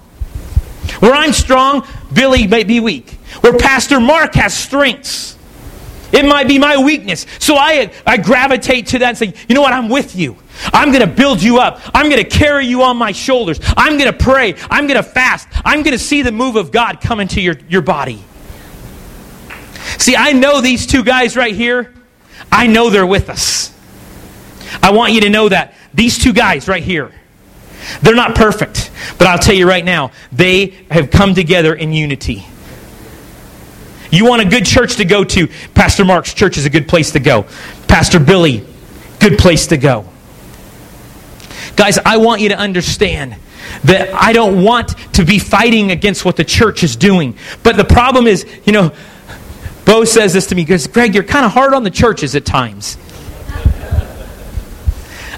Where 1.01 1.13
I'm 1.13 1.33
strong, 1.33 1.87
Billy 2.13 2.47
may 2.47 2.65
be 2.65 2.81
weak. 2.81 3.11
Where 3.43 3.57
Pastor 3.57 4.01
Mark 4.01 4.35
has 4.35 4.55
strengths, 4.57 5.37
it 6.11 6.25
might 6.25 6.49
be 6.49 6.59
my 6.59 6.83
weakness. 6.83 7.27
So 7.39 7.57
I, 7.57 7.93
I 8.07 8.17
gravitate 8.17 8.89
to 8.89 8.99
that 9.01 9.09
and 9.09 9.19
say, 9.19 9.35
you 9.49 9.55
know 9.55 9.61
what, 9.61 9.75
I'm 9.75 9.89
with 9.89 10.17
you. 10.17 10.37
I'm 10.73 10.91
going 10.91 11.07
to 11.07 11.15
build 11.15 11.43
you 11.43 11.59
up. 11.59 11.81
I'm 11.95 12.09
going 12.09 12.23
to 12.23 12.29
carry 12.29 12.67
you 12.67 12.83
on 12.83 12.97
my 12.97 13.13
shoulders. 13.13 13.61
I'm 13.77 13.99
going 13.99 14.11
to 14.11 14.19
pray. 14.19 14.55
I'm 14.71 14.87
going 14.87 14.97
to 14.97 15.09
fast. 15.09 15.49
I'm 15.65 15.83
going 15.83 15.97
to 15.97 16.03
see 16.03 16.23
the 16.23 16.33
move 16.33 16.57
of 16.57 16.73
God 16.73 17.01
come 17.01 17.21
into 17.21 17.41
your, 17.41 17.57
your 17.69 17.83
body. 17.83 18.25
See, 19.99 20.17
I 20.17 20.33
know 20.33 20.61
these 20.61 20.87
two 20.87 21.05
guys 21.05 21.37
right 21.37 21.55
here. 21.55 21.95
I 22.51 22.67
know 22.67 22.91
they're 22.91 23.07
with 23.07 23.29
us. 23.29 23.75
I 24.83 24.93
want 24.93 25.13
you 25.13 25.21
to 25.23 25.31
know 25.31 25.49
that. 25.49 25.75
These 25.99 26.19
two 26.19 26.33
guys 26.33 26.69
right 26.69 26.85
here, 26.85 27.11
they're 28.03 28.15
not 28.15 28.37
perfect, 28.37 28.93
but 29.19 29.27
I'll 29.27 29.37
tell 29.37 29.57
you 29.57 29.69
right 29.69 29.85
now, 29.85 30.13
they 30.31 30.67
have 30.93 31.11
come 31.11 31.35
together 31.35 31.75
in 31.75 31.93
unity. 31.93 32.47
You 34.13 34.25
want 34.25 34.43
a 34.43 34.45
good 34.45 34.65
church 34.65 34.95
to 34.99 35.05
go 35.05 35.25
to, 35.25 35.49
Pastor 35.75 36.05
Mark's 36.05 36.33
church 36.33 36.57
is 36.57 36.65
a 36.67 36.71
good 36.71 36.87
place 36.87 37.11
to 37.11 37.19
go. 37.19 37.47
Pastor 37.89 38.21
Billy, 38.21 38.65
good 39.19 39.39
place 39.39 39.67
to 39.67 39.77
go. 39.77 40.05
Guys, 41.75 41.99
I 41.99 42.19
want 42.19 42.43
you 42.43 42.51
to 42.51 42.57
understand 42.57 43.35
that 43.83 44.15
I 44.15 44.33
don't 44.33 44.63
want 44.63 44.97
to 45.15 45.25
be 45.25 45.41
fighting 45.41 45.91
against 45.91 46.25
what 46.25 46.37
the 46.37 46.45
church 46.45 46.85
is 46.85 46.95
doing. 46.95 47.37
But 47.65 47.77
the 47.77 47.85
problem 47.85 48.29
is, 48.29 48.47
you 48.65 48.73
know, 48.73 48.95
Bo 49.85 50.05
says 50.05 50.33
this 50.33 50.47
to 50.47 50.55
me, 50.55 50.63
because 50.63 50.87
Greg, 50.87 51.13
you're 51.13 51.25
kind 51.25 51.45
of 51.45 51.51
hard 51.51 51.75
on 51.75 51.83
the 51.83 51.91
churches 51.91 52.37
at 52.37 52.45
times. 52.45 52.97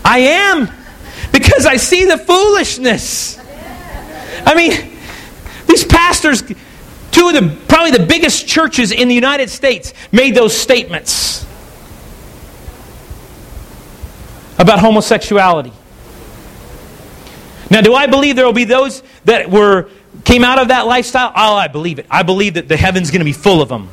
I 0.04 0.18
am 0.18 0.68
because 1.32 1.66
I 1.66 1.76
see 1.76 2.04
the 2.04 2.18
foolishness. 2.18 3.38
I 4.44 4.54
mean, 4.54 4.98
these 5.66 5.84
pastors, 5.84 6.42
two 7.10 7.28
of 7.28 7.34
the 7.34 7.56
probably 7.68 7.90
the 7.92 8.06
biggest 8.06 8.46
churches 8.46 8.92
in 8.92 9.08
the 9.08 9.14
United 9.14 9.50
States, 9.50 9.92
made 10.10 10.34
those 10.34 10.56
statements 10.56 11.46
about 14.58 14.78
homosexuality. 14.78 15.72
Now, 17.70 17.80
do 17.80 17.94
I 17.94 18.06
believe 18.06 18.36
there 18.36 18.44
will 18.44 18.52
be 18.52 18.64
those 18.64 19.02
that 19.24 19.48
were 19.50 19.88
came 20.24 20.44
out 20.44 20.58
of 20.58 20.68
that 20.68 20.86
lifestyle? 20.86 21.32
Oh, 21.34 21.54
I 21.54 21.68
believe 21.68 21.98
it. 21.98 22.06
I 22.10 22.22
believe 22.24 22.54
that 22.54 22.68
the 22.68 22.76
heaven's 22.76 23.10
going 23.10 23.20
to 23.20 23.24
be 23.24 23.32
full 23.32 23.62
of 23.62 23.68
them. 23.68 23.88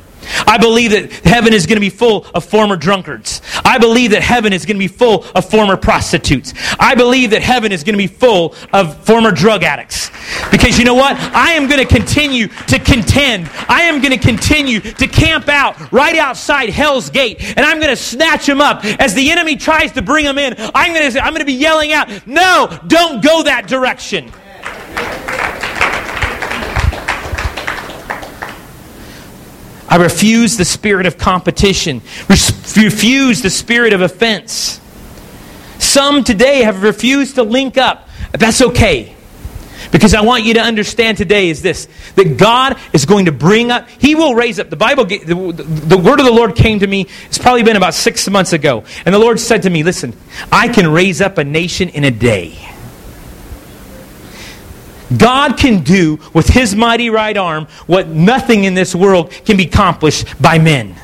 I 0.46 0.58
believe 0.58 0.90
that 0.92 1.10
heaven 1.24 1.52
is 1.52 1.66
going 1.66 1.76
to 1.76 1.80
be 1.80 1.90
full 1.90 2.26
of 2.34 2.44
former 2.44 2.76
drunkards. 2.76 3.40
I 3.64 3.78
believe 3.78 4.12
that 4.12 4.22
heaven 4.22 4.52
is 4.52 4.64
going 4.64 4.76
to 4.76 4.78
be 4.78 4.88
full 4.88 5.24
of 5.34 5.48
former 5.48 5.76
prostitutes. 5.76 6.54
I 6.78 6.94
believe 6.94 7.30
that 7.30 7.42
heaven 7.42 7.72
is 7.72 7.84
going 7.84 7.94
to 7.94 7.98
be 7.98 8.06
full 8.06 8.54
of 8.72 8.96
former 9.04 9.30
drug 9.30 9.62
addicts. 9.62 10.10
Because 10.50 10.78
you 10.78 10.84
know 10.84 10.94
what? 10.94 11.16
I 11.16 11.52
am 11.52 11.68
going 11.68 11.86
to 11.86 11.94
continue 11.94 12.48
to 12.48 12.78
contend. 12.78 13.48
I 13.68 13.82
am 13.82 14.00
going 14.00 14.18
to 14.18 14.24
continue 14.24 14.80
to 14.80 15.06
camp 15.06 15.48
out 15.48 15.92
right 15.92 16.16
outside 16.16 16.70
Hell's 16.70 17.10
Gate. 17.10 17.42
And 17.56 17.60
I'm 17.60 17.78
going 17.78 17.90
to 17.90 17.96
snatch 17.96 18.46
them 18.46 18.60
up. 18.60 18.84
As 18.84 19.14
the 19.14 19.30
enemy 19.30 19.56
tries 19.56 19.92
to 19.92 20.02
bring 20.02 20.24
them 20.24 20.38
in, 20.38 20.54
I'm 20.74 20.92
going 20.92 21.10
to, 21.10 21.20
I'm 21.20 21.32
going 21.32 21.40
to 21.40 21.46
be 21.46 21.52
yelling 21.52 21.92
out, 21.92 22.26
No, 22.26 22.78
don't 22.86 23.22
go 23.22 23.42
that 23.44 23.66
direction. 23.66 24.32
I 29.88 29.96
refuse 29.96 30.56
the 30.56 30.64
spirit 30.64 31.06
of 31.06 31.16
competition, 31.16 32.02
refuse 32.28 33.42
the 33.42 33.50
spirit 33.50 33.92
of 33.92 34.02
offense. 34.02 34.80
Some 35.78 36.24
today 36.24 36.62
have 36.62 36.82
refused 36.82 37.36
to 37.36 37.42
link 37.42 37.78
up. 37.78 38.08
That's 38.32 38.60
okay. 38.60 39.14
Because 39.90 40.12
I 40.12 40.20
want 40.20 40.44
you 40.44 40.54
to 40.54 40.60
understand 40.60 41.16
today 41.16 41.48
is 41.48 41.62
this 41.62 41.88
that 42.16 42.36
God 42.36 42.76
is 42.92 43.06
going 43.06 43.26
to 43.26 43.32
bring 43.32 43.70
up, 43.70 43.88
He 43.88 44.14
will 44.14 44.34
raise 44.34 44.58
up. 44.58 44.70
The 44.70 44.76
Bible, 44.76 45.04
the, 45.04 45.18
the, 45.24 45.96
word 45.96 46.20
of 46.20 46.26
the 46.26 46.32
Lord 46.32 46.56
came 46.56 46.80
to 46.80 46.86
me, 46.86 47.06
it's 47.26 47.38
probably 47.38 47.62
been 47.62 47.76
about 47.76 47.94
six 47.94 48.28
months 48.28 48.52
ago. 48.52 48.84
And 49.06 49.14
the 49.14 49.18
Lord 49.18 49.40
said 49.40 49.62
to 49.62 49.70
me, 49.70 49.84
Listen, 49.84 50.14
I 50.52 50.68
can 50.68 50.90
raise 50.92 51.20
up 51.20 51.38
a 51.38 51.44
nation 51.44 51.88
in 51.88 52.04
a 52.04 52.10
day. 52.10 52.58
God 55.16 55.56
can 55.56 55.82
do 55.82 56.18
with 56.34 56.48
his 56.48 56.74
mighty 56.74 57.10
right 57.10 57.36
arm 57.36 57.66
what 57.86 58.08
nothing 58.08 58.64
in 58.64 58.74
this 58.74 58.94
world 58.94 59.30
can 59.30 59.56
be 59.56 59.64
accomplished 59.64 60.40
by 60.40 60.58
men. 60.58 60.94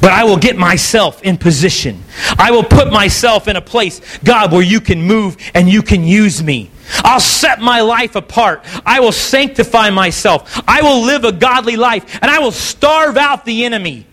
But 0.00 0.12
I 0.12 0.24
will 0.24 0.36
get 0.36 0.56
myself 0.56 1.22
in 1.22 1.36
position. 1.36 2.02
I 2.38 2.50
will 2.50 2.62
put 2.62 2.90
myself 2.92 3.48
in 3.48 3.56
a 3.56 3.60
place, 3.60 4.00
God, 4.22 4.52
where 4.52 4.62
you 4.62 4.80
can 4.80 5.02
move 5.02 5.36
and 5.54 5.68
you 5.68 5.82
can 5.82 6.04
use 6.04 6.42
me. 6.42 6.70
I'll 6.98 7.20
set 7.20 7.60
my 7.60 7.80
life 7.80 8.14
apart. 8.14 8.64
I 8.84 9.00
will 9.00 9.12
sanctify 9.12 9.90
myself. 9.90 10.62
I 10.68 10.82
will 10.82 11.04
live 11.04 11.24
a 11.24 11.32
godly 11.32 11.76
life 11.76 12.18
and 12.22 12.30
I 12.30 12.38
will 12.38 12.52
starve 12.52 13.16
out 13.16 13.44
the 13.44 13.64
enemy. 13.64 14.06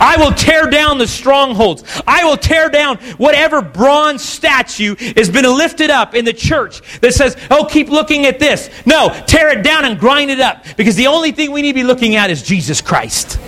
I 0.00 0.16
will 0.18 0.32
tear 0.32 0.66
down 0.66 0.98
the 0.98 1.06
strongholds. 1.06 1.84
I 2.06 2.24
will 2.24 2.36
tear 2.36 2.68
down 2.68 2.98
whatever 3.16 3.62
bronze 3.62 4.22
statue 4.22 4.96
has 5.16 5.28
been 5.28 5.44
lifted 5.44 5.90
up 5.90 6.14
in 6.14 6.24
the 6.24 6.32
church 6.32 7.00
that 7.00 7.14
says, 7.14 7.36
oh, 7.50 7.64
keep 7.64 7.88
looking 7.88 8.26
at 8.26 8.38
this. 8.38 8.70
No, 8.86 9.08
tear 9.26 9.58
it 9.58 9.62
down 9.62 9.84
and 9.84 9.98
grind 9.98 10.30
it 10.30 10.40
up 10.40 10.64
because 10.76 10.96
the 10.96 11.06
only 11.06 11.32
thing 11.32 11.52
we 11.52 11.62
need 11.62 11.72
to 11.72 11.74
be 11.74 11.84
looking 11.84 12.16
at 12.16 12.30
is 12.30 12.42
Jesus 12.42 12.80
Christ. 12.80 13.38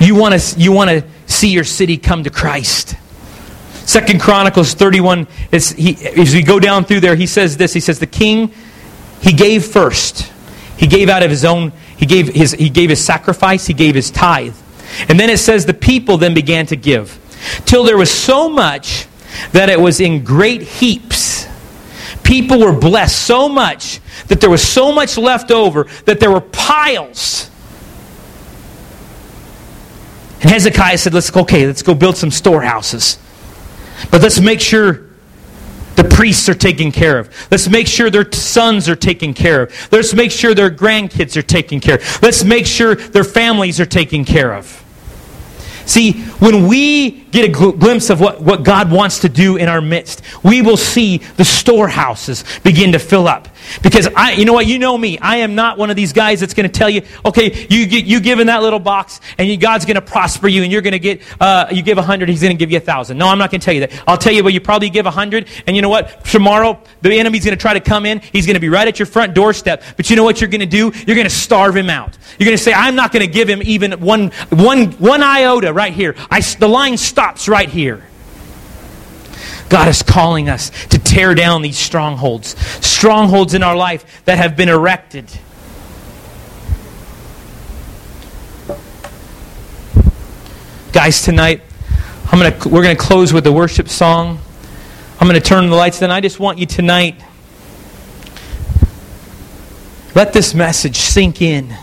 You 0.00 0.14
want 0.14 0.38
to 0.38 0.60
you 0.60 0.70
want 0.70 0.90
to 0.90 1.04
see 1.26 1.48
your 1.48 1.64
city 1.64 1.96
come 1.96 2.24
to 2.24 2.30
Christ. 2.30 2.94
Second 3.86 4.20
Chronicles 4.20 4.74
31 4.74 5.26
is 5.50 5.70
he, 5.70 5.96
as 6.08 6.34
we 6.34 6.42
go 6.42 6.58
down 6.58 6.84
through 6.84 7.00
there 7.00 7.14
he 7.14 7.26
says 7.26 7.56
this 7.56 7.72
he 7.72 7.80
says 7.80 7.98
the 7.98 8.06
king 8.06 8.52
he 9.20 9.32
gave 9.32 9.64
first 9.64 10.32
he 10.76 10.86
gave 10.86 11.08
out 11.08 11.22
of 11.22 11.30
his 11.30 11.44
own, 11.44 11.72
he 11.96 12.06
gave 12.06 12.28
his, 12.28 12.52
he 12.52 12.68
gave 12.68 12.90
his 12.90 13.04
sacrifice, 13.04 13.66
he 13.66 13.74
gave 13.74 13.94
his 13.94 14.10
tithe. 14.10 14.56
And 15.08 15.18
then 15.18 15.30
it 15.30 15.38
says 15.38 15.66
the 15.66 15.74
people 15.74 16.16
then 16.16 16.34
began 16.34 16.66
to 16.66 16.76
give. 16.76 17.18
Till 17.64 17.84
there 17.84 17.96
was 17.96 18.10
so 18.10 18.48
much 18.48 19.06
that 19.52 19.68
it 19.68 19.80
was 19.80 20.00
in 20.00 20.24
great 20.24 20.62
heaps. 20.62 21.46
People 22.22 22.60
were 22.60 22.72
blessed 22.72 23.26
so 23.26 23.48
much 23.48 24.00
that 24.28 24.40
there 24.40 24.50
was 24.50 24.66
so 24.66 24.92
much 24.92 25.18
left 25.18 25.50
over 25.50 25.84
that 26.06 26.20
there 26.20 26.30
were 26.30 26.40
piles. 26.40 27.50
And 30.40 30.50
Hezekiah 30.50 30.98
said, 30.98 31.14
Let's 31.14 31.34
okay, 31.34 31.66
let's 31.66 31.82
go 31.82 31.94
build 31.94 32.16
some 32.16 32.30
storehouses. 32.30 33.18
But 34.10 34.22
let's 34.22 34.40
make 34.40 34.60
sure 34.60 35.03
the 35.96 36.04
priests 36.04 36.48
are 36.48 36.54
taken 36.54 36.92
care 36.92 37.18
of. 37.18 37.30
Let's 37.50 37.68
make 37.68 37.86
sure 37.86 38.10
their 38.10 38.30
sons 38.32 38.88
are 38.88 38.96
taken 38.96 39.34
care 39.34 39.62
of. 39.62 39.92
Let's 39.92 40.14
make 40.14 40.30
sure 40.30 40.54
their 40.54 40.70
grandkids 40.70 41.36
are 41.36 41.42
taken 41.42 41.80
care 41.80 41.96
of. 41.96 42.22
Let's 42.22 42.44
make 42.44 42.66
sure 42.66 42.94
their 42.94 43.24
families 43.24 43.80
are 43.80 43.86
taken 43.86 44.24
care 44.24 44.54
of. 44.54 44.80
See, 45.86 46.12
when 46.38 46.66
we 46.66 47.10
get 47.10 47.50
a 47.50 47.52
gl- 47.52 47.78
glimpse 47.78 48.08
of 48.08 48.20
what, 48.20 48.40
what 48.40 48.62
God 48.62 48.90
wants 48.90 49.20
to 49.20 49.28
do 49.28 49.56
in 49.56 49.68
our 49.68 49.82
midst, 49.82 50.22
we 50.42 50.62
will 50.62 50.78
see 50.78 51.18
the 51.18 51.44
storehouses 51.44 52.44
begin 52.62 52.92
to 52.92 52.98
fill 52.98 53.28
up. 53.28 53.48
Because 53.82 54.08
I, 54.14 54.32
you 54.32 54.44
know 54.44 54.52
what, 54.52 54.66
you 54.66 54.78
know 54.78 54.96
me. 54.96 55.18
I 55.18 55.38
am 55.38 55.54
not 55.54 55.78
one 55.78 55.90
of 55.90 55.96
these 55.96 56.12
guys 56.12 56.40
that's 56.40 56.54
going 56.54 56.68
to 56.68 56.72
tell 56.72 56.90
you, 56.90 57.02
okay, 57.24 57.66
you 57.68 57.80
you 57.80 58.20
give 58.20 58.38
in 58.38 58.46
that 58.48 58.62
little 58.62 58.78
box, 58.78 59.20
and 59.38 59.48
you, 59.48 59.56
God's 59.56 59.84
going 59.84 59.96
to 59.96 60.02
prosper 60.02 60.48
you, 60.48 60.62
and 60.62 60.72
you're 60.72 60.82
going 60.82 60.92
to 60.92 60.98
get, 60.98 61.22
uh, 61.40 61.66
you 61.70 61.82
give 61.82 61.98
a 61.98 62.02
hundred, 62.02 62.28
He's 62.28 62.42
going 62.42 62.56
to 62.56 62.58
give 62.58 62.70
you 62.70 62.78
a 62.78 62.80
thousand. 62.80 63.18
No, 63.18 63.28
I'm 63.28 63.38
not 63.38 63.50
going 63.50 63.60
to 63.60 63.64
tell 63.64 63.74
you 63.74 63.80
that. 63.80 64.02
I'll 64.06 64.18
tell 64.18 64.32
you, 64.32 64.42
well, 64.42 64.52
you 64.52 64.60
probably 64.60 64.90
give 64.90 65.06
a 65.06 65.10
hundred, 65.10 65.48
and 65.66 65.76
you 65.76 65.82
know 65.82 65.88
what? 65.88 66.24
Tomorrow, 66.24 66.82
the 67.02 67.18
enemy's 67.18 67.44
going 67.44 67.56
to 67.56 67.60
try 67.60 67.74
to 67.74 67.80
come 67.80 68.06
in. 68.06 68.20
He's 68.20 68.46
going 68.46 68.54
to 68.54 68.60
be 68.60 68.68
right 68.68 68.86
at 68.86 68.98
your 68.98 69.06
front 69.06 69.34
doorstep. 69.34 69.82
But 69.96 70.10
you 70.10 70.16
know 70.16 70.24
what 70.24 70.40
you're 70.40 70.50
going 70.50 70.60
to 70.60 70.66
do? 70.66 70.92
You're 71.06 71.16
going 71.16 71.28
to 71.28 71.30
starve 71.30 71.76
him 71.76 71.90
out. 71.90 72.16
You're 72.38 72.46
going 72.46 72.56
to 72.56 72.62
say, 72.62 72.72
I'm 72.72 72.94
not 72.94 73.12
going 73.12 73.24
to 73.24 73.32
give 73.32 73.48
him 73.48 73.62
even 73.64 74.00
one, 74.00 74.30
one, 74.50 74.92
one 74.92 75.22
iota 75.22 75.72
right 75.72 75.92
here. 75.92 76.14
I, 76.30 76.40
the 76.40 76.68
line 76.68 76.96
stops 76.96 77.48
right 77.48 77.68
here. 77.68 78.04
God 79.68 79.88
is 79.88 80.02
calling 80.02 80.48
us 80.48 80.70
to 80.88 80.98
tear 81.14 81.32
down 81.32 81.62
these 81.62 81.78
strongholds, 81.78 82.58
strongholds 82.84 83.54
in 83.54 83.62
our 83.62 83.76
life 83.76 84.24
that 84.24 84.36
have 84.36 84.56
been 84.56 84.68
erected. 84.68 85.30
Guys, 90.92 91.22
tonight 91.22 91.62
I'm 92.32 92.40
gonna, 92.40 92.56
we're 92.68 92.82
going 92.82 92.96
to 92.96 93.02
close 93.02 93.32
with 93.32 93.46
a 93.46 93.52
worship 93.52 93.88
song. 93.88 94.40
I'm 95.20 95.28
going 95.28 95.40
to 95.40 95.46
turn 95.46 95.70
the 95.70 95.76
lights. 95.76 96.00
Then 96.00 96.10
I 96.10 96.20
just 96.20 96.40
want 96.40 96.58
you 96.58 96.66
tonight. 96.66 97.22
Let 100.16 100.32
this 100.32 100.52
message 100.52 100.96
sink 100.96 101.40
in. 101.40 101.76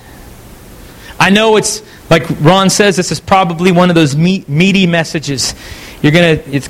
I 1.17 1.29
know 1.29 1.55
it's 1.55 1.81
like 2.09 2.23
Ron 2.41 2.69
says. 2.69 2.97
This 2.97 3.13
is 3.13 3.21
probably 3.21 3.71
one 3.71 3.87
of 3.87 3.95
those 3.95 4.13
meaty 4.13 4.87
messages. 4.87 5.55
You're 6.01 6.11
gonna 6.11 6.41
it 6.47 6.67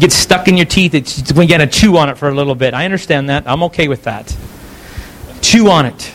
gets 0.00 0.14
stuck 0.14 0.48
in 0.48 0.56
your 0.56 0.66
teeth. 0.66 0.94
It's, 0.94 1.30
you're 1.30 1.46
gonna 1.46 1.66
chew 1.66 1.96
on 1.96 2.08
it 2.08 2.18
for 2.18 2.28
a 2.28 2.34
little 2.34 2.54
bit. 2.54 2.74
I 2.74 2.84
understand 2.84 3.28
that. 3.28 3.46
I'm 3.46 3.62
okay 3.64 3.88
with 3.88 4.04
that. 4.04 4.36
Chew 5.40 5.70
on 5.70 5.86
it. 5.86 6.12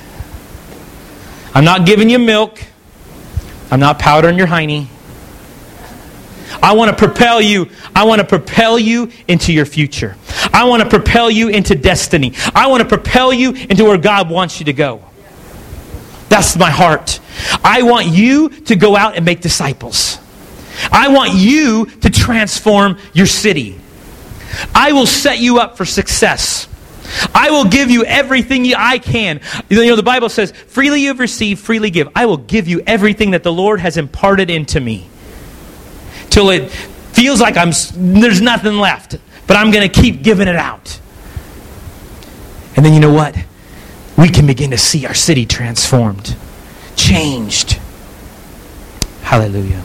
I'm 1.53 1.63
not 1.63 1.86
giving 1.86 2.09
you 2.09 2.20
milk. 2.20 2.61
I'm 3.72 3.80
not 3.80 3.99
powdering 3.99 4.38
your 4.38 4.47
hiney. 4.47 4.88
I 6.61 6.74
want 6.74 6.89
to 6.89 6.95
propel 6.95 7.41
you. 7.41 7.70
I 7.95 8.05
want 8.05 8.20
to 8.20 8.28
propel 8.28 8.80
you 8.80 9.11
into 9.28 9.53
your 9.53 9.65
future. 9.65 10.15
I 10.53 10.65
want 10.65 10.82
to 10.84 10.89
propel 10.89 11.30
you 11.30 11.49
into 11.49 11.76
destiny. 11.76 12.34
I 12.53 12.68
want 12.68 12.82
to 12.82 12.88
propel 12.88 13.34
you 13.34 13.53
into 13.53 13.84
where 13.84 13.97
God 13.97 14.30
wants 14.30 14.59
you 14.59 14.65
to 14.65 14.74
go. 14.74 15.03
That's 16.30 16.57
my 16.57 16.70
heart. 16.70 17.20
I 17.63 17.84
want 17.84 18.07
you 18.07 18.49
to 18.49 18.76
go 18.76 18.95
out 18.95 19.15
and 19.15 19.26
make 19.26 19.41
disciples. 19.41 20.20
I 20.91 21.09
want 21.09 21.34
you 21.34 21.86
to 21.86 22.09
transform 22.09 22.97
your 23.13 23.25
city. 23.25 23.80
I 24.73 24.91
will 24.91 25.05
set 25.05 25.39
you 25.39 25.59
up 25.59 25.78
for 25.78 25.86
success. 25.86 26.67
I 27.34 27.51
will 27.51 27.65
give 27.65 27.89
you 27.89 28.03
everything 28.03 28.73
I 28.75 28.99
can. 28.99 29.39
You 29.69 29.86
know, 29.86 29.95
the 29.95 30.03
Bible 30.03 30.30
says, 30.30 30.51
freely 30.51 31.01
you 31.01 31.09
have 31.09 31.19
received, 31.19 31.61
freely 31.61 31.89
give. 31.89 32.09
I 32.15 32.25
will 32.25 32.38
give 32.38 32.67
you 32.67 32.82
everything 32.86 33.32
that 33.32 33.43
the 33.43 33.51
Lord 33.51 33.80
has 33.80 33.97
imparted 33.97 34.49
into 34.49 34.80
me. 34.80 35.07
Till 36.30 36.49
it 36.49 36.69
feels 36.69 37.39
like 37.39 37.55
I'm, 37.57 37.71
there's 37.95 38.41
nothing 38.41 38.78
left. 38.78 39.17
But 39.47 39.55
I'm 39.55 39.71
going 39.71 39.89
to 39.89 40.01
keep 40.01 40.21
giving 40.21 40.47
it 40.47 40.57
out. 40.57 40.99
And 42.75 42.86
then 42.86 42.93
you 42.93 42.99
know 42.99 43.13
what? 43.13 43.36
We 44.17 44.30
can 44.30 44.45
begin 44.45 44.71
to 44.71 44.78
see 44.78 45.05
our 45.05 45.13
city 45.13 45.45
transformed, 45.45 46.36
changed. 46.95 47.80
Hallelujah. 49.21 49.84